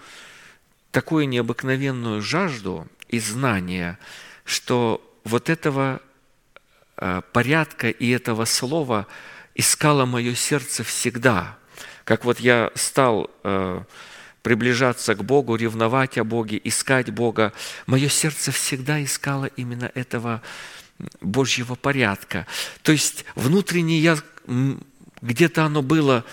такую 0.90 1.28
необыкновенную 1.28 2.22
жажду 2.22 2.88
и 3.08 3.20
знание, 3.20 3.98
что 4.44 5.00
вот 5.24 5.50
этого 5.50 6.00
э, 6.96 7.20
порядка 7.32 7.90
и 7.90 8.08
этого 8.10 8.46
слова– 8.46 9.06
искало 9.54 10.06
мое 10.06 10.34
сердце 10.34 10.84
всегда. 10.84 11.58
Как 12.04 12.24
вот 12.24 12.40
я 12.40 12.70
стал 12.74 13.30
э, 13.44 13.82
приближаться 14.42 15.14
к 15.14 15.24
Богу, 15.24 15.56
ревновать 15.56 16.18
о 16.18 16.24
Боге, 16.24 16.60
искать 16.62 17.10
Бога, 17.10 17.52
мое 17.86 18.08
сердце 18.08 18.50
всегда 18.50 19.02
искало 19.02 19.46
именно 19.56 19.90
этого 19.94 20.42
Божьего 21.20 21.74
порядка. 21.74 22.46
То 22.82 22.92
есть 22.92 23.24
внутренне 23.34 23.98
я, 23.98 24.18
где-то 25.20 25.64
оно 25.64 25.82
было, 25.82 26.24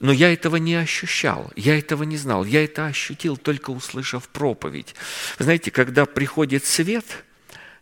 но 0.00 0.12
я 0.12 0.32
этого 0.32 0.56
не 0.56 0.74
ощущал, 0.74 1.52
я 1.56 1.78
этого 1.78 2.02
не 2.02 2.16
знал, 2.16 2.44
я 2.44 2.64
это 2.64 2.86
ощутил, 2.86 3.36
только 3.36 3.70
услышав 3.70 4.28
проповедь. 4.28 4.94
Знаете, 5.38 5.70
когда 5.70 6.06
приходит 6.06 6.64
свет– 6.64 7.04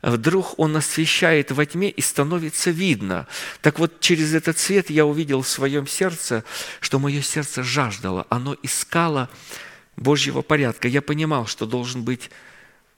вдруг 0.02 0.58
он 0.58 0.76
освещает 0.76 1.50
во 1.50 1.66
тьме 1.66 1.90
и 1.90 2.00
становится 2.00 2.70
видно. 2.70 3.26
Так 3.60 3.78
вот, 3.78 4.00
через 4.00 4.34
этот 4.34 4.58
свет 4.58 4.90
я 4.90 5.04
увидел 5.04 5.42
в 5.42 5.48
своем 5.48 5.86
сердце, 5.86 6.44
что 6.80 6.98
мое 6.98 7.20
сердце 7.22 7.62
жаждало, 7.62 8.26
оно 8.30 8.56
искало 8.62 9.28
Божьего 9.96 10.42
порядка. 10.42 10.88
Я 10.88 11.02
понимал, 11.02 11.46
что 11.46 11.66
должен 11.66 12.02
быть 12.02 12.30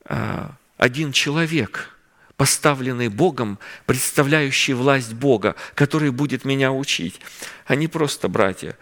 а, 0.04 0.54
один 0.76 1.12
человек, 1.12 1.90
поставленный 2.36 3.08
Богом, 3.08 3.58
представляющий 3.86 4.74
власть 4.74 5.12
Бога, 5.12 5.56
который 5.74 6.10
будет 6.10 6.44
меня 6.44 6.72
учить, 6.72 7.20
а 7.66 7.74
не 7.74 7.88
просто 7.88 8.28
братья. 8.28 8.76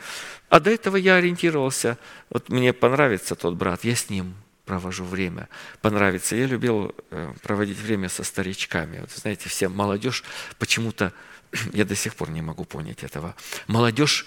А 0.51 0.61
до 0.61 0.71
этого 0.71 0.97
я 0.97 1.17
ориентировался, 1.17 1.97
вот 2.29 2.49
мне 2.49 2.73
понравится 2.73 3.35
тот 3.35 3.55
брат, 3.55 3.85
я 3.85 3.95
с 3.95 4.11
ним 4.11 4.35
провожу 4.71 5.05
время, 5.05 5.49
понравится. 5.81 6.37
Я 6.37 6.47
любил 6.47 6.95
э, 7.11 7.33
проводить 7.43 7.79
время 7.79 8.09
со 8.09 8.23
старичками. 8.23 9.01
Вот, 9.01 9.11
знаете, 9.11 9.49
все 9.49 9.69
молодежь 9.69 10.23
почему-то, 10.61 11.13
я 11.73 11.85
до 11.85 11.97
сих 11.97 12.15
пор 12.15 12.31
не 12.31 12.41
могу 12.41 12.65
понять 12.65 13.03
этого, 13.03 13.35
молодежь 13.67 14.27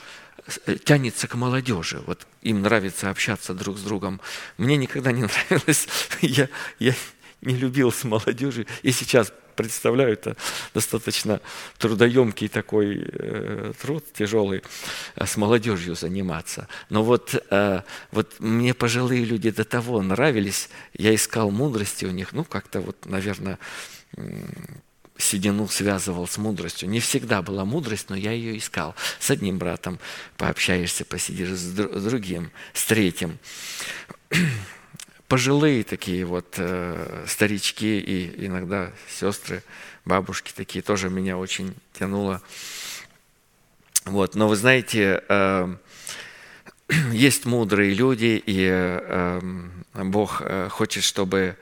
э, 0.65 0.75
тянется 0.75 1.29
к 1.29 1.35
молодежи. 1.35 2.03
Вот 2.05 2.27
им 2.41 2.61
нравится 2.61 3.09
общаться 3.09 3.53
друг 3.53 3.77
с 3.77 3.83
другом. 3.83 4.19
Мне 4.57 4.75
никогда 4.75 5.13
не 5.13 5.21
нравилось. 5.49 5.87
Я, 6.19 6.49
я 6.77 6.93
не 7.39 7.55
любил 7.55 7.93
с 7.93 8.03
молодежью. 8.03 8.65
И 8.81 8.91
сейчас 8.91 9.31
представляю, 9.55 10.13
это 10.13 10.35
достаточно 10.73 11.41
трудоемкий 11.77 12.47
такой 12.47 13.05
э, 13.07 13.73
труд, 13.81 14.03
тяжелый, 14.13 14.63
э, 15.15 15.25
с 15.25 15.37
молодежью 15.37 15.95
заниматься. 15.95 16.67
Но 16.89 17.03
вот, 17.03 17.35
э, 17.49 17.81
вот 18.11 18.39
мне 18.39 18.73
пожилые 18.73 19.25
люди 19.25 19.51
до 19.51 19.63
того 19.63 20.01
нравились, 20.01 20.69
я 20.93 21.13
искал 21.13 21.51
мудрости 21.51 22.05
у 22.05 22.11
них, 22.11 22.33
ну, 22.33 22.43
как-то 22.43 22.81
вот, 22.81 23.05
наверное, 23.05 23.57
седину 25.17 25.67
связывал 25.67 26.27
с 26.27 26.37
мудростью. 26.37 26.89
Не 26.89 26.99
всегда 26.99 27.41
была 27.41 27.65
мудрость, 27.65 28.09
но 28.09 28.15
я 28.15 28.31
ее 28.31 28.57
искал. 28.57 28.95
С 29.19 29.29
одним 29.31 29.57
братом 29.57 29.99
пообщаешься, 30.37 31.05
посидишь 31.05 31.49
с 31.49 31.71
другим, 31.73 32.51
с 32.73 32.85
третьим 32.85 33.39
пожилые 35.33 35.83
такие 35.83 36.25
вот 36.25 36.57
э, 36.57 37.25
старички 37.27 37.99
и 37.99 38.45
иногда 38.45 38.91
сестры, 39.09 39.63
бабушки 40.05 40.53
такие, 40.55 40.83
тоже 40.83 41.09
меня 41.09 41.39
очень 41.39 41.73
тянуло. 41.93 42.39
Вот, 44.05 44.35
но 44.35 44.47
вы 44.47 44.55
знаете, 44.55 45.23
э, 45.27 45.75
есть 47.13 47.47
мудрые 47.47 47.95
люди, 47.95 48.43
и 48.45 48.67
э, 48.71 49.41
Бог 49.95 50.43
хочет, 50.69 51.03
чтобы 51.03 51.57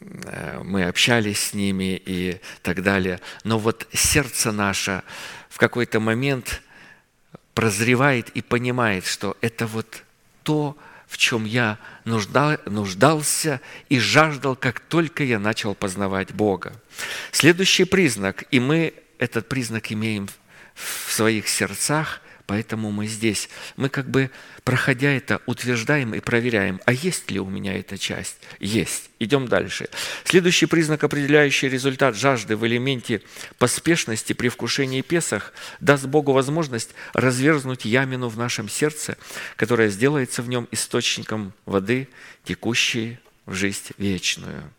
э, 0.00 0.62
мы 0.64 0.84
общались 0.84 1.40
с 1.40 1.52
ними 1.52 2.00
и 2.06 2.40
так 2.62 2.82
далее. 2.82 3.20
Но 3.44 3.58
вот 3.58 3.86
сердце 3.92 4.50
наше 4.50 5.02
в 5.50 5.58
какой-то 5.58 6.00
момент 6.00 6.62
прозревает 7.52 8.30
и 8.30 8.40
понимает, 8.40 9.04
что 9.04 9.36
это 9.42 9.66
вот 9.66 10.04
то, 10.42 10.74
в 11.08 11.16
чем 11.16 11.44
я 11.44 11.78
нужда- 12.04 12.60
нуждался 12.66 13.60
и 13.88 13.98
жаждал, 13.98 14.54
как 14.56 14.80
только 14.80 15.24
я 15.24 15.38
начал 15.38 15.74
познавать 15.74 16.32
Бога. 16.32 16.74
Следующий 17.32 17.84
признак, 17.84 18.44
и 18.50 18.60
мы 18.60 18.92
этот 19.18 19.48
признак 19.48 19.90
имеем 19.90 20.28
в 20.74 21.12
своих 21.12 21.48
сердцах, 21.48 22.20
поэтому 22.48 22.90
мы 22.90 23.06
здесь. 23.06 23.50
Мы 23.76 23.90
как 23.90 24.08
бы, 24.08 24.30
проходя 24.64 25.10
это, 25.10 25.42
утверждаем 25.44 26.14
и 26.14 26.20
проверяем, 26.20 26.80
а 26.86 26.94
есть 26.94 27.30
ли 27.30 27.38
у 27.38 27.44
меня 27.44 27.78
эта 27.78 27.98
часть? 27.98 28.38
Есть. 28.58 29.10
Идем 29.18 29.48
дальше. 29.48 29.90
Следующий 30.24 30.64
признак, 30.64 31.04
определяющий 31.04 31.68
результат 31.68 32.16
жажды 32.16 32.56
в 32.56 32.66
элементе 32.66 33.20
поспешности 33.58 34.32
при 34.32 34.48
вкушении 34.48 35.02
Песах, 35.02 35.52
даст 35.80 36.06
Богу 36.06 36.32
возможность 36.32 36.94
разверзнуть 37.12 37.84
ямину 37.84 38.28
в 38.28 38.38
нашем 38.38 38.70
сердце, 38.70 39.18
которая 39.56 39.90
сделается 39.90 40.42
в 40.42 40.48
нем 40.48 40.68
источником 40.70 41.52
воды, 41.66 42.08
текущей 42.44 43.18
в 43.44 43.52
жизнь 43.52 43.90
вечную. 43.98 44.72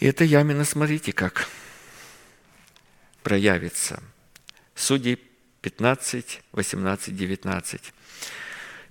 И 0.00 0.06
эта 0.06 0.24
ямина, 0.24 0.64
смотрите, 0.64 1.12
как 1.12 1.46
проявится. 3.22 4.02
Судей 4.74 5.18
15, 5.64 6.42
18, 6.52 7.16
19. 7.16 7.80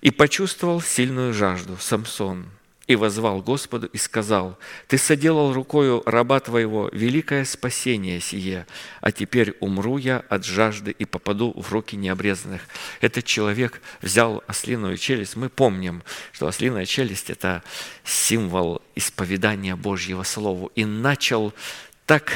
«И 0.00 0.10
почувствовал 0.10 0.80
сильную 0.80 1.32
жажду 1.32 1.76
Самсон, 1.78 2.50
и 2.88 2.96
возвал 2.96 3.40
Господу 3.42 3.86
и 3.86 3.96
сказал, 3.96 4.58
«Ты 4.88 4.98
соделал 4.98 5.52
рукою 5.52 6.02
раба 6.04 6.40
твоего 6.40 6.90
великое 6.92 7.44
спасение 7.44 8.20
сие, 8.20 8.66
а 9.00 9.12
теперь 9.12 9.56
умру 9.60 9.98
я 9.98 10.24
от 10.28 10.44
жажды 10.44 10.90
и 10.90 11.04
попаду 11.04 11.52
в 11.56 11.70
руки 11.72 11.96
необрезанных». 11.96 12.62
Этот 13.00 13.24
человек 13.24 13.80
взял 14.02 14.42
ослиную 14.48 14.96
челюсть. 14.96 15.36
Мы 15.36 15.50
помним, 15.50 16.02
что 16.32 16.48
ослиная 16.48 16.86
челюсть– 16.86 17.30
это 17.30 17.62
символ 18.02 18.82
исповедания 18.96 19.76
Божьего 19.76 20.24
Слова. 20.24 20.70
И 20.74 20.84
начал 20.84 21.54
так 22.04 22.32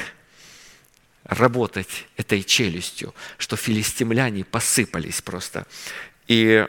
работать 1.29 2.07
этой 2.17 2.43
челюстью, 2.43 3.15
что 3.37 3.57
филистимляне 3.57 4.45
посыпались 4.45 5.21
просто. 5.21 5.67
И 6.27 6.67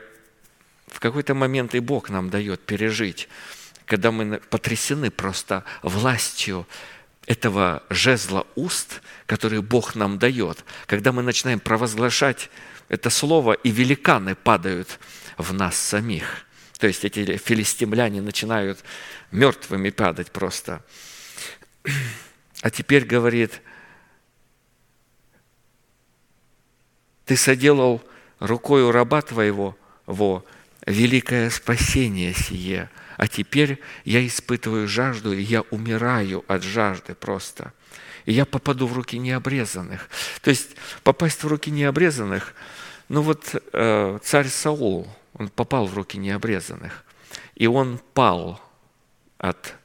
в 0.88 0.99
какой-то 0.99 1.34
момент 1.34 1.73
и 1.76 1.80
Бог 1.80 2.10
нам 2.10 2.30
дает 2.30 2.61
пережить, 2.61 3.30
когда 3.86 4.11
мы 4.11 4.40
потрясены 4.49 5.10
просто 5.10 5.64
властью 5.81 6.68
этого 7.26 7.84
жезла 7.90 8.45
уст, 8.56 9.02
который 9.26 9.61
Бог 9.61 9.95
нам 9.95 10.19
дает, 10.19 10.65
когда 10.86 11.11
мы 11.11 11.23
начинаем 11.23 11.60
провозглашать 11.60 12.49
это 12.90 13.10
слово, 13.10 13.53
и 13.53 13.69
великаны 13.69 14.36
падают 14.36 14.99
в 15.38 15.53
нас 15.53 15.77
самих. 15.77 16.45
То 16.80 16.88
есть 16.88 17.06
эти 17.06 17.38
филистимляне 17.38 18.22
начинают 18.22 18.84
мертвыми 19.31 19.90
падать 19.90 20.31
просто. 20.31 20.84
А 22.61 22.69
теперь 22.69 23.06
говорит, 23.06 23.61
ты 27.30 27.38
соделал 27.38 28.01
рукою 28.39 28.91
раба 28.91 29.22
твоего 29.22 29.77
во 30.07 30.43
великое 30.88 31.51
спасение 31.51 32.34
сие, 32.34 32.89
а 33.18 33.27
теперь 33.27 33.80
я 34.03 34.26
испытываю 34.26 34.88
жажду, 34.88 35.31
и 35.31 35.39
я 35.39 35.61
умираю 35.69 36.43
от 36.47 36.64
жажды 36.64 37.14
просто. 37.14 37.72
И 38.26 38.34
я 38.34 38.47
попаду 38.47 38.88
в 38.88 38.93
руки 38.93 39.19
необрезанных. 39.19 40.10
То 40.41 40.49
есть 40.49 40.69
попасть 41.03 41.43
в 41.43 41.47
руки 41.47 41.69
необрезанных, 41.69 42.56
ну 43.10 43.22
вот 43.22 43.53
э, 43.73 44.19
царь 44.23 44.47
Саул, 44.47 45.07
он 45.34 45.49
попал 45.49 45.85
в 45.85 45.93
руки 45.93 46.18
необрезанных, 46.18 47.06
и 47.53 47.68
он 47.68 47.99
пал 48.15 48.60
от 49.38 49.76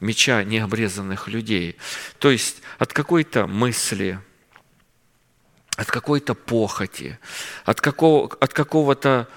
меча 0.00 0.44
необрезанных 0.44 1.28
людей. 1.28 1.78
То 2.18 2.30
есть 2.30 2.60
от 2.78 2.92
какой-то 2.92 3.46
мысли, 3.46 4.20
от 5.80 5.90
какой-то 5.90 6.34
похоти, 6.34 7.18
от, 7.64 7.80
какого, 7.80 8.30
от 8.38 8.52
какого-то 8.52 9.28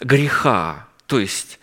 греха. 0.00 0.88
То 1.04 1.20
есть, 1.20 1.60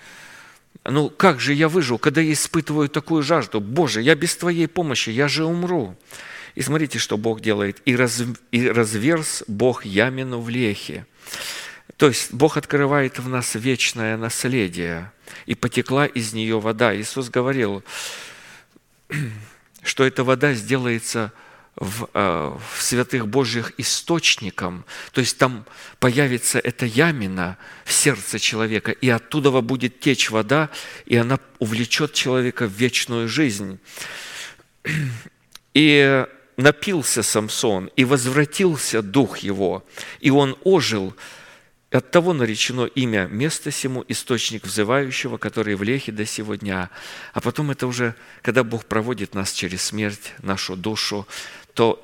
ну 0.85 1.09
как 1.09 1.39
же 1.39 1.53
я 1.55 1.67
выживу, 1.67 1.97
когда 1.97 2.21
я 2.21 2.33
испытываю 2.33 2.87
такую 2.87 3.23
жажду? 3.23 3.59
Боже, 3.59 4.03
я 4.03 4.13
без 4.13 4.37
Твоей 4.37 4.67
помощи, 4.67 5.09
я 5.09 5.27
же 5.27 5.43
умру. 5.43 5.97
И 6.53 6.61
смотрите, 6.61 6.99
что 6.99 7.17
Бог 7.17 7.41
делает. 7.41 7.81
«И, 7.85 7.95
раз, 7.95 8.21
и 8.51 8.69
разверз 8.69 9.43
Бог 9.47 9.85
ямину 9.85 10.39
в 10.39 10.49
лехе». 10.49 11.07
То 11.97 12.07
есть 12.07 12.31
Бог 12.31 12.57
открывает 12.57 13.17
в 13.17 13.27
нас 13.27 13.55
вечное 13.55 14.17
наследие, 14.17 15.11
и 15.47 15.55
потекла 15.55 16.05
из 16.05 16.33
нее 16.33 16.59
вода. 16.59 16.95
Иисус 16.95 17.29
говорил, 17.29 17.83
что 19.81 20.03
эта 20.03 20.23
вода 20.23 20.53
сделается 20.53 21.31
в, 21.77 22.09
э, 22.13 22.57
в 22.75 22.81
святых 22.81 23.27
Божьих 23.27 23.71
источником, 23.77 24.83
то 25.11 25.21
есть 25.21 25.37
там 25.37 25.65
появится 25.99 26.59
эта 26.59 26.85
ямина 26.85 27.57
в 27.85 27.93
сердце 27.93 28.39
человека, 28.39 28.91
и 28.91 29.09
оттуда 29.09 29.51
будет 29.61 29.99
течь 29.99 30.31
вода, 30.31 30.69
и 31.05 31.15
она 31.15 31.39
увлечет 31.59 32.13
человека 32.13 32.65
в 32.67 32.71
вечную 32.71 33.29
жизнь. 33.29 33.79
И 35.73 36.25
напился 36.57 37.21
Самсон, 37.21 37.91
и 37.95 38.03
возвратился 38.03 39.03
дух 39.03 39.37
его, 39.39 39.85
и 40.19 40.31
он 40.31 40.57
ожил, 40.63 41.15
от 41.89 42.11
того 42.11 42.33
наречено 42.33 42.85
имя 42.85 43.27
место 43.27 43.71
сему, 43.71 44.03
источник 44.07 44.65
взывающего, 44.65 45.37
который 45.37 45.75
в 45.75 45.83
лехе 45.83 46.11
до 46.11 46.25
сего 46.25 46.55
дня. 46.55 46.89
А 47.33 47.39
потом 47.39 47.71
это 47.71 47.87
уже, 47.87 48.13
когда 48.41 48.65
Бог 48.65 48.85
проводит 48.85 49.33
нас 49.33 49.53
через 49.53 49.83
смерть, 49.83 50.33
нашу 50.41 50.75
душу, 50.75 51.25
то 51.77 52.03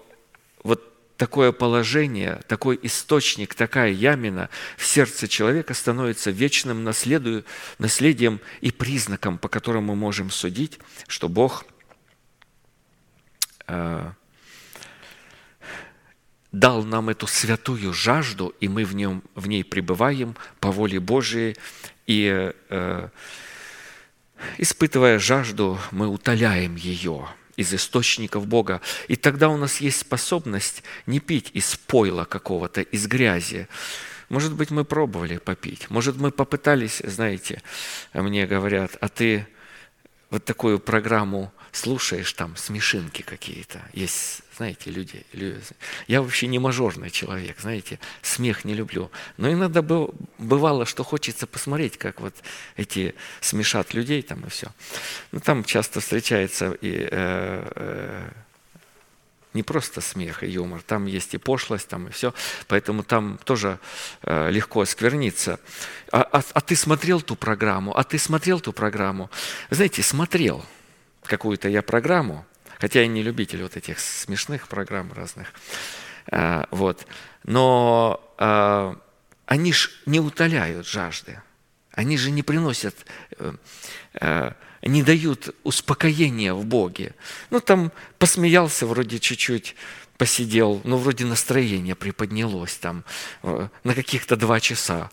вот 0.63 1.17
такое 1.17 1.51
положение, 1.51 2.41
такой 2.47 2.79
источник, 2.83 3.55
такая 3.55 3.91
ямина 3.91 4.51
в 4.77 4.85
сердце 4.85 5.27
человека 5.27 5.73
становится 5.73 6.29
вечным 6.29 6.83
наследию, 6.83 7.43
наследием 7.79 8.39
и 8.61 8.69
признаком, 8.69 9.39
по 9.39 9.47
которому 9.47 9.95
мы 9.95 9.99
можем 9.99 10.29
судить, 10.29 10.77
что 11.07 11.27
Бог 11.27 11.65
э, 13.65 14.11
дал 16.51 16.83
нам 16.83 17.09
эту 17.09 17.25
святую 17.25 17.93
жажду, 17.93 18.53
и 18.59 18.67
мы 18.67 18.85
в, 18.85 18.93
нем, 18.93 19.23
в 19.33 19.47
ней 19.47 19.63
пребываем 19.63 20.35
по 20.59 20.71
воле 20.71 20.99
Божией, 20.99 21.55
и 22.05 22.53
э, 22.69 23.09
испытывая 24.59 25.17
жажду, 25.17 25.79
мы 25.89 26.09
утоляем 26.09 26.75
ее– 26.75 27.27
из 27.57 27.73
источников 27.73 28.47
Бога. 28.47 28.81
И 29.07 29.15
тогда 29.15 29.49
у 29.49 29.57
нас 29.57 29.81
есть 29.81 29.99
способность 29.99 30.83
не 31.05 31.19
пить 31.19 31.51
из 31.53 31.75
пойла 31.75 32.25
какого-то, 32.25 32.81
из 32.81 33.07
грязи. 33.07 33.67
Может 34.29 34.53
быть, 34.53 34.71
мы 34.71 34.85
пробовали 34.85 35.37
попить. 35.37 35.89
Может, 35.89 36.17
мы 36.17 36.31
попытались, 36.31 37.01
знаете, 37.03 37.61
мне 38.13 38.47
говорят, 38.47 38.97
а 38.99 39.09
ты 39.09 39.47
вот 40.33 40.45
такую 40.45 40.79
программу 40.79 41.51
слушаешь, 41.71 42.33
там 42.33 42.55
смешинки 42.55 43.21
какие-то. 43.21 43.83
Есть, 43.93 44.41
знаете, 44.57 44.89
люди, 44.89 45.23
люди. 45.31 45.61
Я 46.07 46.23
вообще 46.23 46.47
не 46.47 46.57
мажорный 46.57 47.11
человек, 47.11 47.59
знаете, 47.59 47.99
смех 48.23 48.65
не 48.65 48.73
люблю. 48.73 49.11
Но 49.37 49.51
иногда 49.51 49.83
бывало, 50.39 50.87
что 50.87 51.03
хочется 51.03 51.45
посмотреть, 51.45 51.97
как 51.97 52.19
вот 52.19 52.33
эти 52.77 53.13
смешат 53.41 53.93
людей 53.93 54.23
там 54.23 54.43
и 54.45 54.49
все. 54.49 54.69
Ну, 55.31 55.39
там 55.39 55.63
часто 55.63 55.99
встречается 55.99 56.71
и 56.81 57.07
э, 57.11 57.71
э, 57.75 58.31
не 59.53 59.63
просто 59.63 60.01
смех 60.01 60.43
и 60.43 60.47
юмор, 60.47 60.81
там 60.81 61.05
есть 61.05 61.33
и 61.33 61.37
пошлость, 61.37 61.87
там 61.87 62.07
и 62.07 62.11
все, 62.11 62.33
поэтому 62.67 63.03
там 63.03 63.39
тоже 63.43 63.79
э, 64.23 64.49
легко 64.51 64.81
оскверниться. 64.81 65.59
А, 66.11 66.21
а, 66.21 66.43
а 66.53 66.61
ты 66.61 66.75
смотрел 66.75 67.21
ту 67.21 67.35
программу? 67.35 67.97
А 67.97 68.03
ты 68.03 68.17
смотрел 68.17 68.59
ту 68.59 68.73
программу? 68.73 69.29
Знаете, 69.69 70.03
смотрел– 70.03 70.65
какую-то 71.25 71.69
я 71.69 71.81
программу, 71.81 72.45
хотя 72.79 73.01
я 73.01 73.07
не 73.07 73.23
любитель 73.23 73.63
вот 73.63 73.77
этих 73.77 73.99
смешных 73.99 74.67
программ 74.67 75.11
разных, 75.13 75.53
а, 76.27 76.67
вот, 76.71 77.05
но 77.43 78.21
а, 78.37 78.97
они 79.45 79.73
же 79.73 79.89
не 80.05 80.19
утоляют 80.19 80.87
жажды, 80.87 81.41
они 81.91 82.17
же 82.17 82.31
не 82.31 82.43
приносят, 82.43 82.95
э, 83.37 83.53
э, 84.13 84.51
не 84.83 85.03
дают 85.03 85.55
успокоения 85.63 86.53
в 86.53 86.65
Боге. 86.65 87.15
Ну, 87.49 87.59
там 87.59 87.91
посмеялся 88.19 88.85
вроде 88.85 89.19
чуть-чуть, 89.19 89.75
посидел, 90.17 90.81
ну, 90.83 90.97
вроде 90.97 91.25
настроение 91.25 91.95
приподнялось 91.95 92.75
там 92.75 93.03
э, 93.43 93.67
на 93.83 93.95
каких-то 93.95 94.35
два 94.35 94.59
часа. 94.59 95.09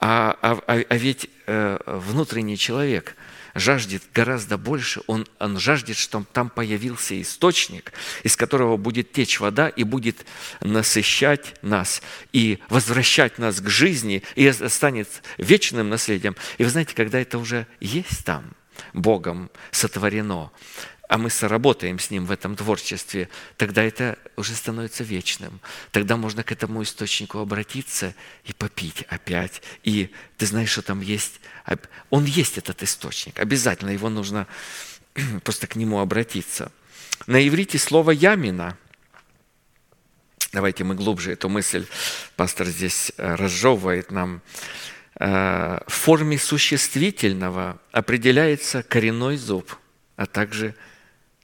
А, 0.00 0.36
а, 0.42 0.58
а- 0.66 0.84
а 0.88 0.96
ведь 0.96 1.28
э, 1.46 1.78
внутренний 1.86 2.58
человек 2.58 3.16
жаждет 3.54 4.02
гораздо 4.14 4.56
больше. 4.56 5.02
Он, 5.06 5.26
он 5.38 5.58
жаждет, 5.58 5.96
чтобы 5.96 6.26
там 6.32 6.48
появился 6.48 7.20
источник, 7.20 7.92
из 8.22 8.36
которого 8.36 8.76
будет 8.78 9.12
течь 9.12 9.40
вода 9.40 9.68
и 9.68 9.84
будет 9.84 10.24
насыщать 10.60 11.54
нас 11.62 12.02
и 12.32 12.58
возвращать 12.68 13.38
нас 13.38 13.60
к 13.60 13.68
жизни, 13.68 14.22
и 14.34 14.50
станет 14.50 15.22
вечным 15.38 15.90
наследием. 15.90 16.34
И 16.58 16.64
вы 16.64 16.70
знаете, 16.70 16.94
когда 16.94 17.20
это 17.20 17.38
уже 17.38 17.66
есть 17.78 18.24
там, 18.24 18.54
Богом 18.92 19.50
сотворено, 19.70 20.50
а 21.08 21.18
мы 21.18 21.28
соработаем 21.28 21.98
с 21.98 22.10
Ним 22.10 22.24
в 22.24 22.30
этом 22.30 22.56
творчестве, 22.56 23.28
тогда 23.58 23.82
это 23.82 24.18
уже 24.36 24.54
становится 24.54 25.04
вечным. 25.04 25.60
Тогда 25.90 26.16
можно 26.16 26.42
к 26.42 26.52
этому 26.52 26.82
источнику 26.82 27.38
обратиться 27.38 28.14
и 28.44 28.54
попить 28.54 29.02
опять. 29.08 29.60
И 29.82 30.10
ты 30.38 30.46
знаешь, 30.46 30.70
что 30.70 30.80
там 30.80 31.02
есть. 31.02 31.40
Он 32.08 32.24
есть 32.24 32.56
этот 32.56 32.82
источник. 32.82 33.38
Обязательно 33.38 33.90
его 33.90 34.08
нужно 34.08 34.46
просто 35.44 35.66
к 35.66 35.76
нему 35.76 35.98
обратиться. 35.98 36.72
На 37.26 37.46
иврите 37.46 37.78
слово 37.78 38.12
«ямина» 38.12 38.78
Давайте 40.52 40.84
мы 40.84 40.94
глубже 40.94 41.32
эту 41.32 41.48
мысль, 41.48 41.86
пастор 42.36 42.66
здесь 42.66 43.10
э, 43.16 43.36
разжевывает 43.36 44.10
нам. 44.10 44.42
Э, 45.24 45.78
В 45.86 45.92
форме 45.92 46.36
существительного 46.36 47.78
определяется 47.92 48.82
коренной 48.82 49.36
зуб, 49.36 49.76
а 50.16 50.26
также 50.26 50.74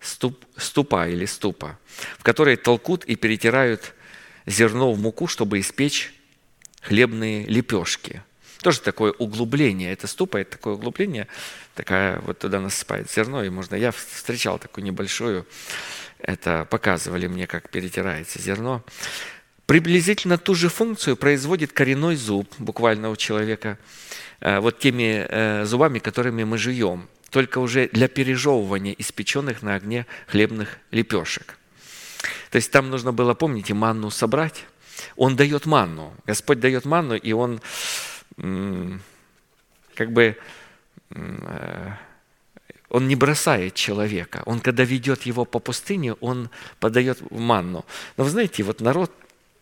ступ, 0.00 0.44
ступа 0.56 1.08
или 1.08 1.26
ступа, 1.26 1.78
в 2.18 2.24
которой 2.24 2.56
толкут 2.56 3.04
и 3.04 3.14
перетирают 3.14 3.94
зерно 4.46 4.92
в 4.92 4.98
муку, 4.98 5.28
чтобы 5.28 5.60
испечь 5.60 6.12
хлебные 6.80 7.46
лепешки. 7.46 8.22
Тоже 8.62 8.80
такое 8.80 9.12
углубление. 9.12 9.92
Это 9.92 10.08
ступа, 10.08 10.38
это 10.38 10.52
такое 10.52 10.74
углубление, 10.74 11.28
такая 11.76 12.18
вот 12.20 12.40
туда 12.40 12.60
насыпает 12.60 13.08
зерно, 13.12 13.44
и 13.44 13.48
можно... 13.48 13.76
Я 13.76 13.92
встречал 13.92 14.58
такую 14.58 14.84
небольшую, 14.84 15.46
это 16.18 16.66
показывали 16.68 17.28
мне, 17.28 17.46
как 17.46 17.70
перетирается 17.70 18.42
зерно. 18.42 18.82
Приблизительно 19.68 20.38
ту 20.38 20.54
же 20.54 20.70
функцию 20.70 21.14
производит 21.14 21.74
коренной 21.74 22.16
зуб 22.16 22.50
буквально 22.58 23.10
у 23.10 23.16
человека, 23.16 23.76
э, 24.40 24.60
вот 24.60 24.78
теми 24.78 25.26
э, 25.28 25.66
зубами, 25.66 25.98
которыми 25.98 26.42
мы 26.44 26.56
жуем, 26.56 27.06
только 27.28 27.58
уже 27.58 27.90
для 27.92 28.08
пережевывания 28.08 28.94
испеченных 28.96 29.60
на 29.60 29.74
огне 29.74 30.06
хлебных 30.26 30.78
лепешек. 30.90 31.58
То 32.50 32.56
есть 32.56 32.70
там 32.70 32.88
нужно 32.88 33.12
было, 33.12 33.34
помните, 33.34 33.74
манну 33.74 34.08
собрать. 34.08 34.64
Он 35.16 35.36
дает 35.36 35.66
манну. 35.66 36.14
Господь 36.24 36.60
дает 36.60 36.86
манну, 36.86 37.16
и 37.16 37.32
Он 37.32 37.60
как 39.94 40.12
бы 40.12 40.38
э, 41.10 41.92
он 42.88 43.06
не 43.06 43.16
бросает 43.16 43.74
человека. 43.74 44.42
Он, 44.46 44.60
когда 44.60 44.84
ведет 44.84 45.24
его 45.24 45.44
по 45.44 45.58
пустыне, 45.58 46.14
он 46.14 46.48
подает 46.80 47.18
манну. 47.30 47.84
Но 48.16 48.24
вы 48.24 48.30
знаете, 48.30 48.62
вот 48.62 48.80
народ 48.80 49.12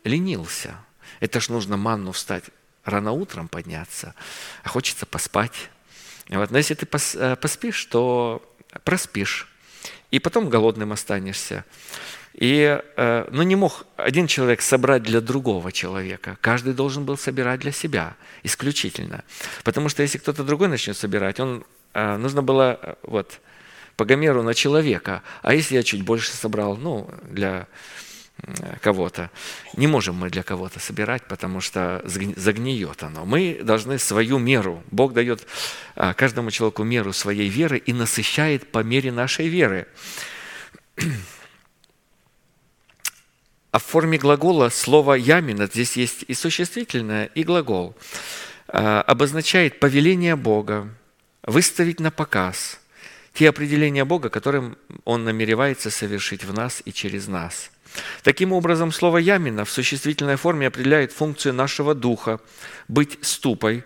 ленился. 0.06 0.76
Это 1.20 1.40
ж 1.40 1.48
нужно 1.48 1.76
манну 1.76 2.12
встать 2.12 2.44
рано 2.84 3.12
утром 3.12 3.48
подняться, 3.48 4.14
а 4.62 4.68
хочется 4.68 5.06
поспать. 5.06 5.70
Вот. 6.28 6.50
Но 6.50 6.58
если 6.58 6.74
ты 6.74 6.86
э, 6.86 7.36
поспишь, 7.36 7.84
то 7.86 8.42
проспишь. 8.84 9.48
И 10.10 10.18
потом 10.18 10.48
голодным 10.48 10.92
останешься. 10.92 11.64
И, 12.32 12.80
э, 12.96 13.28
ну, 13.30 13.42
не 13.42 13.56
мог 13.56 13.86
один 13.96 14.26
человек 14.26 14.60
собрать 14.60 15.02
для 15.02 15.20
другого 15.20 15.72
человека. 15.72 16.36
Каждый 16.40 16.74
должен 16.74 17.04
был 17.04 17.16
собирать 17.16 17.60
для 17.60 17.72
себя 17.72 18.14
исключительно. 18.42 19.24
Потому 19.64 19.88
что 19.88 20.02
если 20.02 20.18
кто-то 20.18 20.44
другой 20.44 20.68
начнет 20.68 20.96
собирать, 20.96 21.40
он, 21.40 21.64
э, 21.94 22.16
нужно 22.16 22.42
было 22.42 22.98
вот, 23.02 23.40
по 23.96 24.04
Гомеру 24.04 24.42
на 24.42 24.54
человека. 24.54 25.22
А 25.42 25.54
если 25.54 25.76
я 25.76 25.82
чуть 25.82 26.02
больше 26.02 26.32
собрал, 26.32 26.76
ну, 26.76 27.10
для 27.30 27.66
кого-то. 28.80 29.30
Не 29.76 29.86
можем 29.86 30.16
мы 30.16 30.30
для 30.30 30.42
кого-то 30.42 30.78
собирать, 30.78 31.26
потому 31.26 31.60
что 31.60 32.02
загниет 32.04 33.02
оно. 33.02 33.24
Мы 33.24 33.60
должны 33.62 33.98
свою 33.98 34.38
меру. 34.38 34.82
Бог 34.90 35.12
дает 35.12 35.46
а, 35.94 36.14
каждому 36.14 36.50
человеку 36.50 36.84
меру 36.84 37.12
своей 37.12 37.48
веры 37.48 37.78
и 37.78 37.92
насыщает 37.92 38.70
по 38.70 38.82
мере 38.82 39.10
нашей 39.10 39.48
веры. 39.48 39.86
А 43.70 43.78
в 43.78 43.84
форме 43.84 44.16
глагола 44.16 44.70
слово 44.70 45.14
«ямина» 45.14 45.66
здесь 45.66 45.96
есть 45.96 46.24
и 46.28 46.34
существительное, 46.34 47.26
и 47.26 47.42
глагол. 47.42 47.94
а, 48.68 49.02
Обозначает 49.02 49.80
повеление 49.80 50.36
Бога, 50.36 50.88
выставить 51.42 52.00
на 52.00 52.10
показ 52.10 52.80
те 53.34 53.50
определения 53.50 54.04
Бога, 54.04 54.30
которым 54.30 54.78
Он 55.04 55.24
намеревается 55.24 55.90
совершить 55.90 56.44
в 56.44 56.54
нас 56.54 56.80
и 56.86 56.92
через 56.92 57.28
нас. 57.28 57.70
Таким 58.22 58.52
образом, 58.52 58.92
слово 58.92 59.18
«ямина» 59.18 59.64
в 59.64 59.70
существительной 59.70 60.36
форме 60.36 60.68
определяет 60.68 61.12
функцию 61.12 61.54
нашего 61.54 61.94
духа 61.94 62.40
быть 62.88 63.18
ступой, 63.22 63.84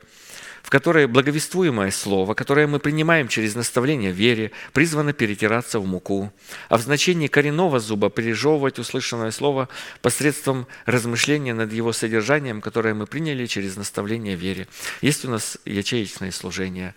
в 0.62 0.70
которой 0.70 1.07
благовествуемое 1.07 1.91
слово, 1.91 2.35
которое 2.35 2.66
мы 2.66 2.78
принимаем 2.78 3.28
через 3.28 3.55
наставление 3.55 4.12
в 4.12 4.16
вере, 4.16 4.53
призвано 4.73 5.12
перетираться 5.12 5.81
в 5.81 5.87
муку, 5.87 6.32
а 6.69 6.78
в 6.78 6.82
значении 6.82 7.27
коренного 7.27 7.81
зуба 7.81 8.11
пережевывать 8.11 8.78
услышанное 8.78 9.31
слово 9.31 9.69
посредством 10.03 10.66
размышления 10.87 11.55
над 11.55 11.73
его 11.73 11.93
содержанием, 11.93 12.61
которое 12.61 12.95
мы 12.95 13.07
приняли 13.07 13.47
через 13.47 13.77
наставление 13.77 14.37
в 14.37 14.41
вере. 14.41 14.69
Есть 15.01 15.24
у 15.24 15.31
нас 15.31 15.59
ячеечное 15.65 16.31
служение. 16.31 16.95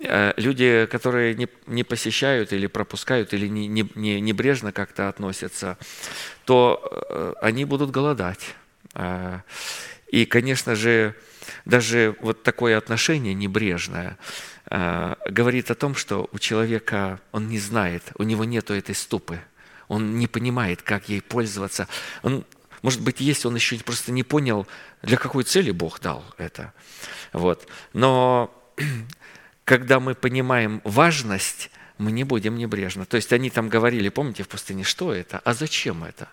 Э, 0.00 0.32
Люди, 0.36 0.86
которые 0.90 1.34
не, 1.34 1.48
не 1.66 1.84
посещают 1.84 2.52
или 2.52 2.66
пропускают, 2.66 3.32
или 3.34 3.48
не, 3.48 3.66
не- 3.66 3.90
не- 3.94 4.20
небрежно 4.20 4.72
как-то 4.72 5.08
относятся, 5.08 5.76
то 6.44 6.80
э, 7.10 7.34
они 7.42 7.64
будут 7.64 7.90
голодать. 7.90 8.54
Э, 8.94 9.40
И, 10.12 10.24
конечно 10.24 10.74
же, 10.74 11.14
даже 11.64 12.14
вот 12.20 12.42
такое 12.42 12.78
отношение 12.78 13.34
небрежное 13.34 14.16
говорит 15.30 15.70
о 15.70 15.74
том, 15.74 15.94
что 15.94 16.28
у 16.32 16.38
человека 16.38 17.20
он 17.32 17.48
не 17.48 17.58
знает, 17.58 18.02
у 18.18 18.22
него 18.22 18.44
нету 18.44 18.74
этой 18.74 18.94
ступы, 18.94 19.40
он 19.88 20.18
не 20.18 20.26
понимает, 20.26 20.82
как 20.82 21.08
ей 21.08 21.22
пользоваться. 21.22 21.88
Он, 22.22 22.44
может 22.82 23.00
быть, 23.00 23.20
есть, 23.20 23.46
он 23.46 23.54
еще 23.54 23.78
просто 23.78 24.12
не 24.12 24.22
понял, 24.22 24.66
для 25.02 25.16
какой 25.16 25.44
цели 25.44 25.70
Бог 25.70 26.00
дал 26.00 26.22
это. 26.36 26.72
Вот. 27.32 27.66
Но 27.94 28.50
когда 29.68 30.00
мы 30.00 30.14
понимаем 30.14 30.80
важность, 30.82 31.70
мы 31.98 32.10
не 32.10 32.24
будем 32.24 32.56
небрежно. 32.56 33.04
То 33.04 33.18
есть 33.18 33.34
они 33.34 33.50
там 33.50 33.68
говорили, 33.68 34.08
помните, 34.08 34.42
в 34.42 34.48
пустыне, 34.48 34.82
что 34.82 35.12
это, 35.12 35.42
а 35.44 35.52
зачем 35.52 36.04
это? 36.04 36.28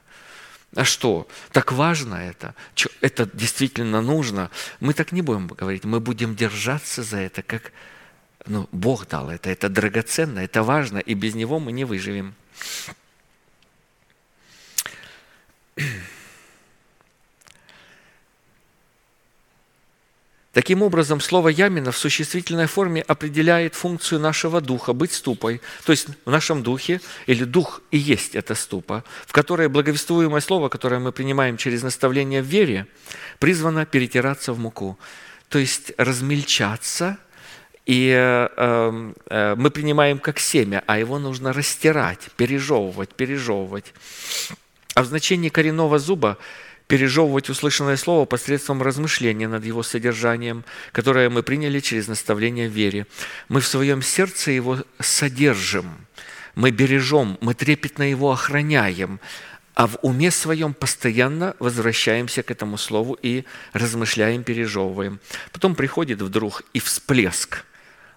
А 0.74 0.86
что? 0.86 1.28
Так 1.52 1.74
важно 1.74 2.16
это? 2.16 2.56
Это 3.02 3.30
действительно 3.34 4.02
нужно? 4.02 4.52
Мы 4.80 4.94
так 4.94 5.12
не 5.12 5.22
будем 5.22 5.48
говорить. 5.48 5.84
Мы 5.84 6.00
будем 6.00 6.34
держаться 6.34 7.04
за 7.04 7.18
это, 7.18 7.42
как 7.42 7.74
ну, 8.46 8.70
Бог 8.72 9.06
дал 9.10 9.30
это. 9.30 9.50
Это 9.50 9.68
драгоценно, 9.68 10.40
это 10.40 10.64
важно, 10.64 11.00
и 11.00 11.14
без 11.14 11.36
него 11.36 11.60
мы 11.60 11.74
не 11.74 11.84
выживем. 11.84 12.36
Таким 20.56 20.84
образом, 20.84 21.20
слово 21.20 21.50
«ямина» 21.50 21.92
в 21.92 21.98
существительной 21.98 22.68
форме 22.68 23.02
определяет 23.02 23.76
функцию 23.76 24.22
нашего 24.22 24.62
духа 24.62 24.94
быть 24.94 25.12
ступой. 25.12 25.60
То 25.84 25.92
есть 25.92 26.08
в 26.24 26.32
нашем 26.32 26.64
духе, 26.64 27.02
или 27.26 27.44
дух 27.44 27.82
и 27.92 27.98
есть 27.98 28.36
эта 28.36 28.56
ступа, 28.56 29.04
в 29.28 29.34
которой 29.34 29.68
благовествуемое 29.68 30.40
слово, 30.40 30.70
которое 30.70 31.00
мы 31.00 31.12
принимаем 31.12 31.58
через 31.58 31.84
наставление 31.84 32.42
в 32.42 32.46
вере, 32.46 32.88
призвано 33.40 33.86
перетираться 33.86 34.54
в 34.54 34.60
муку. 34.60 34.98
То 35.50 35.60
есть 35.60 35.92
размельчаться, 35.98 37.18
и 37.86 38.14
э, 38.16 38.48
э, 39.28 39.56
мы 39.58 39.70
принимаем 39.72 40.20
как 40.20 40.40
семя, 40.40 40.86
а 40.88 40.98
его 40.98 41.20
нужно 41.20 41.52
растирать, 41.52 42.30
пережевывать, 42.38 43.10
пережевывать. 43.10 43.94
А 44.94 45.04
в 45.04 45.06
значении 45.06 45.50
коренного 45.50 46.00
зуба 46.00 46.38
пережевывать 46.88 47.50
услышанное 47.50 47.98
слово 47.98 48.26
посредством 48.26 48.82
размышления 48.82 49.48
над 49.48 49.66
его 49.66 49.84
содержанием, 49.84 50.64
которое 50.92 51.30
мы 51.30 51.44
приняли 51.44 51.80
через 51.80 52.08
наставление 52.08 52.70
в 52.70 52.74
вере. 52.74 53.08
Мы 53.50 53.62
в 53.62 53.68
своем 53.68 54.02
сердце 54.02 54.52
его 54.52 54.80
содержим, 55.00 56.08
мы 56.54 56.72
бережем, 56.72 57.38
мы 57.42 57.54
трепетно 57.54 58.04
его 58.04 58.32
охраняем, 58.32 59.20
а 59.74 59.88
в 59.88 59.98
уме 60.04 60.32
своем 60.32 60.74
постоянно 60.74 61.56
возвращаемся 61.60 62.44
к 62.44 62.52
этому 62.52 62.78
слову 62.78 63.18
и 63.22 63.44
размышляем, 63.74 64.44
пережевываем. 64.44 65.20
Потом 65.52 65.76
приходит 65.76 66.22
вдруг 66.22 66.64
и 66.74 66.80
всплеск. 66.80 67.66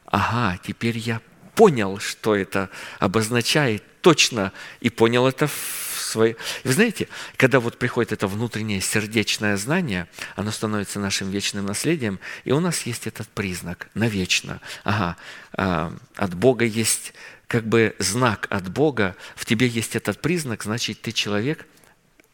Ага, 0.07 0.59
теперь 0.65 0.99
я 0.99 1.21
понял, 1.57 1.99
что 1.99 2.37
это 2.37 2.71
обозначает 3.01 3.83
точно, 4.01 4.53
и 4.81 4.89
понял 4.89 5.27
это 5.27 5.49
в 5.49 5.88
свои... 6.09 6.35
Вы 6.65 6.73
знаете, 6.73 7.09
когда 7.37 7.61
вот 7.61 7.79
приходит 7.79 8.13
это 8.13 8.27
внутреннее 8.27 8.81
сердечное 8.81 9.57
знание, 9.57 10.09
оно 10.37 10.51
становится 10.51 10.99
нашим 10.99 11.31
вечным 11.31 11.67
наследием, 11.67 12.19
и 12.45 12.53
у 12.53 12.61
нас 12.61 12.83
есть 12.83 13.07
этот 13.07 13.29
признак 13.29 13.89
навечно. 13.95 14.61
Ага, 14.85 15.17
а, 15.53 15.93
от 16.17 16.35
Бога 16.35 16.65
есть 16.65 17.13
как 17.47 17.65
бы 17.67 17.95
знак 17.99 18.47
от 18.51 18.69
Бога, 18.71 19.17
в 19.35 19.45
тебе 19.45 19.67
есть 19.67 19.97
этот 19.97 20.21
признак, 20.21 20.65
значит, 20.65 21.01
ты 21.01 21.13
человек, 21.13 21.67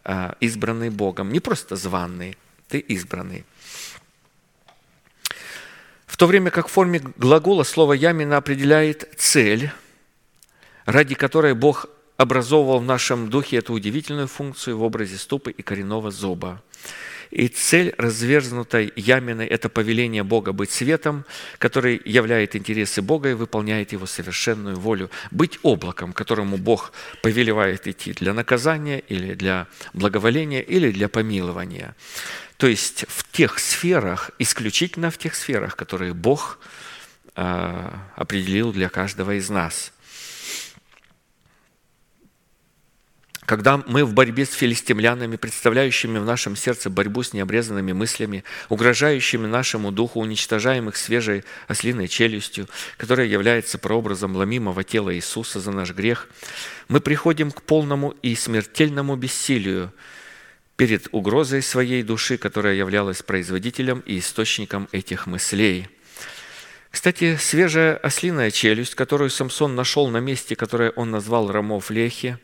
а, 0.05 0.37
избранный 0.41 0.91
Богом. 0.91 1.33
Не 1.33 1.41
просто 1.41 1.77
званный, 1.77 2.37
ты 2.69 2.79
избранный. 2.79 3.45
В 6.07 6.17
то 6.17 6.27
время 6.27 6.51
как 6.51 6.69
в 6.69 6.71
форме 6.71 7.01
глагола 7.17 7.65
слово 7.65 7.95
«ямина» 7.95 8.37
определяет 8.37 9.15
цель, 9.17 9.73
ради 10.85 11.15
которой 11.15 11.55
Бог 11.55 11.87
образовывал 12.17 12.79
в 12.79 12.85
нашем 12.85 13.29
духе 13.29 13.59
эту 13.59 13.73
удивительную 13.73 14.29
функцию 14.29 14.79
в 14.79 14.83
образе 14.83 15.17
ступы 15.17 15.51
и 15.51 15.63
коренного 15.63 16.11
зуба. 16.11 16.63
И 17.31 17.49
цель 17.49 17.93
разверзнутой 17.99 18.93
ямины– 18.95 19.43
это 19.51 19.69
повеление 19.69 20.23
Бога 20.23 20.53
быть 20.53 20.71
светом, 20.71 21.25
который 21.59 22.01
являет 22.05 22.55
интересы 22.55 23.03
Бога 23.03 23.31
и 23.31 23.35
выполняет 23.35 23.93
Его 23.93 24.07
совершенную 24.07 24.77
волю. 24.77 25.11
Быть 25.33 25.59
облаком, 25.63 26.13
которому 26.13 26.59
Бог 26.59 26.93
повелевает 27.23 27.89
идти 27.89 28.13
для 28.13 28.35
наказания 28.35 29.01
или 29.01 29.35
для 29.35 29.67
благоволения 29.95 30.61
или 30.61 30.93
для 30.93 31.09
помилования. 31.09 31.97
То 32.57 32.69
есть 32.69 33.05
в 33.09 33.29
тех 33.33 33.59
сферах, 33.59 34.31
исключительно 34.39 35.11
в 35.11 35.19
тех 35.19 35.35
сферах, 35.35 35.75
которые 35.75 36.15
Бог 36.15 36.61
а, 37.35 37.99
определил 38.15 38.73
для 38.73 38.89
каждого 38.89 39.37
из 39.37 39.51
нас– 39.51 39.91
когда 43.47 43.83
мы 43.87 44.05
в 44.05 44.15
борьбе 44.15 44.47
с 44.47 44.53
филистимлянами, 44.53 45.37
представляющими 45.37 46.19
в 46.19 46.25
нашем 46.25 46.57
сердце 46.57 46.91
борьбу 46.91 47.23
с 47.23 47.33
необрезанными 47.33 47.93
мыслями, 47.93 48.45
угрожающими 48.69 49.47
нашему 49.47 49.93
духу, 49.93 50.21
уничтожаем 50.21 50.89
их 50.89 50.97
свежей 50.97 51.45
ослиной 51.69 52.09
челюстью, 52.09 52.69
которая 52.97 53.27
является 53.27 53.79
прообразом 53.79 54.37
ломимого 54.37 54.85
тела 54.85 55.15
Иисуса 55.15 55.61
за 55.61 55.73
наш 55.73 55.93
грех, 55.93 56.29
мы 56.89 57.01
приходим 57.01 57.51
к 57.51 57.63
полному 57.63 58.15
и 58.23 58.35
смертельному 58.35 59.17
бессилию 59.17 59.93
перед 60.77 61.09
угрозой 61.13 61.63
своей 61.63 62.03
души, 62.03 62.37
которая 62.37 62.75
являлась 62.75 63.23
производителем 63.23 64.03
и 64.07 64.19
источником 64.19 64.89
этих 64.93 65.27
мыслей– 65.27 65.89
кстати, 66.95 67.37
свежая 67.41 67.97
ослиная 67.97 68.53
челюсть, 68.53 68.95
которую 68.95 69.29
Самсон 69.29 69.75
нашел 69.75 70.07
на 70.11 70.19
месте, 70.19 70.55
которое 70.55 70.91
он 70.91 71.11
назвал 71.11 71.51
Рамов 71.51 71.91
Лехи, 71.91 72.39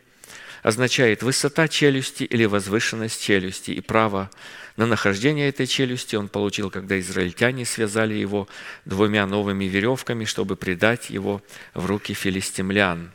означает 0.63 1.23
высота 1.23 1.67
челюсти 1.67 2.23
или 2.23 2.45
возвышенность 2.45 3.21
челюсти 3.21 3.71
и 3.71 3.81
право 3.81 4.29
на 4.77 4.85
нахождение 4.85 5.49
этой 5.49 5.67
челюсти 5.67 6.15
он 6.15 6.29
получил, 6.29 6.69
когда 6.69 6.99
израильтяне 6.99 7.65
связали 7.65 8.13
его 8.13 8.47
двумя 8.85 9.25
новыми 9.27 9.65
веревками, 9.65 10.25
чтобы 10.25 10.55
предать 10.55 11.09
его 11.09 11.41
в 11.73 11.85
руки 11.85 12.13
филистимлян. 12.13 13.11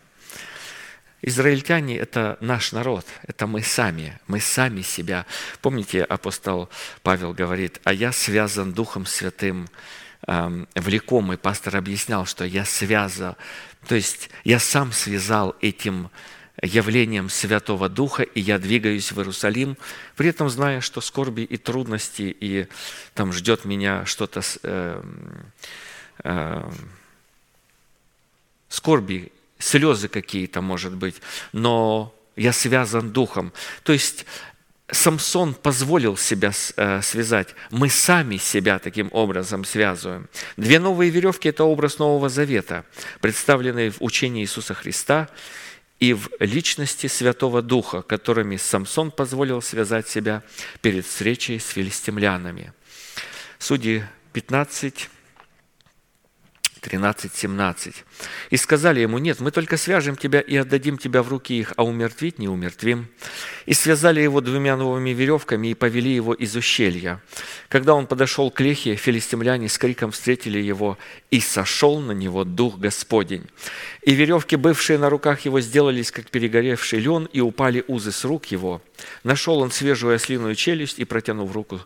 Израильтяне– 1.22 1.96
это 1.98 2.36
наш 2.40 2.72
народ, 2.72 3.06
это 3.26 3.46
мы 3.46 3.62
сами, 3.62 4.18
мы 4.28 4.38
сами 4.38 4.82
себя. 4.82 5.24
Помните, 5.62 6.04
апостол 6.04 6.68
Павел 7.02 7.32
говорит, 7.32 7.80
«А 7.84 7.92
я 7.92 8.12
связан 8.12 8.72
Духом 8.72 9.06
Святым, 9.06 9.66
эм, 10.26 10.68
влеком». 10.74 11.32
И 11.32 11.36
пастор 11.36 11.78
объяснял, 11.78 12.26
что 12.26 12.44
я 12.44 12.64
связан, 12.64 13.34
то 13.88 13.94
есть 13.94 14.30
я 14.44 14.58
сам 14.58 14.92
связал 14.92 15.56
этим 15.60 16.10
явлением 16.62 17.28
Святого 17.28 17.88
Духа, 17.88 18.22
и 18.22 18.40
я 18.40 18.58
двигаюсь 18.58 19.12
в 19.12 19.18
Иерусалим, 19.18 19.76
при 20.16 20.30
этом 20.30 20.48
зная, 20.48 20.80
что 20.80 21.00
скорби 21.00 21.42
и 21.42 21.56
трудности, 21.56 22.34
и 22.40 22.66
там 23.14 23.32
ждет 23.32 23.64
меня 23.64 24.06
что-то, 24.06 24.40
э, 24.62 25.02
э, 26.24 26.70
скорби, 28.68 29.32
слезы 29.58 30.08
какие-то, 30.08 30.60
может 30.60 30.94
быть, 30.94 31.16
но 31.52 32.14
я 32.36 32.52
связан 32.52 33.10
Духом. 33.10 33.52
То 33.82 33.92
есть 33.92 34.26
Самсон 34.90 35.54
позволил 35.54 36.16
себя 36.16 36.52
э, 36.76 37.02
связать. 37.02 37.54
Мы 37.70 37.90
сами 37.90 38.36
себя 38.36 38.78
таким 38.78 39.08
образом 39.12 39.64
связываем. 39.64 40.28
Две 40.56 40.78
новые 40.78 41.10
веревки– 41.10 41.48
это 41.50 41.64
образ 41.64 41.98
Нового 41.98 42.28
Завета, 42.28 42.84
представленный 43.20 43.90
в 43.90 43.96
учении 44.00 44.42
Иисуса 44.42 44.72
Христа– 44.72 45.28
и 45.98 46.12
в 46.12 46.28
личности 46.40 47.06
Святого 47.06 47.62
Духа, 47.62 48.02
которыми 48.02 48.56
Самсон 48.56 49.10
позволил 49.10 49.62
связать 49.62 50.08
себя 50.08 50.42
перед 50.82 51.06
встречей 51.06 51.58
с 51.58 51.68
филистимлянами. 51.68 52.72
Судьи 53.58 54.04
15, 54.32 55.08
13-17. 56.86 57.94
«И 58.50 58.56
сказали 58.56 59.00
ему, 59.00 59.18
нет, 59.18 59.40
мы 59.40 59.50
только 59.50 59.76
свяжем 59.76 60.16
тебя 60.16 60.40
и 60.40 60.56
отдадим 60.56 60.98
тебя 60.98 61.22
в 61.22 61.28
руки 61.28 61.58
их, 61.58 61.72
а 61.76 61.84
умертвить 61.84 62.38
не 62.38 62.48
умертвим. 62.48 63.08
И 63.66 63.74
связали 63.74 64.20
его 64.20 64.40
двумя 64.40 64.76
новыми 64.76 65.10
веревками 65.10 65.68
и 65.68 65.74
повели 65.74 66.14
его 66.14 66.32
из 66.34 66.54
ущелья. 66.54 67.20
Когда 67.68 67.94
он 67.94 68.06
подошел 68.06 68.50
к 68.50 68.60
Лехе, 68.60 68.94
филистимляне 68.94 69.68
с 69.68 69.78
криком 69.78 70.12
встретили 70.12 70.58
его, 70.58 70.98
и 71.30 71.40
сошел 71.40 72.00
на 72.00 72.12
него 72.12 72.44
Дух 72.44 72.78
Господень. 72.78 73.46
И 74.02 74.14
веревки, 74.14 74.56
бывшие 74.56 74.98
на 74.98 75.10
руках 75.10 75.40
его, 75.40 75.60
сделались, 75.60 76.10
как 76.12 76.30
перегоревший 76.30 77.00
лен, 77.00 77.28
и 77.32 77.40
упали 77.40 77.84
узы 77.88 78.12
с 78.12 78.24
рук 78.24 78.46
его. 78.46 78.80
Нашел 79.24 79.58
он 79.58 79.70
свежую 79.70 80.14
ослиную 80.14 80.54
челюсть 80.54 80.98
и, 80.98 81.04
протянув 81.04 81.52
руку 81.52 81.80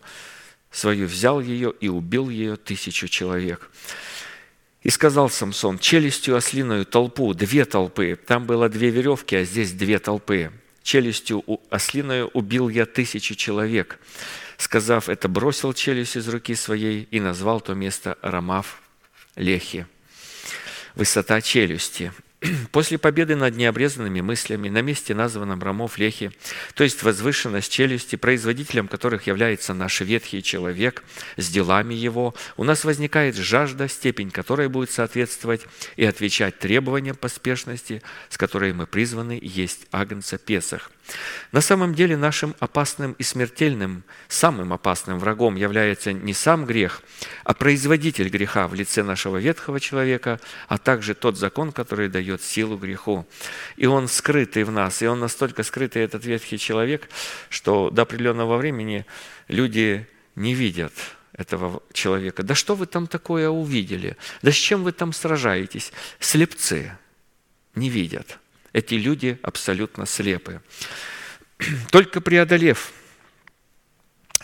свою, 0.70 1.06
взял 1.06 1.40
ее 1.40 1.72
и 1.81 1.89
убил 1.89 2.28
ее 2.28 2.56
тысячу 2.56 3.09
человек. 3.09 3.70
И 4.82 4.90
сказал 4.90 5.28
Самсон, 5.28 5.78
челюстью 5.78 6.36
ослиную 6.36 6.86
толпу, 6.86 7.35
две 7.35 7.65
толпы. 7.65 8.19
Там 8.27 8.47
было 8.47 8.69
две 8.69 8.90
веревки, 8.90 9.36
а 9.36 9.44
здесь 9.44 9.73
две 9.73 9.98
толпы. 9.98 10.51
Челюстью 10.82 11.44
ослиную 11.69 12.28
убил 12.28 12.69
я 12.69 12.86
тысячу 12.86 13.35
человек. 13.35 13.98
Сказав 14.57 15.09
это, 15.09 15.28
бросил 15.28 15.73
челюсть 15.74 16.16
из 16.16 16.28
руки 16.28 16.55
своей 16.55 17.07
и 17.11 17.20
назвал 17.20 17.61
то 17.61 17.74
место 17.74 18.16
Рамав 18.23 18.81
Лехи. 19.36 19.86
Высота 20.94 21.40
челюсти– 21.40 22.12
После 22.72 22.98
победы 22.98 23.36
над 23.36 23.56
необрезанными 23.56 24.20
мыслями 24.20 24.68
на 24.68 24.80
месте, 24.80 25.14
названном 25.14 25.62
Рамов 25.62 25.98
Лехи, 25.98 26.32
то 26.74 26.84
есть 26.84 27.02
возвышенность 27.02 27.70
челюсти, 27.70 28.16
производителем 28.16 28.88
которых 28.88 29.26
является 29.26 29.74
наш 29.74 30.00
ветхий 30.00 30.42
человек 30.42 31.02
с 31.36 31.48
делами 31.48 31.94
его, 31.94 32.34
у 32.56 32.64
нас 32.64 32.84
возникает 32.84 33.36
жажда, 33.36 33.88
степень 33.88 34.30
которой 34.30 34.68
будет 34.68 34.90
соответствовать 34.90 35.66
и 35.96 36.04
отвечать 36.04 36.58
требованиям 36.58 37.16
поспешности, 37.16 38.02
с 38.30 38.38
которой 38.38 38.72
мы 38.72 38.86
призваны 38.86 39.38
есть 39.42 39.86
Агнца 39.90 40.38
Песах. 40.38 40.90
На 41.52 41.60
самом 41.60 41.94
деле 41.94 42.16
нашим 42.16 42.54
опасным 42.60 43.12
и 43.12 43.22
смертельным, 43.22 44.04
самым 44.28 44.72
опасным 44.72 45.18
врагом 45.18 45.56
является 45.56 46.12
не 46.12 46.34
сам 46.34 46.64
грех, 46.64 47.02
а 47.44 47.54
производитель 47.54 48.28
греха 48.28 48.68
в 48.68 48.74
лице 48.74 49.02
нашего 49.02 49.38
ветхого 49.38 49.80
человека, 49.80 50.40
а 50.68 50.78
также 50.78 51.14
тот 51.14 51.36
закон, 51.36 51.72
который 51.72 52.08
дает 52.08 52.42
силу 52.42 52.76
греху. 52.76 53.26
И 53.76 53.86
он 53.86 54.08
скрытый 54.08 54.64
в 54.64 54.70
нас, 54.70 55.02
и 55.02 55.06
он 55.06 55.20
настолько 55.20 55.62
скрытый, 55.62 56.02
этот 56.02 56.24
ветхий 56.24 56.58
человек, 56.58 57.08
что 57.48 57.90
до 57.90 58.02
определенного 58.02 58.56
времени 58.56 59.04
люди 59.48 60.06
не 60.36 60.54
видят 60.54 60.92
этого 61.32 61.82
человека. 61.92 62.42
Да 62.42 62.54
что 62.54 62.74
вы 62.74 62.86
там 62.86 63.06
такое 63.06 63.48
увидели? 63.48 64.16
Да 64.42 64.52
с 64.52 64.56
чем 64.56 64.84
вы 64.84 64.92
там 64.92 65.12
сражаетесь? 65.12 65.92
Слепцы 66.18 66.96
не 67.74 67.88
видят. 67.88 68.38
Эти 68.72 68.94
люди 68.94 69.38
абсолютно 69.42 70.06
слепы. 70.06 70.60
Только 71.90 72.20
преодолев 72.20 72.92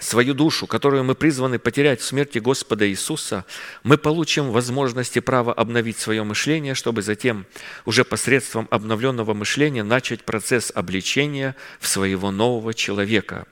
свою 0.01 0.35
душу, 0.35 0.67
которую 0.67 1.05
мы 1.05 1.15
призваны 1.15 1.59
потерять 1.59 2.01
в 2.01 2.05
смерти 2.05 2.39
Господа 2.39 2.89
Иисуса, 2.89 3.45
мы 3.83 3.97
получим 3.97 4.51
возможность 4.51 5.17
и 5.17 5.21
право 5.21 5.53
обновить 5.53 5.99
свое 5.99 6.23
мышление, 6.23 6.75
чтобы 6.75 7.03
затем 7.03 7.47
уже 7.87 8.05
посредством 8.05 8.69
обновленного 8.71 9.33
мышления 9.33 9.85
начать 9.85 10.25
процесс 10.25 10.71
обличения 10.75 11.57
в 11.81 11.89
своего 11.89 12.31
нового 12.31 12.75
человека. 12.75 13.47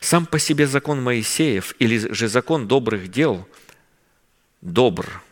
Сам 0.00 0.26
по 0.26 0.38
себе 0.38 0.66
закон 0.66 1.02
Моисеев 1.02 1.74
или 1.78 2.12
же 2.12 2.28
закон 2.28 2.68
добрых 2.68 3.08
дел 3.08 3.48
добр– 4.60 5.22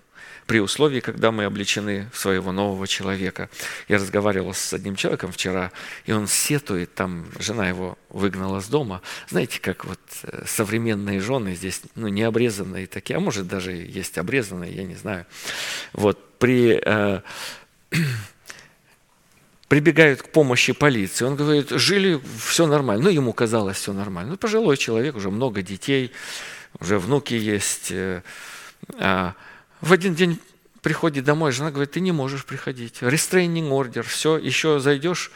при 0.46 0.60
условии, 0.60 1.00
когда 1.00 1.32
мы 1.32 1.44
обличены 1.44 2.08
в 2.12 2.18
своего 2.18 2.52
нового 2.52 2.86
человека. 2.86 3.50
Я 3.88 3.96
разговаривал 3.96 4.54
с 4.54 4.72
одним 4.72 4.94
человеком 4.94 5.32
вчера, 5.32 5.72
и 6.04 6.12
он 6.12 6.28
сетует, 6.28 6.94
там 6.94 7.26
жена 7.38 7.68
его 7.68 7.98
выгнала 8.10 8.60
с 8.60 8.68
дома. 8.68 9.02
Знаете, 9.28 9.60
как 9.60 9.84
вот 9.84 9.98
э, 10.22 10.44
современные 10.46 11.20
жены 11.20 11.54
здесь, 11.54 11.82
ну, 11.96 12.08
не 12.08 12.22
обрезанные 12.22 12.86
такие, 12.86 13.16
а 13.16 13.20
может 13.20 13.48
даже 13.48 13.72
есть 13.72 14.18
обрезанные, 14.18 14.72
я 14.72 14.84
не 14.84 14.94
знаю. 14.94 15.26
Вот 15.92 16.38
при... 16.38 16.80
Э, 16.84 17.22
прибегают 19.68 20.22
к 20.22 20.28
помощи 20.28 20.72
полиции. 20.72 21.24
Он 21.24 21.34
говорит, 21.34 21.70
жили, 21.70 22.20
все 22.38 22.68
нормально. 22.68 23.04
Ну, 23.04 23.10
ему 23.10 23.32
казалось 23.32 23.78
все 23.78 23.92
нормально. 23.92 24.32
Ну, 24.32 24.36
пожилой 24.36 24.76
человек, 24.76 25.16
уже 25.16 25.30
много 25.30 25.62
детей, 25.62 26.12
уже 26.78 27.00
внуки 27.00 27.34
есть. 27.34 27.90
э, 27.90 28.22
а 28.98 29.34
в 29.86 29.92
один 29.92 30.14
день 30.14 30.38
приходит 30.82 31.24
домой, 31.24 31.52
жена 31.52 31.70
говорит, 31.70 31.92
ты 31.92 32.00
не 32.00 32.12
можешь 32.12 32.44
приходить. 32.44 32.98
Restraining 33.00 33.70
ордер, 33.70 34.04
все, 34.04 34.36
еще 34.36 34.78
зайдешь, 34.78 35.30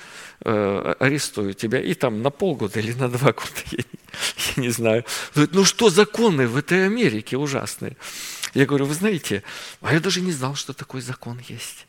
э, 0.44 0.94
арестуют 0.98 1.58
тебя. 1.58 1.80
И 1.80 1.94
там 1.94 2.22
на 2.22 2.30
полгода 2.30 2.78
или 2.80 2.92
на 2.92 3.08
два 3.08 3.32
года, 3.32 3.62
я 3.70 3.84
я 4.56 4.62
не 4.62 4.70
знаю. 4.70 5.04
Говорит, 5.34 5.54
ну 5.54 5.64
что 5.64 5.90
законы 5.90 6.46
в 6.46 6.56
этой 6.56 6.86
Америке 6.86 7.36
ужасные? 7.36 7.96
Я 8.54 8.66
говорю, 8.66 8.86
вы 8.86 8.94
знаете, 8.94 9.42
а 9.80 9.92
я 9.94 10.00
даже 10.00 10.20
не 10.20 10.32
знал, 10.32 10.54
что 10.56 10.72
такой 10.72 11.00
закон 11.00 11.40
есть. 11.48 11.86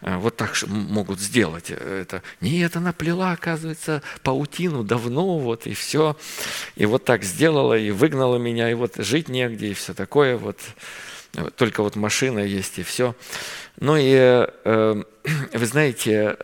Э, 0.00 0.16
Вот 0.16 0.36
так 0.36 0.54
могут 0.66 1.20
сделать 1.20 1.70
это. 1.70 2.22
Нет, 2.40 2.76
она 2.76 2.92
плела, 2.92 3.32
оказывается, 3.32 4.02
паутину 4.22 4.84
давно, 4.84 5.38
вот, 5.38 5.66
и 5.66 5.74
все. 5.74 6.16
И 6.76 6.86
вот 6.86 7.04
так 7.04 7.24
сделала, 7.24 7.76
и 7.76 7.90
выгнала 7.90 8.36
меня, 8.36 8.70
и 8.70 8.74
вот 8.74 8.96
жить 8.96 9.28
негде, 9.28 9.70
и 9.70 9.74
все 9.74 9.94
такое, 9.94 10.36
вот. 10.36 10.58
Э, 11.34 11.50
Только 11.56 11.82
вот 11.82 11.96
машина 11.96 12.40
есть, 12.40 12.78
и 12.78 12.82
все. 12.82 13.14
Ну 13.80 13.96
и, 13.96 14.12
э, 14.14 15.02
вы 15.52 15.66
знаете, 15.66 16.36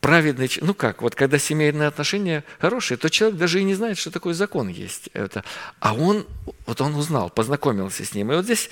праведный, 0.00 0.50
ну 0.60 0.74
как, 0.74 1.02
вот 1.02 1.14
когда 1.14 1.38
семейные 1.38 1.88
отношения 1.88 2.44
хорошие, 2.58 2.96
то 2.96 3.10
человек 3.10 3.38
даже 3.38 3.60
и 3.60 3.64
не 3.64 3.74
знает, 3.74 3.98
что 3.98 4.10
такой 4.10 4.34
закон 4.34 4.68
есть. 4.68 5.08
Это. 5.12 5.44
А 5.80 5.94
он, 5.94 6.26
вот 6.66 6.80
он 6.80 6.94
узнал, 6.94 7.30
познакомился 7.30 8.04
с 8.04 8.14
ним. 8.14 8.32
И 8.32 8.36
вот 8.36 8.44
здесь 8.44 8.70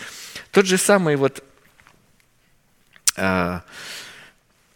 тот 0.50 0.66
же 0.66 0.78
самый 0.78 1.16
вот 1.16 1.42
а, 3.16 3.62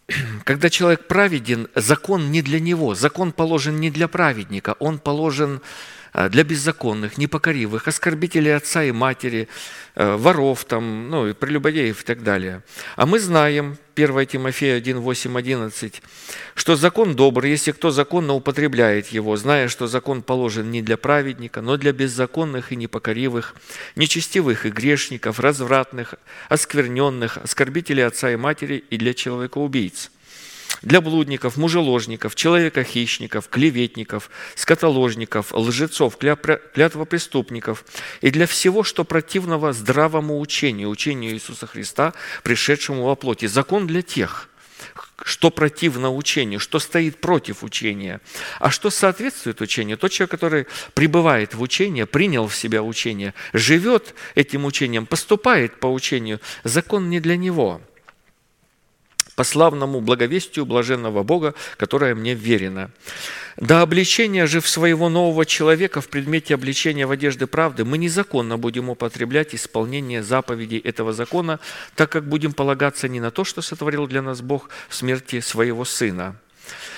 когда 0.43 0.69
человек 0.69 1.07
праведен, 1.07 1.69
закон 1.75 2.31
не 2.31 2.41
для 2.41 2.59
него, 2.59 2.95
закон 2.95 3.31
положен 3.31 3.79
не 3.79 3.89
для 3.89 4.07
праведника, 4.07 4.75
он 4.79 4.99
положен 4.99 5.57
а, 5.57 5.61
для 6.13 6.43
беззаконных, 6.43 7.17
непокоривых, 7.17 7.87
оскорбителей 7.87 8.55
отца 8.55 8.83
и 8.83 8.91
матери, 8.91 9.47
э, 9.95 10.15
воров, 10.15 10.65
там, 10.65 11.09
ну, 11.09 11.27
и 11.27 11.33
прелюбодеев 11.33 12.01
и 12.01 12.05
так 12.05 12.23
далее. 12.23 12.63
А 12.95 13.05
мы 13.05 13.19
знаем, 13.19 13.77
1 13.95 14.25
Тимофея 14.25 14.77
1, 14.77 14.99
8, 14.99 15.37
11, 15.37 16.01
что 16.55 16.75
закон 16.75 17.15
добрый, 17.15 17.51
если 17.51 17.71
кто 17.71 17.91
законно 17.91 18.33
употребляет 18.33 19.07
его, 19.07 19.37
зная, 19.37 19.67
что 19.67 19.87
закон 19.87 20.21
положен 20.21 20.69
не 20.69 20.81
для 20.81 20.97
праведника, 20.97 21.61
но 21.61 21.77
для 21.77 21.93
беззаконных 21.93 22.71
и 22.71 22.75
непокоривых, 22.75 23.55
нечестивых 23.95 24.65
и 24.65 24.69
грешников, 24.69 25.39
развратных, 25.39 26.15
оскверненных, 26.49 27.37
оскорбителей 27.37 28.05
отца 28.05 28.31
и 28.31 28.35
матери 28.35 28.83
и 28.89 28.97
для 28.97 29.13
человека-убийц 29.13 30.11
для 30.81 31.01
блудников, 31.01 31.57
мужеложников, 31.57 32.35
человека-хищников, 32.35 33.49
клеветников, 33.49 34.29
скотоложников, 34.55 35.53
лжецов, 35.53 36.17
клятвопреступников 36.17 37.85
и 38.21 38.31
для 38.31 38.47
всего, 38.47 38.83
что 38.83 39.03
противного 39.03 39.73
здравому 39.73 40.39
учению, 40.39 40.89
учению 40.89 41.33
Иисуса 41.33 41.67
Христа, 41.67 42.13
пришедшему 42.43 43.03
во 43.03 43.15
плоти. 43.15 43.45
Закон 43.45 43.85
для 43.85 44.01
тех, 44.01 44.49
что 45.23 45.51
противно 45.51 46.11
учению, 46.11 46.59
что 46.59 46.79
стоит 46.79 47.21
против 47.21 47.63
учения, 47.63 48.19
а 48.59 48.71
что 48.71 48.89
соответствует 48.89 49.61
учению. 49.61 49.97
Тот 49.97 50.11
человек, 50.11 50.31
который 50.31 50.67
пребывает 50.95 51.53
в 51.53 51.61
учении, 51.61 52.03
принял 52.03 52.47
в 52.47 52.55
себя 52.55 52.81
учение, 52.81 53.35
живет 53.53 54.15
этим 54.33 54.65
учением, 54.65 55.05
поступает 55.05 55.79
по 55.79 55.87
учению, 55.87 56.41
закон 56.63 57.09
не 57.09 57.19
для 57.19 57.37
него– 57.37 57.81
по 59.41 59.45
славному 59.45 60.01
благовестию 60.01 60.67
блаженного 60.67 61.23
Бога, 61.23 61.55
которое 61.77 62.13
мне 62.13 62.35
верено. 62.35 62.91
До 63.57 63.81
обличения 63.81 64.45
же 64.45 64.61
в 64.61 64.69
своего 64.69 65.09
нового 65.09 65.47
человека 65.47 65.99
в 65.99 66.09
предмете 66.09 66.53
обличения 66.53 67.07
в 67.07 67.11
одежды 67.11 67.47
правды 67.47 67.83
мы 67.83 67.97
незаконно 67.97 68.59
будем 68.59 68.91
употреблять 68.91 69.55
исполнение 69.55 70.21
заповедей 70.21 70.77
этого 70.77 71.11
закона, 71.11 71.59
так 71.95 72.11
как 72.11 72.29
будем 72.29 72.53
полагаться 72.53 73.07
не 73.07 73.19
на 73.19 73.31
то, 73.31 73.43
что 73.43 73.63
сотворил 73.63 74.05
для 74.05 74.21
нас 74.21 74.41
Бог 74.41 74.69
в 74.89 74.93
смерти 74.93 75.39
своего 75.39 75.85
Сына, 75.85 76.35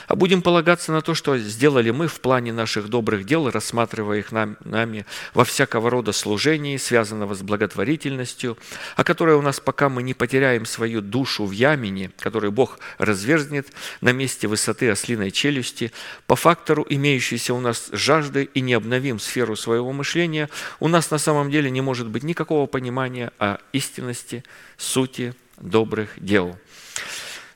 а 0.07 0.15
будем 0.15 0.41
полагаться 0.41 0.91
на 0.91 1.01
то, 1.01 1.13
что 1.13 1.37
сделали 1.37 1.91
мы 1.91 2.07
в 2.07 2.19
плане 2.19 2.53
наших 2.53 2.89
добрых 2.89 3.25
дел, 3.25 3.49
рассматривая 3.49 4.19
их 4.19 4.31
нам- 4.31 4.57
нами 4.63 5.05
во 5.33 5.45
всякого 5.45 5.89
рода 5.89 6.11
служении, 6.11 6.77
связанного 6.77 7.33
с 7.33 7.41
благотворительностью, 7.41 8.57
о 8.95 9.03
которой 9.03 9.35
у 9.35 9.41
нас 9.41 9.59
пока 9.59 9.89
мы 9.89 10.03
не 10.03 10.13
потеряем 10.13 10.65
свою 10.65 11.01
душу 11.01 11.45
в 11.45 11.51
ямине, 11.51 12.11
которую 12.19 12.51
Бог 12.51 12.79
разверзнет 12.97 13.67
на 14.01 14.11
месте 14.11 14.47
высоты 14.47 14.89
ослиной 14.89 15.31
челюсти, 15.31 15.91
по 16.27 16.35
фактору 16.35 16.85
имеющейся 16.89 17.53
у 17.53 17.59
нас 17.59 17.89
жажды 17.91 18.49
и 18.53 18.61
не 18.61 18.73
обновим 18.73 19.19
сферу 19.19 19.55
своего 19.55 19.91
мышления, 19.93 20.49
у 20.79 20.87
нас 20.87 21.11
на 21.11 21.17
самом 21.17 21.49
деле 21.49 21.69
не 21.69 21.81
может 21.81 22.07
быть 22.07 22.23
никакого 22.23 22.65
понимания 22.65 23.31
о 23.39 23.57
истинности, 23.71 24.43
сути 24.77 25.33
добрых 25.57 26.11
дел. 26.17 26.57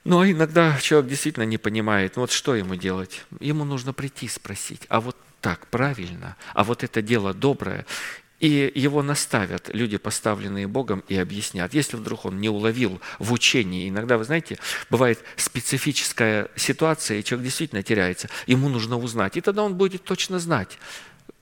Но 0.07 0.25
иногда 0.25 0.79
человек 0.79 1.09
действительно 1.09 1.43
не 1.43 1.57
понимает, 1.57 2.15
ну 2.15 2.21
вот 2.21 2.31
что 2.31 2.55
ему 2.55 2.75
делать? 2.75 3.25
Ему 3.41 3.65
нужно 3.65 3.91
прийти 3.91 4.29
спросить, 4.29 4.83
а 4.87 5.01
вот 5.01 5.17
так 5.41 5.67
правильно, 5.67 6.37
а 6.53 6.63
вот 6.63 6.85
это 6.85 7.01
дело 7.01 7.33
доброе. 7.33 7.85
И 8.39 8.71
его 8.73 9.03
наставят 9.03 9.69
люди, 9.73 9.97
поставленные 9.97 10.65
Богом, 10.65 11.03
и 11.09 11.17
объяснят. 11.17 11.73
Если 11.73 11.97
вдруг 11.97 12.23
он 12.23 12.39
не 12.39 12.47
уловил 12.47 13.01
в 13.19 13.33
учении, 13.33 13.89
иногда, 13.89 14.17
вы 14.17 14.23
знаете, 14.23 14.57
бывает 14.89 15.19
специфическая 15.35 16.47
ситуация, 16.55 17.19
и 17.19 17.23
человек 17.25 17.43
действительно 17.43 17.83
теряется, 17.83 18.29
ему 18.45 18.69
нужно 18.69 18.97
узнать. 18.97 19.35
И 19.35 19.41
тогда 19.41 19.63
он 19.63 19.75
будет 19.75 20.05
точно 20.05 20.39
знать, 20.39 20.79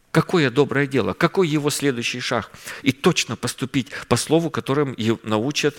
какое 0.09 0.49
доброе 0.49 0.87
дело, 0.87 1.13
какой 1.13 1.47
его 1.47 1.69
следующий 1.69 2.19
шаг, 2.19 2.49
и 2.81 2.91
точно 2.91 3.35
поступить 3.35 3.91
по 4.07 4.15
слову, 4.15 4.49
которым 4.49 4.93
и 4.93 5.15
научат 5.21 5.75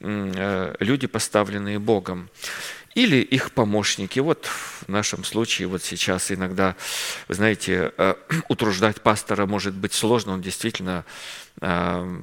люди, 0.00 1.06
поставленные 1.06 1.78
Богом. 1.78 2.28
Или 2.96 3.16
их 3.16 3.52
помощники. 3.52 4.20
Вот 4.20 4.46
в 4.46 4.88
нашем 4.88 5.22
случае, 5.22 5.68
вот 5.68 5.82
сейчас 5.82 6.32
иногда, 6.32 6.76
вы 7.28 7.34
знаете, 7.34 7.92
э, 7.98 8.14
утруждать 8.48 9.02
пастора 9.02 9.44
может 9.44 9.74
быть 9.74 9.92
сложно, 9.92 10.32
он 10.32 10.40
действительно 10.40 11.04
э, 11.60 12.20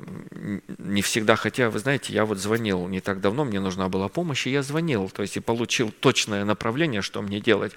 не 0.79 1.03
всегда, 1.03 1.35
хотя, 1.35 1.69
вы 1.69 1.77
знаете, 1.77 2.11
я 2.11 2.25
вот 2.25 2.39
звонил 2.39 2.87
не 2.87 3.01
так 3.01 3.21
давно, 3.21 3.45
мне 3.45 3.59
нужна 3.59 3.87
была 3.87 4.07
помощь, 4.07 4.47
и 4.47 4.51
я 4.51 4.63
звонил, 4.63 5.11
то 5.11 5.21
есть 5.21 5.37
и 5.37 5.41
получил 5.41 5.91
точное 5.91 6.43
направление, 6.43 7.03
что 7.03 7.21
мне 7.21 7.39
делать. 7.39 7.73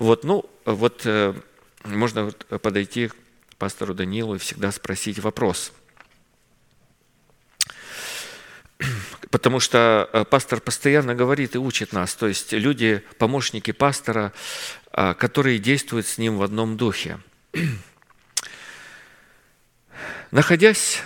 Вот, 0.00 0.24
ну, 0.24 0.44
вот 0.64 1.02
э, 1.04 1.34
можно 1.84 2.32
подойти 2.60 3.06
к 3.06 3.14
пастору 3.56 3.94
Данилу 3.94 4.34
и 4.34 4.38
всегда 4.38 4.72
спросить 4.72 5.20
вопрос– 5.20 5.72
Потому 9.30 9.60
что 9.60 10.08
э, 10.12 10.24
пастор 10.24 10.60
постоянно 10.60 11.14
говорит 11.14 11.54
и 11.54 11.58
учит 11.58 11.92
нас, 11.92 12.14
то 12.14 12.26
есть 12.26 12.52
люди, 12.52 13.02
помощники 13.18 13.70
пастора, 13.70 14.32
а, 14.92 15.14
которые 15.14 15.58
действуют 15.58 16.06
с 16.06 16.18
ним 16.18 16.36
в 16.36 16.42
одном 16.42 16.76
духе. 16.76 17.18
Находясь 20.30 21.02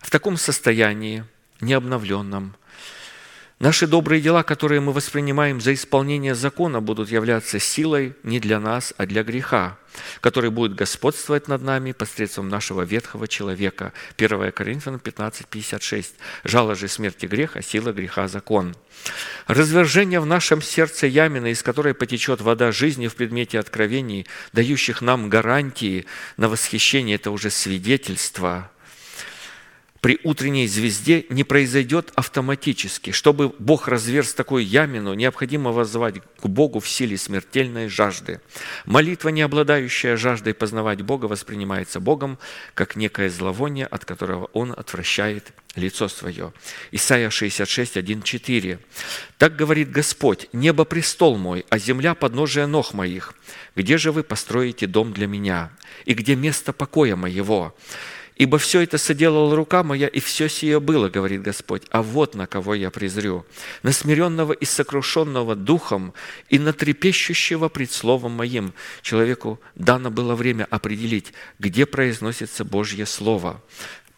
в 0.00 0.10
таком 0.10 0.36
состоянии, 0.36 1.24
необновленном, 1.60 2.56
Наши 3.58 3.86
добрые 3.86 4.20
дела, 4.20 4.42
которые 4.42 4.82
мы 4.82 4.92
воспринимаем 4.92 5.62
за 5.62 5.72
исполнение 5.72 6.34
закона, 6.34 6.82
будут 6.82 7.10
являться 7.10 7.58
силой 7.58 8.14
не 8.22 8.38
для 8.38 8.60
нас, 8.60 8.92
а 8.98 9.06
для 9.06 9.22
греха, 9.22 9.78
который 10.20 10.50
будет 10.50 10.74
господствовать 10.74 11.48
над 11.48 11.62
нами 11.62 11.92
посредством 11.92 12.50
нашего 12.50 12.82
ветхого 12.82 13.26
человека. 13.26 13.94
1 14.18 14.52
Коринфянам 14.52 15.00
15, 15.00 15.46
56. 15.46 16.16
«Жало 16.44 16.74
же 16.74 16.86
смерти 16.86 17.24
греха, 17.24 17.62
сила 17.62 17.92
греха 17.92 18.28
закон». 18.28 18.76
Развержение 19.46 20.20
в 20.20 20.26
нашем 20.26 20.60
сердце 20.60 21.06
ямина, 21.06 21.46
из 21.46 21.62
которой 21.62 21.94
потечет 21.94 22.42
вода 22.42 22.72
жизни 22.72 23.08
в 23.08 23.14
предмете 23.14 23.58
откровений, 23.58 24.26
дающих 24.52 25.00
нам 25.00 25.30
гарантии 25.30 26.04
на 26.36 26.50
восхищение, 26.50 27.14
это 27.14 27.30
уже 27.30 27.48
свидетельство– 27.48 28.70
при 30.00 30.18
утренней 30.24 30.66
звезде 30.66 31.26
не 31.30 31.44
произойдет 31.44 32.12
автоматически. 32.14 33.10
Чтобы 33.10 33.52
Бог 33.58 33.88
разверз 33.88 34.34
такую 34.34 34.66
ямину, 34.66 35.14
необходимо 35.14 35.72
воззвать 35.72 36.16
к 36.40 36.46
Богу 36.46 36.80
в 36.80 36.88
силе 36.88 37.16
смертельной 37.16 37.88
жажды. 37.88 38.40
Молитва, 38.84 39.30
не 39.30 39.42
обладающая 39.42 40.16
жаждой 40.16 40.54
познавать 40.54 41.02
Бога, 41.02 41.26
воспринимается 41.26 42.00
Богом 42.00 42.38
как 42.74 42.96
некое 42.96 43.30
зловоние, 43.30 43.86
от 43.86 44.04
которого 44.04 44.48
Он 44.52 44.72
отвращает 44.72 45.52
лицо 45.76 46.08
свое. 46.08 46.52
Исайя 46.90 47.30
66, 47.30 47.96
1, 47.96 48.22
4. 48.22 48.78
«Так 49.38 49.56
говорит 49.56 49.90
Господь, 49.90 50.48
небо– 50.52 50.84
престол 50.86 51.36
мой, 51.36 51.66
а 51.68 51.78
земля– 51.78 52.14
подножие 52.14 52.66
ног 52.66 52.94
моих. 52.94 53.34
Где 53.74 53.98
же 53.98 54.12
вы 54.12 54.22
построите 54.22 54.86
дом 54.86 55.12
для 55.12 55.26
меня? 55.26 55.70
И 56.06 56.14
где 56.14 56.34
место 56.34 56.72
покоя 56.72 57.16
моего? 57.16 57.74
Ибо 58.36 58.58
все 58.58 58.82
это 58.82 58.98
соделала 58.98 59.56
рука 59.56 59.82
моя, 59.82 60.08
и 60.08 60.20
все 60.20 60.48
сие 60.48 60.78
было, 60.78 61.08
говорит 61.08 61.40
Господь. 61.40 61.84
А 61.90 62.02
вот 62.02 62.34
на 62.34 62.46
кого 62.46 62.74
я 62.74 62.90
презрю. 62.90 63.46
На 63.82 63.92
смиренного 63.92 64.52
и 64.52 64.66
сокрушенного 64.66 65.54
духом, 65.54 66.12
и 66.50 66.58
на 66.58 66.74
трепещущего 66.74 67.70
пред 67.70 67.90
словом 67.90 68.32
моим. 68.32 68.74
Человеку 69.00 69.58
дано 69.74 70.10
было 70.10 70.34
время 70.34 70.66
определить, 70.68 71.32
где 71.58 71.86
произносится 71.86 72.64
Божье 72.64 73.06
Слово 73.06 73.62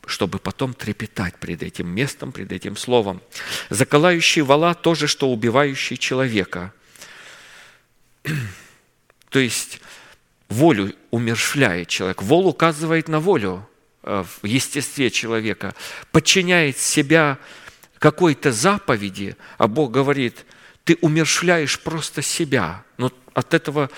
чтобы 0.06 0.38
потом 0.38 0.72
трепетать 0.72 1.36
пред 1.36 1.62
этим 1.62 1.86
местом, 1.86 2.32
пред 2.32 2.50
этим 2.50 2.78
словом. 2.78 3.20
Заколающий 3.68 4.40
вала– 4.40 4.72
то 4.82 4.94
же, 4.94 5.06
что 5.06 5.30
убивающий 5.30 5.98
человека. 5.98 6.72
То 9.28 9.38
есть 9.38 9.82
волю 10.48 10.94
умершвляет 11.10 11.88
человек. 11.88 12.22
Вол 12.22 12.46
указывает 12.46 13.08
на 13.08 13.20
волю 13.20 13.68
в 14.08 14.46
естестве 14.46 15.10
человека, 15.10 15.74
подчиняет 16.12 16.78
себя 16.78 17.38
какой-то 17.98 18.52
заповеди, 18.52 19.36
а 19.58 19.68
Бог 19.68 19.90
говорит, 19.90 20.46
ты 20.84 20.96
умершвляешь 21.00 21.80
просто 21.80 22.22
себя. 22.22 22.84
Но 22.96 23.12
от 23.34 23.54
этого 23.54 23.90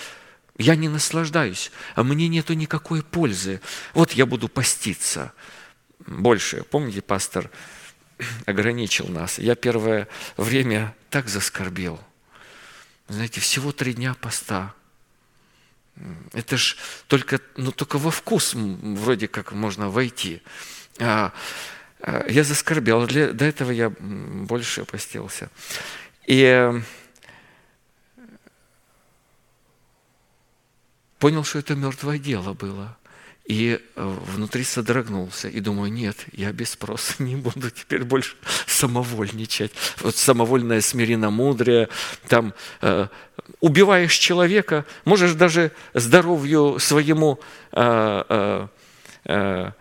я 0.57 0.75
не 0.75 0.89
наслаждаюсь, 0.89 1.71
а 1.95 2.03
мне 2.03 2.27
нету 2.27 2.53
никакой 2.53 3.03
пользы. 3.03 3.61
Вот 3.93 4.11
я 4.11 4.25
буду 4.25 4.47
поститься– 4.49 5.33
больше. 6.07 6.63
Помните, 6.63 7.01
пастор 7.01 7.49
ограничил 8.45 9.07
нас. 9.07 9.39
Я 9.39 9.55
первое 9.55 10.07
время 10.37 10.95
так 11.09 11.27
заскорбел. 11.27 11.99
Знаете, 13.07 13.41
всего 13.41 13.71
три 13.71 13.93
дня 13.93 14.13
поста. 14.13 14.73
Это 16.33 16.57
ж 16.57 16.77
только, 17.07 17.39
ну, 17.57 17.71
только 17.71 17.97
во 17.97 18.11
вкус 18.11 18.53
вроде 18.55 19.27
как 19.27 19.51
можно 19.51 19.89
войти. 19.89 20.41
А, 20.99 21.31
а, 21.99 22.25
я 22.29 22.43
заскорбел. 22.43 23.05
Для, 23.05 23.31
до 23.33 23.45
этого 23.45 23.71
я 23.71 23.89
больше 23.89 24.85
постился. 24.85 25.49
И 26.25 26.43
э, 26.43 26.81
понял, 31.19 31.43
что 31.43 31.59
это 31.59 31.75
мертвое 31.75 32.17
дело 32.17 32.53
было. 32.53 32.97
И 33.45 33.79
э, 33.95 34.17
внутри 34.33 34.63
содрогнулся. 34.63 35.49
И 35.49 35.59
думаю, 35.59 35.91
нет, 35.91 36.15
я 36.31 36.51
без 36.51 36.71
спроса 36.71 37.15
не 37.23 37.35
буду 37.35 37.69
теперь 37.69 38.03
больше 38.03 38.35
самовольничать. 38.65 39.71
Вот 39.99 40.15
самовольное 40.15 40.81
смиренно-мудрее, 40.81 41.89
там 42.27 42.53
э, 42.81 43.07
убиваешь 43.59 44.15
человека, 44.15 44.85
можешь 45.05 45.33
даже 45.33 45.71
здоровью 45.93 46.77
своему 46.79 47.39
э, 47.71 48.23
э, 48.29 48.67
э, 49.25 49.71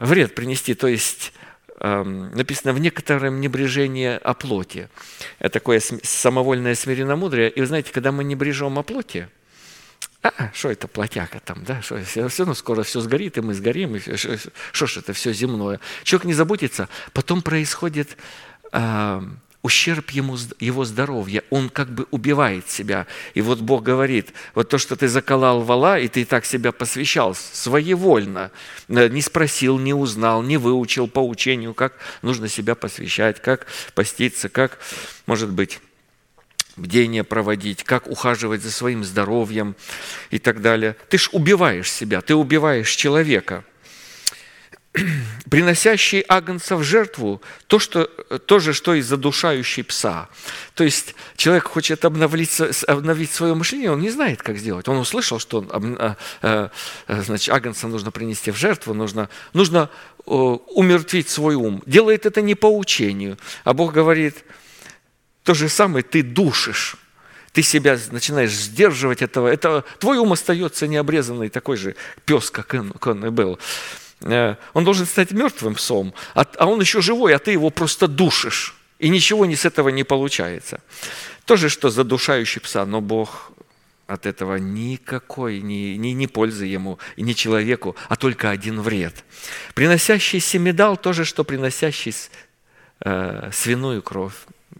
вред 0.00 0.34
принести. 0.34 0.74
То 0.74 0.88
есть 0.88 1.32
э, 1.80 2.02
написано 2.02 2.72
в 2.72 2.80
некотором 2.80 3.40
небрежении 3.40 4.18
о 4.22 4.34
плоти. 4.34 4.88
Это 5.38 5.54
такое 5.54 5.80
самовольное 5.80 6.74
смиренно-мудрее. 6.74 7.50
И 7.50 7.60
вы 7.60 7.66
знаете, 7.66 7.92
когда 7.92 8.12
мы 8.12 8.24
не 8.24 8.34
брежем 8.34 8.78
о 8.78 8.82
плоти, 8.82 9.28
а, 10.22 10.50
что 10.54 10.70
это 10.70 10.88
плотяка 10.88 11.40
там, 11.40 11.64
да, 11.64 11.82
что, 11.82 12.02
все 12.02 12.22
равно 12.22 12.54
скоро 12.54 12.82
все 12.82 13.00
сгорит, 13.00 13.38
и 13.38 13.40
мы 13.40 13.54
сгорим, 13.54 13.96
и 13.96 14.00
что 14.00 14.86
ж 14.86 14.96
это 14.96 15.12
все 15.12 15.32
земное. 15.32 15.78
Человек 16.02 16.24
не 16.24 16.34
заботится, 16.34 16.88
потом 17.12 17.42
происходит 17.42 18.16
э, 18.72 19.22
ущерб 19.66 20.10
ему, 20.10 20.38
его 20.60 20.84
здоровья, 20.84 21.42
он 21.50 21.68
как 21.68 21.90
бы 21.90 22.06
убивает 22.12 22.70
себя. 22.70 23.06
И 23.34 23.40
вот 23.40 23.60
Бог 23.60 23.82
говорит, 23.82 24.32
вот 24.54 24.68
то, 24.68 24.78
что 24.78 24.94
ты 24.94 25.08
заколал 25.08 25.60
вала, 25.62 25.98
и 25.98 26.06
ты 26.06 26.24
так 26.24 26.44
себя 26.44 26.70
посвящал 26.70 27.34
своевольно, 27.34 28.52
э, 28.88 29.08
не 29.08 29.20
спросил, 29.20 29.78
не 29.78 29.92
узнал, 29.92 30.42
не 30.42 30.56
выучил 30.56 31.08
по 31.08 31.26
учению, 31.26 31.74
как 31.74 31.94
нужно 32.22 32.48
себя 32.48 32.76
посвящать, 32.76 33.42
как 33.42 33.66
поститься, 33.94 34.48
как, 34.48 34.78
может 35.26 35.50
быть, 35.50 35.80
бдение 36.76 37.24
проводить, 37.24 37.82
как 37.82 38.06
ухаживать 38.06 38.62
за 38.62 38.70
своим 38.70 39.02
здоровьем 39.02 39.74
и 40.30 40.38
так 40.38 40.60
далее. 40.60 40.96
Ты 41.08 41.18
ж 41.18 41.28
убиваешь 41.32 41.90
себя, 41.90 42.20
ты 42.20 42.36
убиваешь 42.36 42.90
человека. 42.94 43.64
Приносящий 45.50 46.24
агнца 46.28 46.76
в 46.76 46.82
жертву 46.82 47.42
то, 47.66 47.78
что, 47.78 48.04
то 48.04 48.58
же, 48.58 48.72
что 48.72 48.94
и 48.94 49.00
задушающий 49.00 49.84
пса. 49.84 50.28
То 50.74 50.84
есть 50.84 51.14
человек 51.36 51.68
хочет 51.68 52.04
обновить, 52.04 52.60
обновить 52.86 53.30
свое 53.30 53.54
мышление, 53.54 53.92
он 53.92 54.00
не 54.00 54.10
знает, 54.10 54.42
как 54.42 54.56
сделать. 54.56 54.88
Он 54.88 54.98
услышал, 54.98 55.38
что 55.38 55.58
он, 55.58 55.96
а, 56.00 56.16
а, 56.42 56.70
значит, 57.08 57.54
агнца 57.54 57.88
нужно 57.88 58.10
принести 58.10 58.50
в 58.50 58.56
жертву, 58.56 58.94
нужно, 58.94 59.28
нужно 59.52 59.90
умертвить 60.24 61.28
свой 61.28 61.54
ум. 61.54 61.82
Делает 61.86 62.26
это 62.26 62.42
не 62.42 62.54
по 62.54 62.66
учению, 62.66 63.38
а 63.64 63.72
Бог 63.74 63.92
говорит– 63.92 64.44
то 65.46 65.54
же 65.54 65.68
самое 65.68 66.02
ты 66.02 66.24
душишь. 66.24 66.96
Ты 67.52 67.62
себя 67.62 67.96
начинаешь 68.10 68.50
сдерживать 68.50 69.22
этого. 69.22 69.46
Это, 69.46 69.84
твой 70.00 70.18
ум 70.18 70.32
остается 70.32 70.88
необрезанный, 70.88 71.50
такой 71.50 71.76
же 71.76 71.94
пес, 72.24 72.50
как 72.50 72.74
он, 72.74 72.90
как 72.90 73.06
он 73.06 73.24
и 73.26 73.30
был. 73.30 73.58
Э, 74.22 74.56
он 74.72 74.84
должен 74.84 75.06
стать 75.06 75.30
мертвым 75.32 75.74
псом, 75.74 76.14
а, 76.34 76.46
а 76.58 76.66
он 76.66 76.80
еще 76.80 77.00
живой, 77.00 77.34
а 77.34 77.38
ты 77.38 77.52
его 77.52 77.70
просто 77.70 78.08
душишь. 78.08 78.74
И 78.98 79.08
ничего 79.08 79.46
не 79.46 79.56
с 79.56 79.64
этого 79.64 79.90
не 79.90 80.04
получается. 80.04 80.80
То 81.44 81.56
же, 81.56 81.68
что 81.68 81.90
задушающий 81.90 82.60
пса, 82.60 82.86
но 82.86 83.00
Бог 83.00 83.52
от 84.06 84.24
этого 84.24 84.56
никакой, 84.56 85.60
ни, 85.60 85.96
ни, 85.96 86.08
ни 86.08 86.26
пользы 86.26 86.66
ему, 86.66 86.98
ни 87.16 87.32
человеку, 87.32 87.96
а 88.08 88.16
только 88.16 88.50
один 88.50 88.80
вред. 88.80 89.24
Приносящий 89.74 90.40
семидал– 90.40 90.96
то 90.98 91.12
же, 91.12 91.24
что 91.24 91.44
приносящий 91.44 92.14
э, 93.00 93.50
свиную 93.52 94.02
кровь 94.02 94.34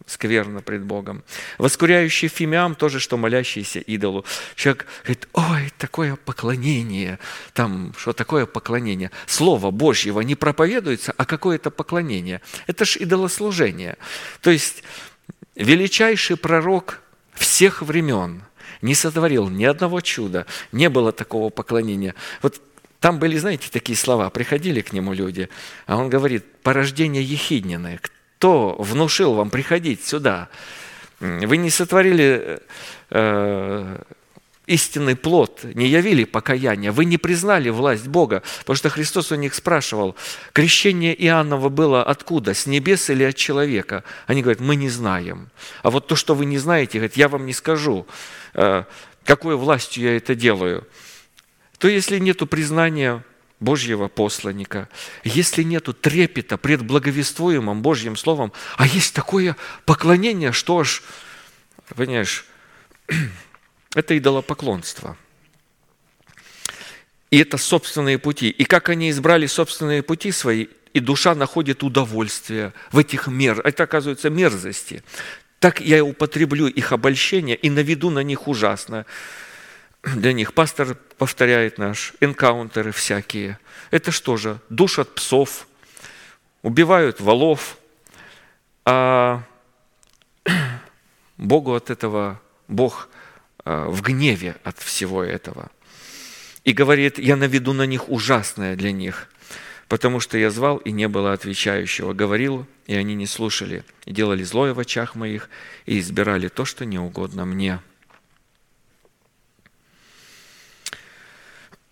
скверно 0.07 0.63
пред 0.63 0.85
Богом. 0.85 1.23
Воскуряющий 1.59 2.29
фимиам 2.29 2.75
тоже, 2.75 3.01
что 3.01 3.17
молящийся 3.17 3.81
идолу. 3.81 4.25
Человек 4.55 4.87
говорит, 5.03 5.29
ой, 5.33 5.73
такое 5.79 6.17
поклонение, 6.17 7.19
там, 7.53 7.93
что 7.99 8.13
такое 8.13 8.47
поклонение? 8.47 9.11
Слово 9.27 9.71
Божьего 9.71 10.21
не 10.21 10.37
проповедуется, 10.37 11.13
а 11.17 11.25
какое-то 11.25 11.71
поклонение. 11.71 12.41
Это 12.67 12.85
ж 12.85 12.97
идолослужение. 12.97 13.97
То 14.41 14.51
есть 14.51 14.85
величайший 15.57 16.37
пророк 16.37 17.03
всех 17.35 17.83
времен 17.83 18.43
не 18.83 18.95
сотворил 18.95 19.49
ни 19.49 19.65
одного 19.65 20.01
чуда, 20.01 20.47
не 20.71 20.89
было 20.89 21.13
такого 21.13 21.51
поклонения. 21.51 22.15
Вот 22.43 22.61
там 23.01 23.19
были, 23.19 23.37
знаете, 23.39 23.69
такие 23.71 23.97
слова, 23.97 24.31
приходили 24.31 24.81
к 24.81 24.93
нему 24.93 25.13
люди, 25.13 25.49
а 25.87 25.97
он 25.97 26.09
говорит, 26.09 26.45
порождение 26.63 27.23
ехидненное, 27.23 28.01
кто 28.39 28.77
внушил 28.79 29.35
вам 29.35 29.51
приходить 29.51 30.05
сюда? 30.05 30.49
Вы 31.21 31.57
не 31.57 31.71
сотворили 31.71 32.61
э, 33.09 34.03
истинный 34.67 35.17
плод, 35.17 35.65
не 35.65 35.89
явили 35.89 36.25
покаяния, 36.25 36.93
вы 36.93 37.07
не 37.07 37.17
признали 37.17 37.71
власть 37.71 38.07
Бога, 38.07 38.43
потому 38.59 38.77
что 38.77 38.91
Христос 38.91 39.33
у 39.33 39.37
них 39.37 39.55
спрашивал, 39.55 40.17
крещение 40.53 41.15
Иоаннова 41.25 41.71
было 41.71 42.03
откуда, 42.03 42.53
с 42.53 42.67
небес 42.67 43.09
или 43.09 43.25
от 43.25 43.37
человека? 43.37 44.05
Они 44.27 44.43
говорят, 44.43 44.61
мы 44.61 44.77
не 44.77 44.91
знаем. 44.91 45.49
А 45.83 45.91
вот 45.91 46.07
то, 46.07 46.15
что 46.15 46.35
вы 46.35 46.45
не 46.45 46.59
знаете, 46.59 46.99
говорят, 46.99 47.17
я 47.17 47.29
вам 47.29 47.47
не 47.47 47.55
скажу, 47.55 48.07
э, 48.53 48.85
какой 49.25 49.57
властью 49.57 50.05
я 50.05 50.17
это 50.19 50.35
делаю. 50.35 50.87
То 51.79 51.89
если 51.89 52.19
нет 52.19 52.47
признания 52.51 53.25
Божьего 53.61 54.09
посланника, 54.09 54.89
если 55.25 55.63
нету 55.63 55.95
трепета 55.95 56.59
пред 56.59 56.83
благовествуемым 56.83 57.81
Божьим 57.81 58.17
Словом, 58.17 58.53
а 58.77 58.87
есть 58.87 59.15
такое 59.15 59.57
поклонение, 59.85 60.53
что 60.53 60.85
ж, 60.85 61.03
понимаешь, 61.95 62.47
это 63.95 64.17
идолопоклонство. 64.19 65.17
И 67.31 67.39
это 67.39 67.57
собственные 67.57 68.19
пути. 68.19 68.51
И 68.51 68.65
как 68.65 68.89
они 68.89 69.11
избрали 69.11 69.47
собственные 69.47 70.03
пути 70.03 70.33
свои, 70.33 70.67
и 70.93 71.01
душа 71.01 71.35
находит 71.35 71.83
удовольствие 71.83 72.73
в 72.93 72.99
этих 72.99 73.27
мер. 73.27 73.61
Это, 73.65 73.83
оказывается, 73.83 74.31
мерзости. 74.31 75.03
Так 75.59 75.81
я 75.81 76.05
употреблю 76.05 76.69
их 76.69 76.93
обольщение 76.93 77.57
и 77.57 77.69
наведу 77.69 78.11
на 78.11 78.21
них 78.21 78.49
ужасно 78.49 79.05
для 80.15 80.33
них. 80.33 80.55
Пастор 80.55 80.95
повторяет 81.19 81.79
наш, 81.79 82.15
энкаунтеры 82.21 82.93
всякие. 82.93 83.59
Это 83.91 84.11
что 84.11 84.37
же? 84.37 84.59
Душат 84.69 85.15
псов, 85.15 85.67
убивают 86.63 87.21
валов, 87.21 87.79
а 88.85 89.43
Богу 91.37 91.75
от 91.75 91.91
этого, 91.91 92.41
Бог 92.69 93.09
а, 93.65 93.89
в 93.89 94.03
гневе 94.03 94.57
от 94.63 94.79
всего 94.79 95.23
этого. 95.23 95.71
И 96.65 96.73
говорит, 96.73 97.19
я 97.19 97.37
наведу 97.37 97.73
на 97.73 97.87
них 97.87 98.09
ужасное 98.09 98.77
для 98.77 98.93
них, 98.93 99.29
потому 99.89 100.21
что 100.21 100.37
я 100.39 100.51
звал, 100.51 100.79
и 100.79 100.91
не 100.91 101.09
было 101.09 101.33
отвечающего. 101.33 102.13
Говорил, 102.13 102.67
и 102.87 102.95
они 102.95 103.15
не 103.15 103.27
слушали, 103.27 103.85
и 104.05 104.13
делали 104.13 104.43
злое 104.43 104.75
в 104.75 104.81
очах 104.81 105.15
моих, 105.15 105.49
и 105.85 105.99
избирали 105.99 106.49
то, 106.49 106.65
что 106.65 106.85
не 106.85 106.99
угодно 106.99 107.45
мне». 107.45 107.81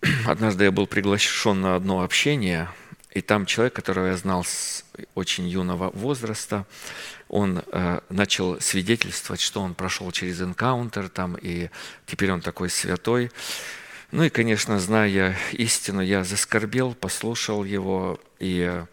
Однажды 0.25 0.65
я 0.65 0.71
был 0.71 0.87
приглашен 0.87 1.61
на 1.61 1.75
одно 1.75 2.01
общение, 2.01 2.69
И 3.13 3.21
там 3.21 3.45
человек, 3.45 3.73
которого 3.73 4.07
я 4.07 4.17
знал 4.17 4.43
с 4.43 4.83
очень 5.15 5.47
юного 5.47 5.89
возраста, 5.91 6.65
он 7.29 7.63
э, 7.71 8.01
начал 8.09 8.59
свидетельствовать, 8.59 9.41
что 9.41 9.61
он 9.61 9.73
прошел 9.73 10.11
через 10.11 10.41
энкаунтер 10.41 11.09
там, 11.09 11.37
и 11.41 11.69
теперь 12.05 12.31
он 12.31 12.41
такой 12.41 12.69
святой. 12.69 13.31
Ну 14.11 14.23
и, 14.23 14.29
конечно, 14.29 14.79
зная 14.79 15.37
истину, 15.53 16.01
я 16.01 16.23
заскорбел, 16.23 16.93
послушал 16.93 17.63
его, 17.63 18.19
и 18.39 18.83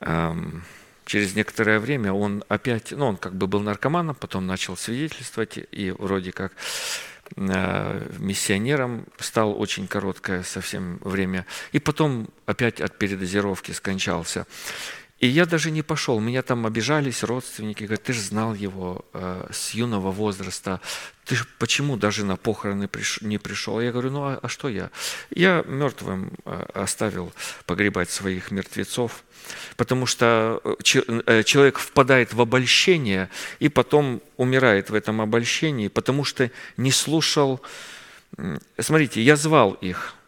эм, 0.00 0.64
через 1.04 1.34
некоторое 1.34 1.80
время 1.80 2.12
он 2.12 2.44
опять, 2.48 2.92
ну, 2.92 3.06
он 3.06 3.16
как 3.16 3.34
бы 3.34 3.46
был 3.46 3.60
наркоманом, 3.60 4.14
потом 4.14 4.46
начал 4.46 4.76
свидетельствовать, 4.76 5.58
и 5.70 5.90
вроде 5.90 6.32
как 6.32 6.52
э, 6.52 7.11
миссионером 7.36 9.06
стал 9.18 9.58
очень 9.60 9.86
короткое 9.86 10.42
совсем 10.42 10.98
время, 11.02 11.46
и 11.72 11.78
потом 11.78 12.28
опять 12.46 12.80
от 12.80 12.98
передозировки 12.98 13.72
скончался. 13.72 14.46
И 15.22 15.28
я 15.28 15.46
даже 15.46 15.70
не 15.70 15.82
пошел. 15.82 16.18
Меня 16.18 16.42
там 16.42 16.66
обижались 16.66 17.22
родственники, 17.22 17.84
говорят, 17.84 18.02
ты 18.02 18.12
же 18.12 18.20
знал 18.20 18.54
его 18.54 19.04
э, 19.12 19.46
с 19.52 19.70
юного 19.70 20.10
возраста. 20.10 20.80
Ты 21.24 21.36
же 21.36 21.46
почему 21.60 21.96
даже 21.96 22.24
на 22.24 22.36
похороны 22.36 22.88
приш... 22.88 23.20
не 23.22 23.38
пришел? 23.38 23.80
Я 23.80 23.92
говорю, 23.92 24.10
ну 24.10 24.24
а, 24.24 24.40
а 24.42 24.48
что 24.48 24.68
я? 24.68 24.90
Я 25.30 25.62
мертвым 25.64 26.32
э, 26.44 26.64
оставил 26.74 27.32
погребать 27.66 28.10
своих 28.10 28.50
мертвецов, 28.50 29.22
потому 29.76 30.06
что 30.06 30.60
э, 30.64 30.74
э, 31.26 31.42
человек 31.44 31.78
впадает 31.78 32.34
в 32.34 32.40
обольщение 32.40 33.30
и 33.60 33.68
потом 33.68 34.20
умирает 34.36 34.90
в 34.90 34.94
этом 34.94 35.20
обольщении, 35.20 35.86
потому 35.86 36.24
что 36.24 36.50
не 36.76 36.90
слушал. 36.90 37.60
Смотрите, 38.76 39.22
я 39.22 39.36
звал 39.36 39.74
их– 39.74 40.16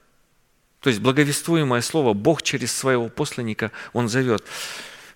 то 0.85 0.91
есть 0.91 1.01
благовествуемое 1.01 1.81
слово 1.81 2.13
Бог 2.13 2.43
через 2.43 2.71
своего 2.71 3.09
посланника, 3.09 3.73
Он 3.95 4.07
зовет. 4.11 4.45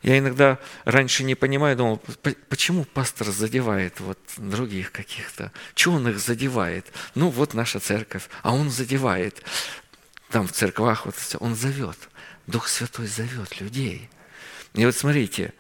Я 0.00 0.18
иногда 0.18 0.58
раньше 0.86 1.24
не 1.24 1.34
понимаю, 1.34 1.76
думал, 1.76 2.02
почему 2.48 2.86
пастор 2.86 3.28
задевает 3.28 4.00
вот 4.00 4.18
других 4.38 4.92
каких-то? 4.92 5.52
Чего 5.74 5.96
он 5.96 6.08
их 6.08 6.20
задевает? 6.20 6.86
Ну, 7.14 7.28
вот 7.28 7.52
наша 7.52 7.80
церковь, 7.80 8.30
а 8.42 8.54
он 8.54 8.70
задевает. 8.70 9.42
Там 10.30 10.46
в 10.46 10.52
церквах 10.52 11.04
вот 11.04 11.16
он 11.38 11.54
зовет. 11.54 11.98
Дух 12.46 12.66
Святой 12.66 13.06
зовет 13.06 13.60
людей. 13.60 14.08
И 14.72 14.86
вот 14.86 14.96
смотрите, 14.96 15.52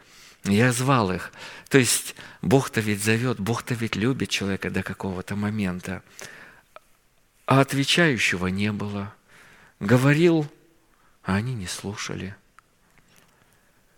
я 0.44 0.72
звал 0.72 1.12
их. 1.12 1.32
То 1.68 1.76
есть 1.76 2.14
Бог-то 2.40 2.80
ведь 2.80 3.04
зовет, 3.04 3.40
Бог-то 3.40 3.74
ведь 3.74 3.94
любит 3.94 4.30
человека 4.30 4.70
до 4.70 4.82
какого-то 4.82 5.36
момента. 5.36 6.02
А 7.44 7.60
отвечающего 7.60 8.46
не 8.46 8.72
было– 8.72 9.12
Говорил, 9.80 10.46
а 11.22 11.36
они 11.36 11.54
не 11.54 11.66
слушали. 11.66 12.34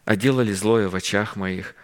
А 0.04 0.14
делали 0.14 0.52
злое 0.52 0.88
в 0.88 0.94
очах 0.94 1.36
моих 1.36 1.74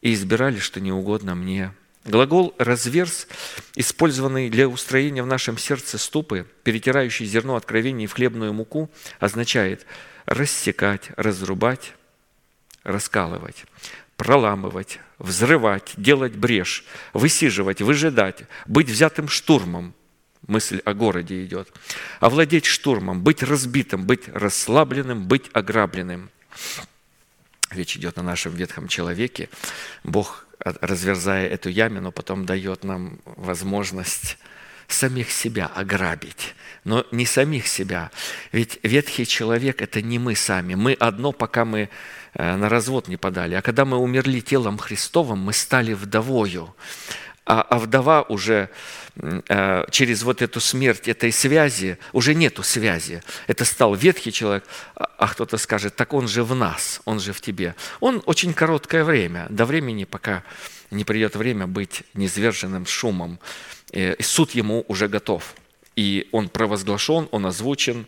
и 0.00 0.14
избирали, 0.14 0.58
что 0.58 0.80
не 0.80 0.92
угодно 0.92 1.34
мне. 1.34 1.74
Глагол 2.04 2.54
«разверз», 2.58 3.26
использованный 3.74 4.48
для 4.48 4.68
устроения 4.68 5.22
в 5.22 5.26
нашем 5.26 5.58
сердце 5.58 5.98
ступы, 5.98 6.46
перетирающий 6.62 7.26
зерно 7.26 7.56
откровений 7.56 8.06
в 8.06 8.12
хлебную 8.12 8.52
муку, 8.52 8.90
означает 9.18 9.84
рассекать, 10.24 11.10
разрубать, 11.16 11.94
раскалывать, 12.84 13.64
проламывать, 14.16 15.00
взрывать, 15.18 15.94
делать 15.96 16.36
брешь, 16.36 16.84
высиживать, 17.12 17.82
выжидать, 17.82 18.44
быть 18.66 18.88
взятым 18.88 19.28
штурмом– 19.28 19.92
мысль 20.46 20.80
о 20.84 20.94
городе 20.94 21.44
идет. 21.44 21.72
Овладеть 22.20 22.66
штурмом, 22.66 23.22
быть 23.22 23.42
разбитым, 23.42 24.06
быть 24.06 24.28
расслабленным, 24.28 25.26
быть 25.26 25.50
ограбленным. 25.52 26.30
Речь 27.70 27.96
идет 27.96 28.18
о 28.18 28.22
нашем 28.22 28.54
ветхом 28.54 28.88
человеке. 28.88 29.48
Бог, 30.04 30.46
разверзая 30.60 31.48
эту 31.48 31.68
ямину, 31.68 32.12
потом 32.12 32.46
дает 32.46 32.84
нам 32.84 33.18
возможность 33.24 34.38
самих 34.88 35.30
себя 35.30 35.66
ограбить. 35.66 36.54
Но 36.84 37.04
не 37.10 37.26
самих 37.26 37.66
себя. 37.66 38.10
Ведь 38.52 38.78
ветхий 38.84 39.26
человек– 39.26 39.82
это 39.82 40.00
не 40.02 40.18
мы 40.18 40.36
сами. 40.36 40.74
Мы 40.74 40.92
одно, 40.92 41.32
пока 41.32 41.64
мы 41.64 41.88
э, 42.34 42.56
на 42.56 42.68
развод 42.68 43.08
не 43.08 43.16
подали. 43.16 43.54
А 43.54 43.62
когда 43.62 43.84
мы 43.84 43.98
умерли 43.98 44.38
телом 44.40 44.78
Христовым, 44.78 45.40
мы 45.40 45.52
стали 45.52 45.94
вдовою. 45.94 46.74
А, 47.46 47.62
а 47.62 47.78
вдова 47.78 48.22
уже 48.22 48.68
Э, 49.48 49.86
через 49.90 50.22
вот 50.24 50.42
эту 50.42 50.60
смерть 50.60 51.08
этой 51.08 51.32
связи, 51.32 51.96
уже 52.12 52.34
нету 52.34 52.62
связи. 52.62 53.22
Это 53.46 53.64
стал 53.64 53.94
ветхий 53.94 54.30
человек, 54.30 54.64
а, 54.94 55.08
а 55.16 55.28
кто-то 55.28 55.56
скажет, 55.56 55.96
так 55.96 56.12
он 56.12 56.28
же 56.28 56.44
в 56.44 56.54
нас, 56.54 57.00
он 57.06 57.18
же 57.18 57.32
в 57.32 57.40
тебе. 57.40 57.74
Он 58.00 58.22
очень 58.26 58.52
короткое 58.52 59.04
время, 59.04 59.46
до 59.48 59.64
времени, 59.64 60.04
пока 60.04 60.42
не 60.90 61.04
придет 61.04 61.34
время 61.34 61.66
быть 61.66 62.02
низверженным 62.12 62.84
шумом. 62.84 63.38
Э, 63.92 64.22
суд 64.22 64.50
ему 64.50 64.84
уже 64.86 65.08
готов. 65.08 65.54
И 65.96 66.28
он 66.30 66.50
провозглашен, 66.50 67.26
он 67.30 67.46
озвучен, 67.46 68.06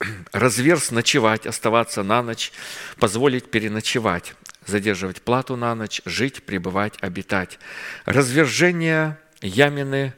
разверз 0.32 0.90
ночевать, 0.90 1.46
оставаться 1.46 2.02
на 2.02 2.20
ночь, 2.20 2.50
позволить 2.98 3.48
переночевать 3.48 4.34
задерживать 4.70 5.20
плату 5.20 5.56
на 5.56 5.74
ночь, 5.74 6.00
жить, 6.06 6.42
пребывать, 6.44 6.94
обитать. 7.00 7.58
Развержение 8.06 9.18
ямины 9.42 10.14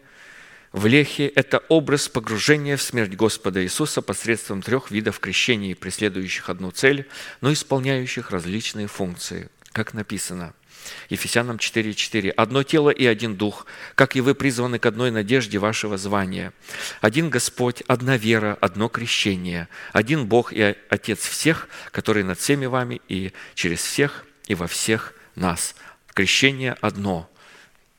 в 0.70 0.86
лехе– 0.86 1.26
это 1.34 1.58
образ 1.68 2.08
погружения 2.08 2.76
в 2.76 2.82
смерть 2.82 3.14
Господа 3.14 3.62
Иисуса 3.64 4.02
посредством 4.02 4.62
трех 4.62 4.90
видов 4.90 5.18
крещений, 5.18 5.74
преследующих 5.74 6.48
одну 6.48 6.70
цель, 6.70 7.08
но 7.40 7.52
исполняющих 7.52 8.30
различные 8.30 8.86
функции. 8.86 9.48
Как 9.72 9.94
написано– 9.94 10.54
Ефесянам 11.08 11.56
4.4. 11.56 12.30
«Одно 12.30 12.62
тело 12.62 12.90
и 12.90 13.06
один 13.06 13.36
дух, 13.36 13.66
как 13.94 14.16
и 14.16 14.20
вы 14.20 14.34
призваны 14.34 14.78
к 14.78 14.86
одной 14.86 15.10
надежде 15.10 15.58
вашего 15.58 15.98
звания. 15.98 16.52
Один 17.00 17.30
Господь, 17.30 17.82
одна 17.86 18.16
вера, 18.16 18.56
одно 18.60 18.88
крещение, 18.88 19.68
один 19.92 20.26
Бог 20.26 20.52
и 20.52 20.76
Отец 20.88 21.20
всех, 21.20 21.68
который 21.90 22.22
над 22.22 22.38
всеми 22.38 22.66
вами 22.66 23.00
и 23.08 23.32
через 23.54 23.80
всех 23.80 24.24
и 24.46 24.54
во 24.54 24.66
всех 24.66 25.14
нас. 25.34 25.74
Крещение 26.14 26.72
одно 26.80 27.30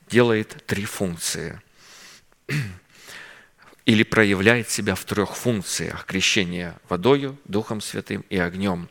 делает 0.08 0.64
три 0.66 0.84
функции 0.84 1.60
или 3.86 4.02
проявляет 4.02 4.70
себя 4.70 4.94
в 4.94 5.04
трех 5.04 5.36
функциях– 5.36 6.06
крещение 6.06 6.74
водою, 6.88 7.38
Духом 7.44 7.82
Святым 7.82 8.24
и 8.30 8.38
огнем. 8.38 8.88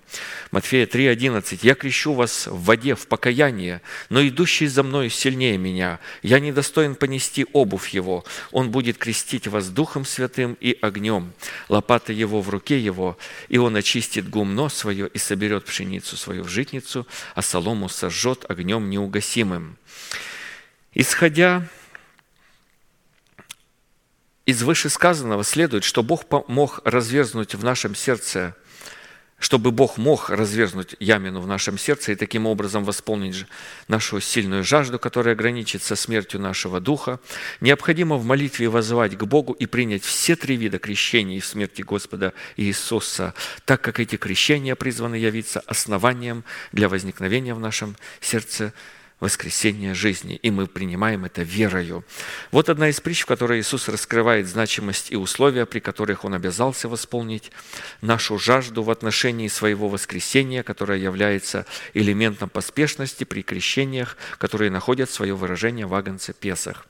Матфея 0.51 0.85
3,11 0.85 1.59
«Я 1.63 1.73
крещу 1.73 2.13
вас 2.13 2.45
в 2.45 2.63
воде, 2.63 2.93
в 2.93 3.07
покаяние, 3.07 3.81
но 4.09 4.25
идущий 4.25 4.67
за 4.67 4.83
мною 4.83 5.09
сильнее 5.09 5.57
меня. 5.57 5.99
Я 6.21 6.39
недостоин 6.39 6.93
понести 6.93 7.47
обувь 7.53 7.89
его. 7.89 8.23
Он 8.51 8.69
будет 8.69 8.99
крестить 8.99 9.47
вас 9.47 9.69
Духом 9.69 10.05
Святым 10.05 10.55
и 10.59 10.77
огнем. 10.79 11.33
Лопата 11.69 12.13
его 12.13 12.41
в 12.41 12.49
руке 12.49 12.79
его, 12.79 13.17
и 13.49 13.57
он 13.57 13.75
очистит 13.75 14.29
гумно 14.29 14.69
свое 14.69 15.07
и 15.07 15.17
соберет 15.17 15.65
пшеницу 15.65 16.17
свою 16.17 16.43
в 16.43 16.49
житницу, 16.49 17.07
а 17.33 17.41
солому 17.41 17.89
сожжет 17.89 18.45
огнем 18.47 18.91
неугасимым». 18.91 19.77
Исходя 20.93 21.67
из 24.45 24.61
вышесказанного 24.63 25.43
следует, 25.43 25.83
что 25.83 26.03
Бог 26.03 26.25
мог 26.47 26.81
разверзнуть 26.83 27.55
в 27.55 27.63
нашем 27.63 27.95
сердце, 27.95 28.55
чтобы 29.39 29.71
Бог 29.71 29.97
мог 29.97 30.29
разверзнуть 30.29 30.95
ямину 30.99 31.41
в 31.41 31.47
нашем 31.47 31.77
сердце 31.77 32.13
и 32.13 32.15
таким 32.15 32.45
образом 32.45 32.83
восполнить 32.83 33.45
нашу 33.87 34.21
сильную 34.21 34.63
жажду, 34.63 34.99
которая 34.99 35.35
граничит 35.35 35.83
со 35.83 35.95
смертью 35.95 36.39
нашего 36.39 36.79
духа, 36.79 37.19
необходимо 37.59 38.15
в 38.15 38.25
молитве 38.25 38.69
возвать 38.69 39.17
к 39.17 39.23
Богу 39.23 39.53
и 39.53 39.65
принять 39.65 40.03
все 40.03 40.35
три 40.35 40.55
вида 40.55 40.79
крещений 40.79 41.39
в 41.39 41.45
смерти 41.45 41.81
Господа 41.81 42.33
Иисуса, 42.55 43.33
так 43.65 43.81
как 43.81 43.99
эти 43.99 44.15
крещения 44.15 44.75
призваны 44.75 45.15
явиться 45.15 45.61
основанием 45.67 46.43
для 46.71 46.87
возникновения 46.87 47.53
в 47.53 47.59
нашем 47.59 47.97
сердце 48.21 48.73
воскресения 49.23 49.93
жизни, 49.93 50.35
и 50.35 50.51
мы 50.51 50.67
принимаем 50.67 51.23
это 51.23 51.43
верою. 51.43 52.03
Вот 52.51 52.67
одна 52.67 52.89
из 52.89 52.99
притч, 52.99 53.21
в 53.21 53.25
которой 53.25 53.61
Иисус 53.61 53.87
раскрывает 53.87 54.47
значимость 54.47 55.11
и 55.11 55.15
условия, 55.15 55.65
при 55.65 55.79
которых 55.79 56.25
Он 56.25 56.33
обязался 56.33 56.89
восполнить 56.89 57.49
нашу 58.01 58.37
жажду 58.37 58.83
в 58.83 58.91
отношении 58.91 59.47
своего 59.47 59.87
воскресения, 59.87 60.61
которое 60.61 60.99
является 60.99 61.65
элементом 61.93 62.49
поспешности 62.49 63.23
при 63.23 63.43
крещениях, 63.43 64.17
которые 64.37 64.69
находят 64.69 65.09
свое 65.09 65.33
выражение 65.35 65.85
в 65.85 65.95
Агнце 65.95 66.33
Песах. 66.33 66.85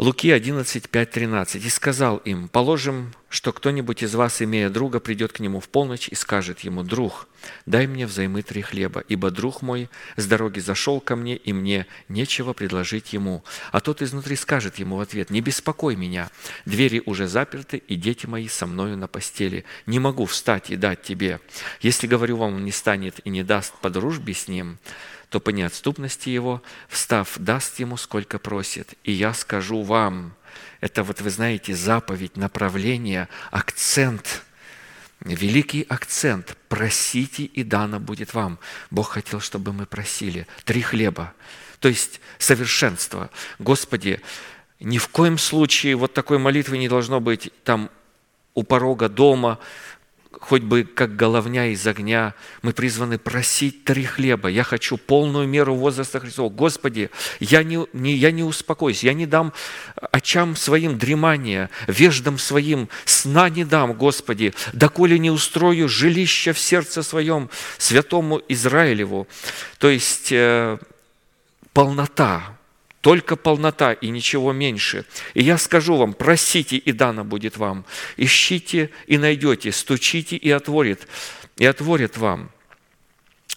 Луки 0.00 0.30
11, 0.30 0.88
5, 0.88 1.10
13. 1.10 1.62
«И 1.62 1.68
сказал 1.68 2.16
им, 2.24 2.48
положим, 2.48 3.12
что 3.28 3.52
кто-нибудь 3.52 4.02
из 4.02 4.14
вас, 4.14 4.40
имея 4.40 4.70
друга, 4.70 4.98
придет 4.98 5.32
к 5.32 5.40
нему 5.40 5.60
в 5.60 5.68
полночь 5.68 6.08
и 6.08 6.14
скажет 6.14 6.60
ему, 6.60 6.82
«Друг, 6.82 7.28
дай 7.66 7.86
мне 7.86 8.06
взаймы 8.06 8.40
три 8.40 8.62
хлеба, 8.62 9.04
ибо 9.08 9.30
друг 9.30 9.60
мой 9.60 9.90
с 10.16 10.24
дороги 10.24 10.58
зашел 10.58 11.02
ко 11.02 11.16
мне, 11.16 11.36
и 11.36 11.52
мне 11.52 11.86
нечего 12.08 12.54
предложить 12.54 13.12
ему». 13.12 13.44
А 13.72 13.80
тот 13.80 14.00
изнутри 14.00 14.36
скажет 14.36 14.78
ему 14.78 14.96
в 14.96 15.00
ответ, 15.00 15.28
«Не 15.28 15.42
беспокой 15.42 15.96
меня, 15.96 16.30
двери 16.64 17.02
уже 17.04 17.28
заперты, 17.28 17.76
и 17.76 17.94
дети 17.94 18.24
мои 18.24 18.48
со 18.48 18.66
мною 18.66 18.96
на 18.96 19.06
постели. 19.06 19.66
Не 19.84 19.98
могу 19.98 20.24
встать 20.24 20.70
и 20.70 20.76
дать 20.76 21.02
тебе. 21.02 21.40
Если, 21.82 22.06
говорю 22.06 22.38
вам, 22.38 22.54
он 22.54 22.64
не 22.64 22.72
станет 22.72 23.20
и 23.24 23.28
не 23.28 23.42
даст 23.42 23.74
по 23.82 23.90
дружбе 23.90 24.32
с 24.32 24.48
ним, 24.48 24.78
то 25.30 25.40
по 25.40 25.50
неотступности 25.50 26.28
его, 26.28 26.62
встав, 26.88 27.38
даст 27.38 27.78
ему, 27.78 27.96
сколько 27.96 28.38
просит. 28.38 28.94
И 29.04 29.12
я 29.12 29.32
скажу 29.32 29.82
вам, 29.82 30.34
это 30.80 31.04
вот 31.04 31.20
вы 31.20 31.30
знаете, 31.30 31.74
заповедь, 31.74 32.36
направление, 32.36 33.28
акцент, 33.52 34.42
великий 35.20 35.86
акцент. 35.88 36.56
Просите, 36.68 37.44
и 37.44 37.62
дано 37.62 38.00
будет 38.00 38.34
вам. 38.34 38.58
Бог 38.90 39.10
хотел, 39.10 39.40
чтобы 39.40 39.72
мы 39.72 39.86
просили. 39.86 40.48
Три 40.64 40.82
хлеба. 40.82 41.32
То 41.78 41.88
есть 41.88 42.20
совершенство. 42.38 43.30
Господи, 43.60 44.20
ни 44.80 44.98
в 44.98 45.08
коем 45.08 45.38
случае 45.38 45.94
вот 45.94 46.12
такой 46.12 46.38
молитвы 46.38 46.76
не 46.78 46.88
должно 46.88 47.20
быть 47.20 47.52
там 47.62 47.88
у 48.54 48.64
порога 48.64 49.08
дома, 49.08 49.60
хоть 50.38 50.62
бы 50.62 50.84
как 50.84 51.16
головня 51.16 51.66
из 51.66 51.86
огня, 51.86 52.34
мы 52.62 52.72
призваны 52.72 53.18
просить 53.18 53.84
три 53.84 54.04
хлеба. 54.04 54.48
Я 54.48 54.62
хочу 54.62 54.96
полную 54.96 55.48
меру 55.48 55.74
возраста 55.74 56.20
Христова. 56.20 56.48
Господи, 56.48 57.10
я 57.40 57.62
не, 57.62 57.86
не, 57.92 58.14
я 58.14 58.30
не 58.30 58.42
успокоюсь, 58.42 59.02
я 59.02 59.12
не 59.12 59.26
дам 59.26 59.52
очам 60.12 60.56
своим 60.56 60.98
дремания, 60.98 61.70
веждам 61.88 62.38
своим 62.38 62.88
сна 63.04 63.48
не 63.48 63.64
дам, 63.64 63.92
Господи, 63.92 64.54
доколе 64.72 65.18
не 65.18 65.30
устрою 65.30 65.88
жилище 65.88 66.52
в 66.52 66.58
сердце 66.58 67.02
своем 67.02 67.50
святому 67.78 68.40
Израилеву. 68.48 69.26
То 69.78 69.88
есть 69.88 70.30
э, 70.30 70.78
полнота, 71.72 72.56
только 73.00 73.36
полнота 73.36 73.92
и 73.92 74.08
ничего 74.08 74.52
меньше. 74.52 75.06
И 75.34 75.42
я 75.42 75.58
скажу 75.58 75.96
вам, 75.96 76.12
просите, 76.12 76.76
и 76.76 76.92
дано 76.92 77.24
будет 77.24 77.56
вам. 77.56 77.84
Ищите 78.16 78.90
и 79.06 79.16
найдете, 79.16 79.72
стучите 79.72 80.36
и 80.36 80.50
отворит, 80.50 81.06
и 81.56 81.64
отворит 81.64 82.16
вам. 82.16 82.50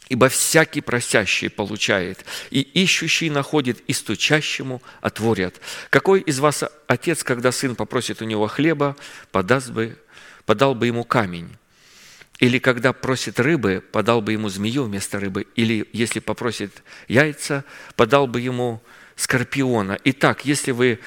Ибо 0.09 0.29
всякий 0.29 0.81
просящий 0.81 1.49
получает, 1.49 2.25
и 2.51 2.61
ищущий 2.61 3.29
находит, 3.29 3.81
и 3.87 3.93
стучащему 3.93 4.81
отворят. 5.01 5.59
Какой 5.89 6.21
из 6.21 6.39
вас 6.39 6.63
отец, 6.87 7.23
когда 7.23 7.51
сын 7.51 7.75
попросит 7.75 8.21
у 8.21 8.25
него 8.25 8.47
хлеба, 8.47 8.95
подаст 9.31 9.71
бы, 9.71 9.97
подал 10.45 10.75
бы 10.75 10.87
ему 10.87 11.03
камень? 11.03 11.49
Или 12.39 12.59
когда 12.59 12.93
просит 12.93 13.39
рыбы, 13.39 13.83
подал 13.91 14.21
бы 14.21 14.33
ему 14.33 14.49
змею 14.49 14.83
вместо 14.83 15.19
рыбы? 15.19 15.47
Или 15.55 15.87
если 15.93 16.19
попросит 16.19 16.83
яйца, 17.07 17.63
подал 17.95 18.27
бы 18.27 18.41
ему 18.41 18.81
скорпиона. 19.15 19.99
Итак, 20.03 20.45
если 20.45 20.71
вы, 20.71 20.99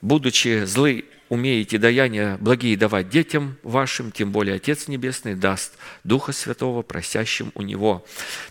будучи 0.00 0.64
злы, 0.64 1.04
умеете 1.28 1.78
даяния 1.78 2.36
благие 2.38 2.76
давать 2.76 3.08
детям 3.08 3.56
вашим, 3.62 4.12
тем 4.12 4.30
более 4.30 4.56
Отец 4.56 4.88
Небесный 4.88 5.34
даст 5.34 5.74
Духа 6.04 6.32
Святого 6.32 6.82
просящим 6.82 7.50
у 7.54 7.62
Него. 7.62 8.04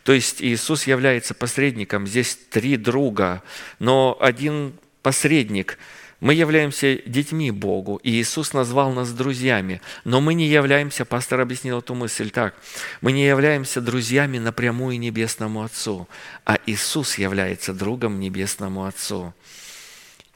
То 0.04 0.12
есть 0.14 0.42
Иисус 0.42 0.88
является 0.88 1.34
посредником. 1.34 2.08
Здесь 2.08 2.38
три 2.50 2.78
друга, 2.78 3.44
но 3.80 4.18
один 4.20 4.74
посредник– 5.02 5.78
мы 6.24 6.36
являемся 6.36 7.00
детьми 7.06 7.52
Богу, 7.52 8.00
и 8.02 8.10
Иисус 8.10 8.54
назвал 8.54 8.94
нас 8.94 9.12
друзьями, 9.12 9.82
но 10.06 10.22
мы 10.22 10.36
не 10.36 10.48
являемся, 10.48 11.04
пастор 11.04 11.42
объяснил 11.42 11.80
эту 11.80 11.96
мысль 11.96 12.30
так, 12.30 12.56
мы 13.02 13.12
не 13.12 13.26
являемся 13.26 13.82
друзьями 13.82 14.38
напрямую 14.38 14.98
Небесному 15.00 15.64
Отцу, 15.64 16.08
а 16.46 16.58
Иисус 16.66 17.18
является 17.18 17.74
другом 17.74 18.22
Небесному 18.22 18.86
Отцу. 18.86 19.34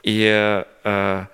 И 0.02 0.62
э, 0.84 1.26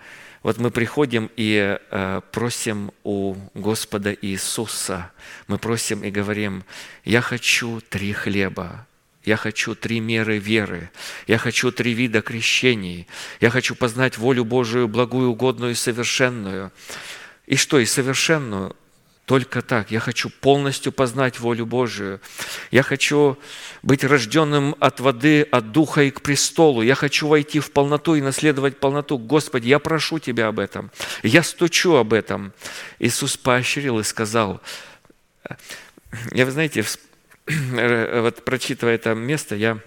вот 0.44 0.59
мы 0.59 0.70
приходим 0.70 1.32
и 1.35 1.76
э, 1.90 2.20
просим 2.31 2.93
у 3.02 3.35
Господа 3.55 4.16
Иисуса, 4.22 5.10
мы 5.48 5.59
просим 5.59 6.05
и 6.05 6.12
говорим, 6.12 6.62
я 7.05 7.22
хочу 7.22 7.81
три 7.81 8.12
хлеба, 8.12 8.86
я 9.24 9.36
хочу 9.36 9.74
три 9.74 10.01
меры 10.01 10.38
веры. 10.38 10.90
Я 11.26 11.38
хочу 11.38 11.72
три 11.72 11.94
вида 11.94 12.20
крещений. 12.20 13.06
Я 13.40 13.51
хочу 13.51 13.74
познать 13.74 14.18
волю 14.18 14.44
Божию, 14.44 14.88
благую, 14.88 15.30
угодную 15.30 15.72
и 15.72 15.74
совершенную. 15.74 16.72
И 17.46 17.56
что, 17.56 17.78
и 17.78 17.86
совершенную? 17.86 18.76
Только 19.24 19.62
так. 19.62 19.90
Я 19.90 20.01
хочу 20.01 20.28
полностью 20.28 20.92
познать 20.92 21.40
волю 21.40 21.64
Божию. 21.64 22.20
Я 22.70 22.82
хочу 22.82 23.38
быть 23.82 24.05
рожденным 24.05 24.76
от 24.80 25.01
воды, 25.01 25.42
от 25.42 25.72
духа 25.72 26.02
и 26.02 26.10
к 26.10 26.20
престолу. 26.20 26.82
Я 26.82 26.94
хочу 26.94 27.26
войти 27.28 27.60
в 27.60 27.70
полноту 27.70 28.16
и 28.16 28.20
наследовать 28.20 28.78
полноту. 28.78 29.16
Господи, 29.16 29.68
я 29.68 29.78
прошу 29.78 30.18
Тебя 30.18 30.48
об 30.48 30.59
этом. 30.59 30.90
Я 31.22 31.42
стучу 31.42 31.94
об 31.94 32.12
этом. 32.12 32.52
Иисус 32.98 33.38
поощрил 33.38 33.98
и 33.98 34.02
сказал, 34.05 34.60
я, 36.32 36.44
вы 36.44 36.51
знаете, 36.51 36.84
вот 38.23 38.45
прочитывая 38.45 38.95
это 38.95 39.15
место, 39.15 39.55
я 39.55 39.79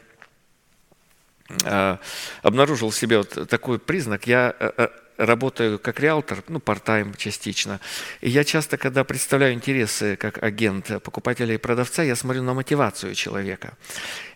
э, 1.64 1.98
обнаружил 2.42 2.90
в 2.90 2.96
себе 2.96 3.18
вот 3.18 3.50
такой 3.50 3.80
признак. 3.80 4.28
Я 4.28 4.56
э, 4.60 4.88
работаю 5.18 5.80
как 5.80 6.00
реалтор, 6.00 6.44
ну, 6.48 6.60
part-time 6.60 7.16
частично. 7.18 7.80
И 8.22 8.30
я 8.30 8.44
часто, 8.44 8.78
когда 8.78 9.04
представляю 9.04 9.54
интересы 9.54 10.16
как 10.16 10.42
агент 10.44 11.02
покупателя 11.04 11.56
и 11.56 11.58
продавца, 11.58 12.04
я 12.04 12.16
смотрю 12.16 12.44
на 12.44 12.54
мотивацию 12.54 13.16
человека. 13.16 13.74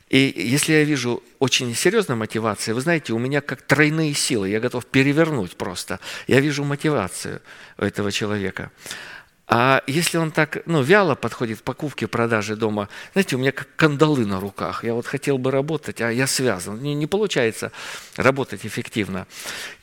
И 0.09 0.33
если 0.35 0.73
я 0.73 0.83
вижу 0.83 1.23
очень 1.39 1.73
серьезную 1.73 2.17
мотивацию, 2.17 2.75
вы 2.75 2.81
знаете, 2.81 3.13
у 3.13 3.19
меня 3.19 3.39
как 3.39 3.61
тройные 3.61 4.13
силы, 4.13 4.49
я 4.49 4.59
готов 4.59 4.85
перевернуть 4.85 5.55
просто. 5.55 6.01
Я 6.27 6.41
вижу 6.41 6.65
мотивацию 6.65 7.41
этого 7.77 8.11
человека. 8.11 8.71
А 9.53 9.83
если 9.85 10.17
он 10.17 10.31
так, 10.31 10.59
ну, 10.65 10.81
вяло 10.81 11.13
подходит 11.13 11.59
к 11.59 11.63
покупке, 11.63 12.07
продаже 12.07 12.55
дома, 12.55 12.87
знаете, 13.11 13.35
у 13.35 13.39
меня 13.39 13.51
как 13.51 13.67
кандалы 13.75 14.25
на 14.25 14.39
руках. 14.39 14.85
Я 14.85 14.93
вот 14.93 15.05
хотел 15.05 15.37
бы 15.37 15.51
работать, 15.51 15.99
а 15.99 16.09
я 16.09 16.25
связан. 16.25 16.81
Не, 16.81 16.93
не 16.95 17.05
получается 17.05 17.73
работать 18.15 18.65
эффективно. 18.65 19.27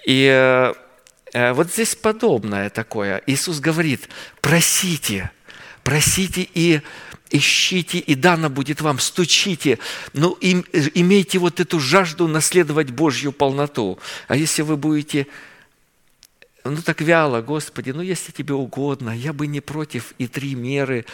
И 0.07 0.27
э, 0.27 0.73
э 1.35 1.53
вот 1.53 1.71
здесь 1.71 1.95
подобное 1.97 2.71
такое. 2.71 3.23
Иисус 3.27 3.61
говорит, 3.61 4.09
просите, 4.41 5.31
просите 5.85 6.49
и 6.55 6.81
ищите, 7.31 7.99
и 7.99 8.15
дано 8.15 8.49
будет 8.49 8.81
вам, 8.81 8.99
стучите, 8.99 9.79
но 10.15 10.29
ну, 10.29 10.33
им, 10.41 10.65
имейте 10.95 11.39
вот 11.39 11.61
эту 11.61 11.79
жажду 11.79 12.27
наследовать 12.27 12.91
Божью 12.91 13.33
полноту. 13.33 13.99
А 14.29 14.37
если 14.37 14.63
вы 14.63 14.79
будете 14.79 15.27
ну 16.71 16.83
так 16.83 17.01
вяло, 17.01 17.41
Господи, 17.43 17.91
ну 17.91 18.03
если 18.03 18.33
тебе 18.33 18.55
угодно, 18.55 19.11
я 19.11 19.33
бы 19.33 19.47
не 19.47 19.61
против 19.61 20.15
и 20.19 20.27
три 20.27 20.55
меры, 20.55 21.05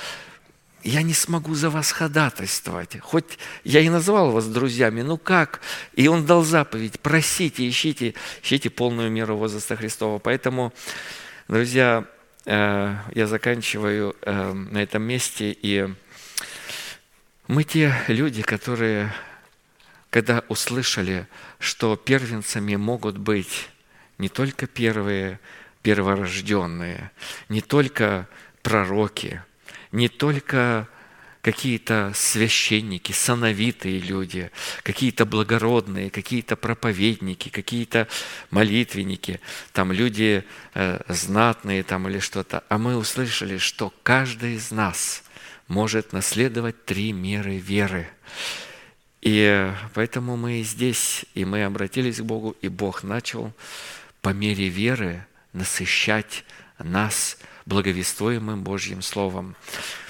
я 0.85 1.01
не 1.03 1.15
смогу 1.15 1.55
за 1.55 1.71
вас 1.71 1.91
ходатайствовать. 1.93 2.99
Хоть 3.01 3.39
я 3.65 3.81
и 3.81 3.89
назвал 3.89 4.31
вас 4.31 4.47
друзьями, 4.47 5.01
ну 5.01 5.17
как? 5.17 5.61
И 5.95 6.09
он 6.09 6.27
дал 6.27 6.45
заповедь, 6.45 7.01
просите, 7.01 7.67
ищите, 7.69 8.15
ищите 8.43 8.69
полную 8.69 9.11
меру 9.11 9.37
возраста 9.37 9.77
Христова. 9.77 10.19
Поэтому, 10.19 10.75
друзья, 11.49 12.05
э, 12.45 12.97
я 13.15 13.27
заканчиваю 13.27 14.15
э, 14.21 14.53
на 14.53 14.83
этом 14.83 15.03
месте, 15.03 15.57
и 15.61 15.89
мы 17.47 17.65
те 17.65 17.95
люди, 18.09 18.43
которые, 18.43 19.13
когда 20.11 20.45
услышали, 20.49 21.27
что 21.59 21.97
первенцами 21.97 22.77
могут 22.77 23.17
быть 23.17 23.69
не 24.19 24.29
только 24.29 24.67
первые 24.67 25.41
перворожденные, 25.83 27.11
не 27.49 27.61
только 27.61 28.27
пророки, 28.63 29.43
не 29.93 30.09
только 30.09 30.89
какие-то 31.45 32.11
священники, 32.15 33.13
сановитые 33.13 33.99
люди, 33.99 34.51
какие-то 34.83 35.27
благородные, 35.27 36.09
какие-то 36.09 36.57
проповедники, 36.57 37.51
какие-то 37.51 38.09
молитвенники, 38.51 39.41
там 39.75 39.93
люди 39.93 40.45
э, 40.73 41.01
знатные 41.09 41.83
там 41.83 42.09
или 42.09 42.19
что-то. 42.19 42.65
А 42.71 42.79
мы 42.79 42.97
услышали, 42.97 43.59
что 43.59 43.93
каждый 44.03 44.55
из 44.55 44.71
нас 44.71 45.23
может 45.69 46.15
наследовать 46.15 46.87
три 46.87 47.13
меры 47.13 47.59
веры. 47.59 48.09
И 49.21 49.71
поэтому 49.93 50.39
мы 50.39 50.63
здесь, 50.63 51.27
и 51.35 51.45
мы 51.45 51.65
обратились 51.65 52.21
к 52.21 52.25
Богу, 52.25 52.57
и 52.63 52.69
Бог 52.69 53.03
начал 53.03 53.53
по 54.25 54.31
мере 54.31 54.71
веры 54.71 55.27
насыщать 55.53 56.47
нас 56.79 57.37
благовествуемым 57.67 58.65
Божьим 58.65 59.03
Словом. 59.03 59.55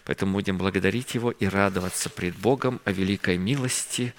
Поэтому 0.05 0.35
будем 0.35 0.57
благодарить 0.57 1.16
Его 1.16 1.32
и 1.32 1.47
радоваться 1.47 2.09
пред 2.11 2.36
Богом 2.36 2.81
о 2.85 2.93
великой 2.93 3.39
милости 3.39 4.15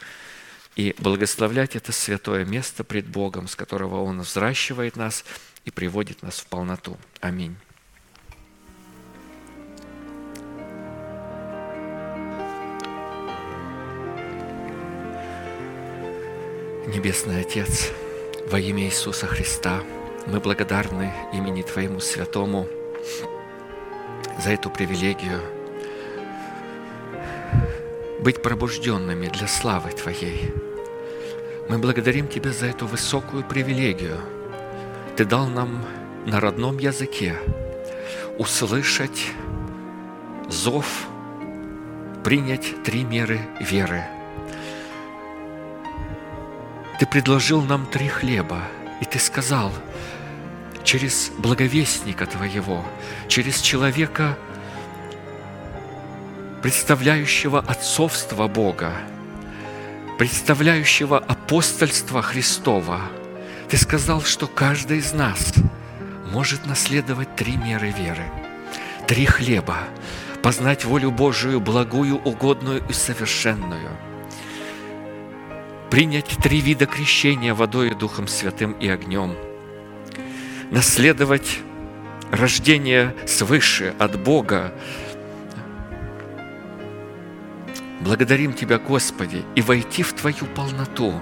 и 0.76 0.94
благословлять 1.00 1.78
это 1.78 1.94
святое 1.94 2.44
место 2.44 2.84
пред 2.84 3.08
Богом, 3.08 3.48
с 3.48 3.56
которого 3.56 4.02
Он 4.02 4.20
взращивает 4.20 4.98
нас 4.98 5.24
и 5.64 5.72
приводит 5.72 6.24
нас 6.24 6.42
в 6.42 6.48
полноту. 6.48 6.98
Аминь. 7.22 7.56
Небесный 16.88 17.40
Отец, 17.40 17.92
во 18.46 18.60
имя 18.60 18.84
Иисуса 18.84 19.26
Христа, 19.26 19.82
мы 20.28 20.40
благодарны 20.40 21.12
имени 21.34 21.64
Твоему 21.64 22.00
Святому 22.00 22.68
за 24.40 24.52
эту 24.52 24.70
привилегию 24.70 25.42
быть 28.20 28.42
пробужденными 28.42 29.28
для 29.28 29.48
славы 29.48 29.92
Твоей. 29.92 30.54
Мы 31.70 31.80
благодарим 31.80 32.28
Тебя 32.28 32.52
за 32.52 32.68
эту 32.68 32.86
высокую 32.86 33.44
привилегию. 33.44 34.20
Ты 35.16 35.26
дал 35.26 35.48
нам 35.48 35.84
на 36.26 36.40
родном 36.40 36.78
языке 36.78 37.36
услышать 38.38 39.32
зов, 40.50 41.08
принять 42.24 42.84
три 42.84 43.04
меры 43.04 43.40
веры– 43.60 44.04
ты 47.00 47.06
предложил 47.06 47.62
нам 47.62 47.86
три 47.86 48.08
хлеба, 48.08 48.62
и 49.02 49.06
Ты 49.06 49.20
сказал, 49.20 49.72
через 50.84 51.32
благовестника 51.38 52.26
Твоего, 52.26 52.86
через 53.28 53.60
человека, 53.60 54.38
представляющего 56.62 57.60
отцовство 57.60 58.48
Бога, 58.48 58.94
представляющего 60.18 61.18
апостольство 61.18 62.22
Христова, 62.22 63.02
Ты 63.70 63.78
сказал, 63.78 64.22
что 64.22 64.48
каждый 64.48 65.00
из 65.00 65.12
нас 65.12 65.54
может 66.32 66.66
наследовать 66.66 67.36
три 67.36 67.58
меры 67.58 67.92
веры, 67.92 68.26
три 69.06 69.26
хлеба, 69.26 69.80
познать 70.42 70.86
волю 70.86 71.12
Божию, 71.12 71.60
благую, 71.60 72.18
угодную 72.18 72.84
и 72.88 72.94
совершенную– 72.94 73.90
принять 75.90 76.38
три 76.42 76.60
вида 76.62 76.86
крещения 76.86 77.54
водой, 77.54 77.92
Духом 77.92 78.28
Святым 78.28 78.74
и 78.74 78.88
огнем, 78.88 79.36
наследовать 80.72 81.60
рождение 82.32 83.16
свыше 83.26 83.94
от 84.00 84.22
Бога. 84.22 84.74
Благодарим 88.02 88.54
Тебя, 88.54 88.78
Господи, 88.78 89.44
и 89.56 89.62
войти 89.62 90.04
в 90.04 90.14
Твою 90.14 90.46
полноту, 90.56 91.14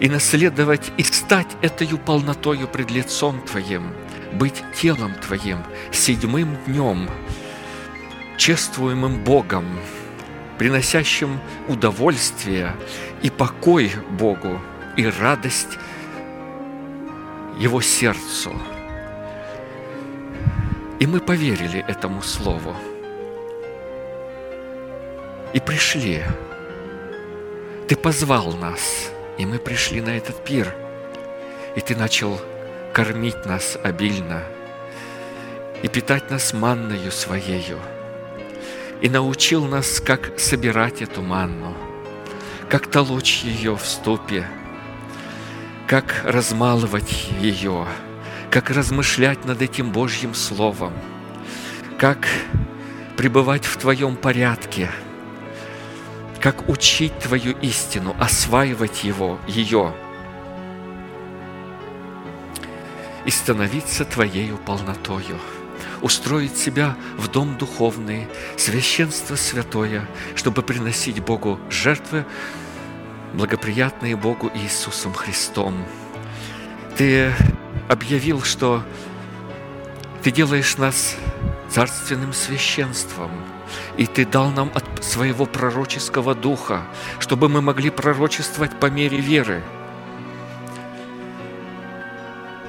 и 0.00 0.08
наследовать, 0.08 0.90
и 0.96 1.02
стать 1.02 1.56
этой 1.62 1.86
полнотою 1.98 2.66
пред 2.66 2.90
лицом 2.90 3.40
Твоим, 3.42 3.92
быть 4.32 4.62
телом 4.74 5.14
Твоим, 5.14 5.58
седьмым 5.92 6.56
днем, 6.66 7.08
чествуемым 8.36 9.22
Богом, 9.22 9.66
приносящим 10.60 11.40
удовольствие 11.68 12.76
и 13.22 13.30
покой 13.30 13.90
Богу, 14.10 14.60
и 14.94 15.06
радость 15.06 15.78
Его 17.58 17.80
сердцу. 17.80 18.52
И 20.98 21.06
мы 21.06 21.20
поверили 21.20 21.82
этому 21.88 22.20
Слову. 22.20 22.76
И 25.54 25.60
пришли. 25.60 26.24
Ты 27.88 27.96
позвал 27.96 28.52
нас, 28.52 29.10
и 29.38 29.46
мы 29.46 29.58
пришли 29.58 30.02
на 30.02 30.10
этот 30.10 30.44
пир. 30.44 30.74
И 31.74 31.80
Ты 31.80 31.96
начал 31.96 32.38
кормить 32.92 33.46
нас 33.46 33.78
обильно 33.82 34.42
и 35.82 35.88
питать 35.88 36.30
нас 36.30 36.52
манною 36.52 37.10
Своею– 37.10 37.78
и 39.00 39.08
научил 39.08 39.64
нас, 39.64 40.00
как 40.00 40.38
собирать 40.38 41.02
эту 41.02 41.22
манну, 41.22 41.74
как 42.68 42.86
толочь 42.86 43.42
ее 43.42 43.76
в 43.76 43.84
ступе, 43.84 44.46
как 45.86 46.22
размалывать 46.24 47.28
ее, 47.40 47.86
как 48.50 48.70
размышлять 48.70 49.44
над 49.44 49.62
этим 49.62 49.90
Божьим 49.90 50.34
Словом, 50.34 50.92
как 51.98 52.28
пребывать 53.16 53.64
в 53.64 53.76
Твоем 53.78 54.16
порядке, 54.16 54.90
как 56.40 56.68
учить 56.68 57.18
Твою 57.18 57.52
истину, 57.60 58.14
осваивать 58.18 59.04
его, 59.04 59.38
ее 59.46 59.94
и 63.24 63.30
становиться 63.30 64.04
Твоею 64.04 64.58
полнотою– 64.58 65.38
устроить 66.02 66.56
себя 66.56 66.96
в 67.16 67.28
дом 67.28 67.56
духовный, 67.58 68.28
священство 68.56 69.36
святое, 69.36 70.08
чтобы 70.34 70.62
приносить 70.62 71.20
Богу 71.20 71.58
жертвы, 71.70 72.24
благоприятные 73.34 74.16
Богу 74.16 74.50
Иисусом 74.54 75.14
Христом. 75.14 75.84
Ты 76.96 77.32
объявил, 77.88 78.42
что 78.42 78.82
Ты 80.22 80.30
делаешь 80.30 80.76
нас 80.76 81.16
царственным 81.68 82.32
священством, 82.32 83.30
и 83.96 84.06
Ты 84.06 84.26
дал 84.26 84.50
нам 84.50 84.70
от 84.74 85.04
своего 85.04 85.46
пророческого 85.46 86.34
духа, 86.34 86.82
чтобы 87.18 87.48
мы 87.48 87.62
могли 87.62 87.90
пророчествовать 87.90 88.78
по 88.78 88.86
мере 88.86 89.18
веры– 89.18 89.62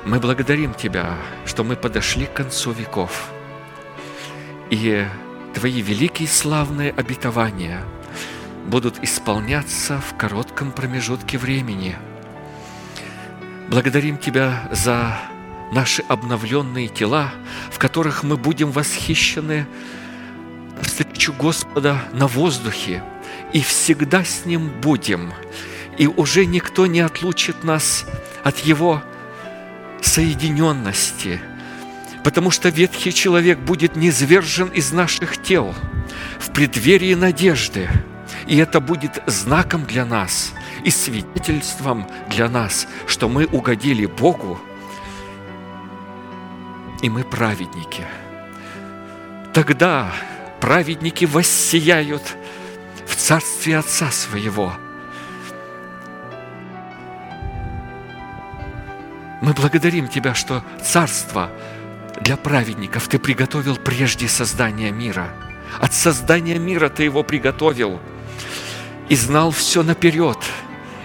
мы 0.06 0.20
благодарим 0.20 0.74
Тебя, 0.74 1.18
что 1.46 1.64
мы 1.64 1.76
подошли 1.76 2.26
к 2.26 2.34
концу 2.34 2.72
веков. 2.72 3.30
И 4.70 5.06
Твои 5.54 5.82
великие 5.82 6.28
славные 6.28 6.92
обетования 6.92 7.84
будут 8.66 9.04
исполняться 9.04 10.00
в 10.00 10.16
коротком 10.18 10.72
промежутке 10.72 11.38
времени. 11.38 11.98
Благодарим 13.70 14.18
Тебя 14.18 14.68
за 14.72 15.20
наши 15.72 16.04
обновленные 16.08 16.88
тела, 16.88 17.32
в 17.70 17.80
которых 17.80 18.24
мы 18.24 18.38
будем 18.38 18.72
восхищены 18.72 19.68
встречу 20.82 21.34
Господа 21.34 22.02
на 22.14 22.28
воздухе, 22.28 23.04
и 23.54 23.62
всегда 23.62 24.24
с 24.24 24.46
Ним 24.46 24.70
будем, 24.82 25.32
и 25.98 26.08
уже 26.08 26.46
никто 26.46 26.88
не 26.88 27.02
отлучит 27.02 27.64
нас 27.64 28.06
от 28.44 28.60
Его 28.60 29.04
соединенности, 30.02 31.40
потому 32.24 32.52
что 32.52 32.70
ветхий 32.70 33.14
человек 33.14 33.60
будет 33.60 33.96
низвержен 33.96 34.68
из 34.70 34.92
наших 34.92 35.42
тел 35.42 35.74
в 36.40 36.52
преддверии 36.52 37.14
надежды, 37.14 37.90
и 38.48 38.58
это 38.58 38.80
будет 38.80 39.22
знаком 39.28 39.86
для 39.86 40.06
нас 40.06 40.54
и 40.84 40.90
свидетельством 40.90 42.08
для 42.30 42.50
нас, 42.50 42.88
что 43.08 43.30
мы 43.30 43.46
угодили 43.46 44.06
Богу, 44.06 44.60
и 47.02 47.10
мы 47.10 47.24
праведники. 47.24 48.06
Тогда 49.54 50.12
праведники 50.60 51.26
воссияют 51.26 52.36
в 53.06 53.16
Царстве 53.16 53.78
Отца 53.78 54.12
Своего– 54.12 54.74
Мы 59.42 59.54
благодарим 59.54 60.08
Тебя, 60.08 60.36
что 60.36 60.64
царство 60.84 61.50
для 62.22 62.38
праведников 62.38 63.08
Ты 63.08 63.18
приготовил 63.18 63.76
прежде 63.76 64.28
создания 64.28 64.92
мира. 64.92 65.30
От 65.80 65.94
создания 65.94 66.60
мира 66.60 66.90
Ты 66.90 67.04
его 67.04 67.24
приготовил 67.24 68.00
и 69.10 69.16
знал 69.16 69.52
все 69.52 69.84
наперед, 69.84 70.38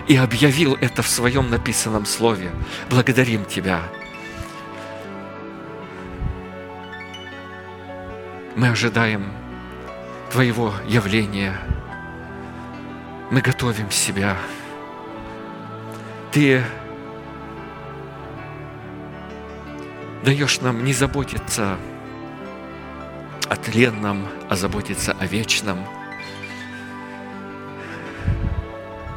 и 0.06 0.16
объявил 0.16 0.76
это 0.80 1.02
в 1.02 1.08
своем 1.08 1.50
написанном 1.50 2.06
слове. 2.06 2.52
Благодарим 2.90 3.44
Тебя. 3.44 3.82
Мы 8.54 8.68
ожидаем 8.68 9.32
Твоего 10.30 10.74
явления. 10.86 11.58
Мы 13.30 13.40
готовим 13.40 13.90
себя. 13.90 14.36
Ты 16.30 16.62
даешь 20.26 20.60
нам 20.60 20.84
не 20.84 20.92
заботиться 20.92 21.78
о 23.48 23.54
тленном, 23.54 24.26
а 24.48 24.56
заботиться 24.56 25.12
о 25.12 25.24
вечном. 25.24 25.78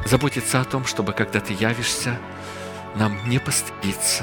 Заботиться 0.04 0.60
о 0.60 0.64
том, 0.64 0.84
чтобы, 0.84 1.12
когда 1.12 1.40
ты 1.40 1.52
явишься, 1.52 2.16
нам 2.94 3.18
не 3.28 3.40
постыдиться, 3.40 4.22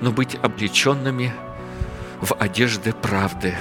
но 0.00 0.12
быть 0.12 0.36
облеченными 0.36 1.34
в 2.20 2.34
одежды 2.34 2.92
правды. 2.92 3.56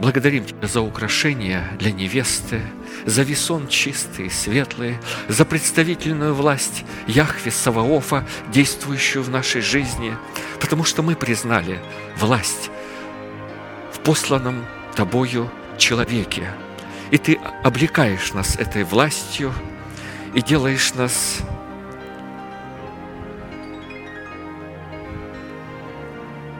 Благодарим 0.00 0.44
Тебя 0.46 0.66
за 0.66 0.80
украшения 0.80 1.62
для 1.78 1.92
невесты, 1.92 2.60
за 3.04 3.22
весон 3.22 3.68
чистый, 3.68 4.30
светлый, 4.30 4.98
за 5.28 5.44
представительную 5.44 6.34
власть 6.34 6.84
Яхве 7.06 7.50
Саваофа, 7.50 8.26
действующую 8.52 9.22
в 9.22 9.30
нашей 9.30 9.60
жизни, 9.60 10.16
потому 10.60 10.84
что 10.84 11.02
мы 11.02 11.16
признали 11.16 11.80
власть 12.18 12.70
в 13.92 14.00
посланном 14.00 14.64
Тобою 14.94 15.50
человеке. 15.78 16.50
И 17.10 17.18
Ты 17.18 17.38
облекаешь 17.62 18.32
нас 18.32 18.56
этой 18.56 18.84
властью 18.84 19.52
и 20.34 20.40
делаешь 20.40 20.94
нас 20.94 21.40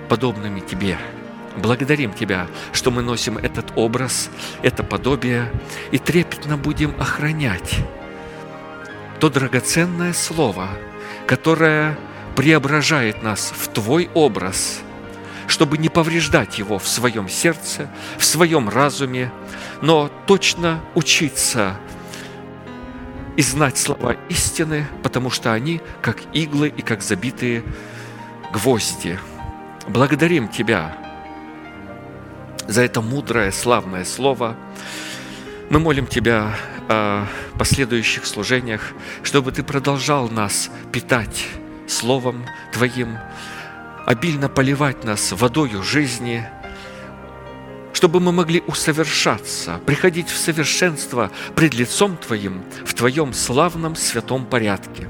подобными 0.08 0.60
Тебе. 0.60 0.98
Благодарим 1.56 2.12
Тебя, 2.12 2.46
что 2.72 2.90
мы 2.90 3.02
носим 3.02 3.36
этот 3.36 3.72
образ, 3.76 4.30
это 4.62 4.82
подобие, 4.82 5.50
и 5.90 5.98
трепетно 5.98 6.56
будем 6.56 6.94
охранять 6.98 7.80
то 9.22 9.30
драгоценное 9.30 10.14
слово, 10.14 10.68
которое 11.28 11.96
преображает 12.34 13.22
нас 13.22 13.52
в 13.56 13.68
Твой 13.68 14.10
образ, 14.14 14.80
чтобы 15.46 15.78
не 15.78 15.88
повреждать 15.88 16.58
его 16.58 16.80
в 16.80 16.88
своем 16.88 17.28
сердце, 17.28 17.88
в 18.18 18.24
своем 18.24 18.68
разуме, 18.68 19.30
но 19.80 20.10
точно 20.26 20.80
учиться 20.96 21.76
и 23.36 23.42
знать 23.42 23.78
слова 23.78 24.16
истины, 24.28 24.88
потому 25.04 25.30
что 25.30 25.52
они 25.52 25.80
как 26.00 26.18
иглы 26.32 26.72
и 26.76 26.82
как 26.82 27.00
забитые 27.00 27.62
гвозди. 28.52 29.20
Благодарим 29.86 30.48
Тебя 30.48 30.96
за 32.72 32.82
это 32.82 33.02
мудрое, 33.02 33.52
славное 33.52 34.04
слово. 34.04 34.56
Мы 35.68 35.78
молим 35.78 36.06
Тебя 36.06 36.56
о 36.88 37.26
последующих 37.58 38.26
служениях, 38.26 38.92
чтобы 39.22 39.52
Ты 39.52 39.62
продолжал 39.62 40.28
нас 40.28 40.70
питать 40.90 41.46
Словом 41.86 42.46
Твоим, 42.72 43.18
обильно 44.06 44.48
поливать 44.48 45.04
нас 45.04 45.32
водою 45.32 45.82
жизни, 45.82 46.48
чтобы 47.92 48.20
мы 48.20 48.32
могли 48.32 48.62
усовершаться, 48.66 49.78
приходить 49.84 50.28
в 50.28 50.36
совершенство 50.36 51.30
пред 51.54 51.74
лицом 51.74 52.16
Твоим 52.16 52.64
в 52.86 52.94
Твоем 52.94 53.34
славном 53.34 53.96
святом 53.96 54.46
порядке. 54.46 55.08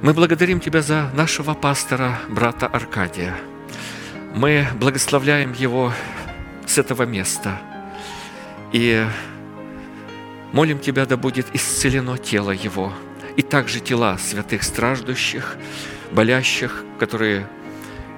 Мы 0.00 0.14
благодарим 0.14 0.58
Тебя 0.60 0.80
за 0.80 1.10
нашего 1.14 1.52
пастора, 1.52 2.18
брата 2.30 2.66
Аркадия. 2.66 3.36
Мы 4.34 4.66
благословляем 4.80 5.52
его 5.52 5.92
с 6.70 6.78
этого 6.78 7.02
места 7.02 7.60
и 8.70 9.04
молим 10.52 10.78
Тебя, 10.78 11.04
да 11.04 11.16
будет 11.16 11.48
исцелено 11.52 12.16
тело 12.16 12.52
его, 12.52 12.92
и 13.36 13.42
также 13.42 13.80
тела 13.80 14.16
святых 14.18 14.62
страждущих, 14.62 15.56
болящих, 16.12 16.84
которые 17.00 17.48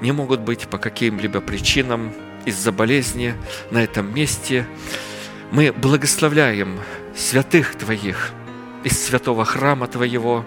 не 0.03 0.13
могут 0.13 0.41
быть 0.41 0.69
по 0.69 0.77
каким-либо 0.77 1.41
причинам 1.41 2.13
из-за 2.45 2.73
болезни 2.73 3.35
на 3.71 3.83
этом 3.83 4.15
месте. 4.15 4.67
Мы 5.51 5.73
благословляем 5.73 6.79
святых 7.17 7.75
Твоих 7.77 8.33
из 8.85 9.03
святого 9.03 9.47
храма 9.47 9.87
Твоего. 9.87 10.45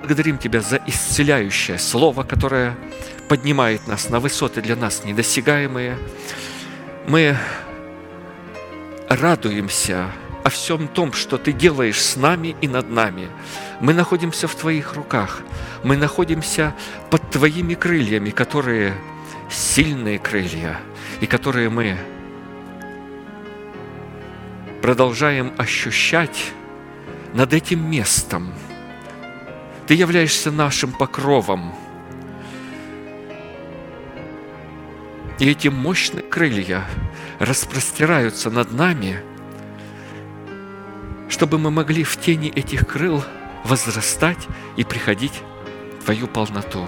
Благодарим 0.00 0.36
Тебя 0.36 0.60
за 0.60 0.78
исцеляющее 0.86 1.78
слово, 1.78 2.22
которое 2.22 2.76
поднимает 3.30 3.86
нас 3.86 4.10
на 4.10 4.18
высоты 4.18 4.60
для 4.60 4.74
нас 4.74 5.04
недосягаемые. 5.04 5.96
Мы 7.06 7.36
радуемся 9.08 10.10
о 10.42 10.50
всем 10.50 10.88
том, 10.88 11.12
что 11.12 11.38
Ты 11.38 11.52
делаешь 11.52 12.02
с 12.02 12.16
нами 12.16 12.56
и 12.60 12.66
над 12.66 12.90
нами. 12.90 13.28
Мы 13.78 13.94
находимся 13.94 14.48
в 14.48 14.56
Твоих 14.56 14.94
руках. 14.94 15.42
Мы 15.84 15.96
находимся 15.96 16.74
под 17.08 17.30
Твоими 17.30 17.74
крыльями, 17.74 18.30
которые 18.30 18.94
сильные 19.48 20.18
крылья, 20.18 20.80
и 21.20 21.26
которые 21.26 21.70
мы 21.70 21.96
продолжаем 24.82 25.52
ощущать 25.56 26.50
над 27.32 27.52
этим 27.52 27.88
местом. 27.88 28.52
Ты 29.86 29.94
являешься 29.94 30.50
нашим 30.50 30.90
покровом. 30.90 31.72
И 35.40 35.48
эти 35.48 35.68
мощные 35.68 36.22
крылья 36.22 36.84
распростираются 37.38 38.50
над 38.50 38.72
нами, 38.72 39.22
чтобы 41.30 41.58
мы 41.58 41.70
могли 41.70 42.04
в 42.04 42.18
тени 42.18 42.50
этих 42.50 42.86
крыл 42.86 43.24
возрастать 43.64 44.46
и 44.76 44.84
приходить 44.84 45.40
в 45.98 46.04
Твою 46.04 46.26
полноту. 46.26 46.86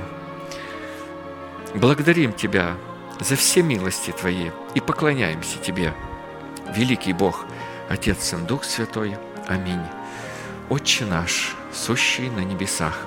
Благодарим 1.74 2.34
Тебя 2.34 2.76
за 3.20 3.36
все 3.36 3.62
милости 3.62 4.10
Твои 4.10 4.50
и 4.74 4.80
поклоняемся 4.80 5.56
Тебе, 5.58 5.94
великий 6.76 7.14
Бог, 7.14 7.46
Отец, 7.88 8.22
Сын, 8.22 8.44
Дух 8.44 8.64
Святой. 8.64 9.16
Аминь. 9.48 9.80
Отче 10.68 11.06
наш, 11.06 11.56
сущий 11.72 12.28
на 12.28 12.40
небесах, 12.40 13.06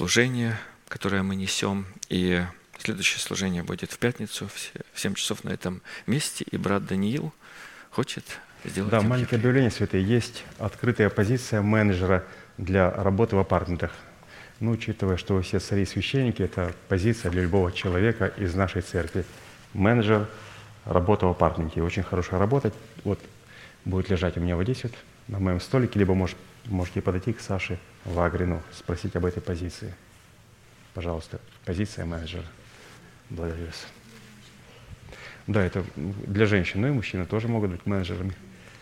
служение, 0.00 0.56
которое 0.88 1.22
мы 1.22 1.36
несем. 1.36 1.84
И 2.08 2.42
следующее 2.78 3.18
служение 3.18 3.62
будет 3.62 3.92
в 3.92 3.98
пятницу 3.98 4.48
в 4.48 4.98
7 4.98 5.12
часов 5.12 5.44
на 5.44 5.50
этом 5.50 5.82
месте. 6.06 6.42
И 6.50 6.56
брат 6.56 6.86
Даниил 6.86 7.34
хочет 7.90 8.24
сделать... 8.64 8.90
Да, 8.90 9.02
маленькое 9.02 9.38
объявление, 9.38 9.70
святые. 9.70 10.02
Есть 10.02 10.44
открытая 10.58 11.10
позиция 11.10 11.60
менеджера 11.60 12.24
для 12.56 12.90
работы 12.90 13.36
в 13.36 13.40
апартментах. 13.40 13.92
Ну, 14.60 14.70
учитывая, 14.70 15.18
что 15.18 15.34
вы 15.34 15.42
все 15.42 15.60
цари 15.60 15.82
и 15.82 15.84
священники, 15.86 16.40
это 16.40 16.72
позиция 16.88 17.30
для 17.30 17.42
любого 17.42 17.70
человека 17.70 18.32
из 18.38 18.54
нашей 18.54 18.80
церкви. 18.80 19.26
Менеджер, 19.74 20.28
работа 20.86 21.26
в 21.26 21.30
апартменте. 21.32 21.82
Очень 21.82 22.04
хорошая 22.04 22.40
работа. 22.40 22.72
Вот 23.04 23.20
будет 23.84 24.08
лежать 24.08 24.38
у 24.38 24.40
меня 24.40 24.56
вот 24.56 24.62
здесь 24.62 24.82
вот 24.84 24.94
на 25.28 25.40
моем 25.40 25.60
столике, 25.60 25.98
либо 25.98 26.14
может 26.14 26.38
можете 26.64 27.02
подойти 27.02 27.34
к 27.34 27.40
Саше 27.40 27.78
Вагрину, 28.04 28.62
спросить 28.72 29.14
об 29.16 29.26
этой 29.26 29.42
позиции. 29.42 29.94
Пожалуйста, 30.94 31.40
позиция 31.64 32.04
менеджера. 32.04 32.44
Благодарю 33.28 33.66
вас. 33.66 33.86
Да, 35.46 35.64
это 35.64 35.84
для 35.96 36.46
женщин, 36.46 36.80
но 36.80 36.88
и 36.88 36.92
мужчины 36.92 37.26
тоже 37.26 37.48
могут 37.48 37.70
быть 37.70 37.86
менеджерами. 37.86 38.34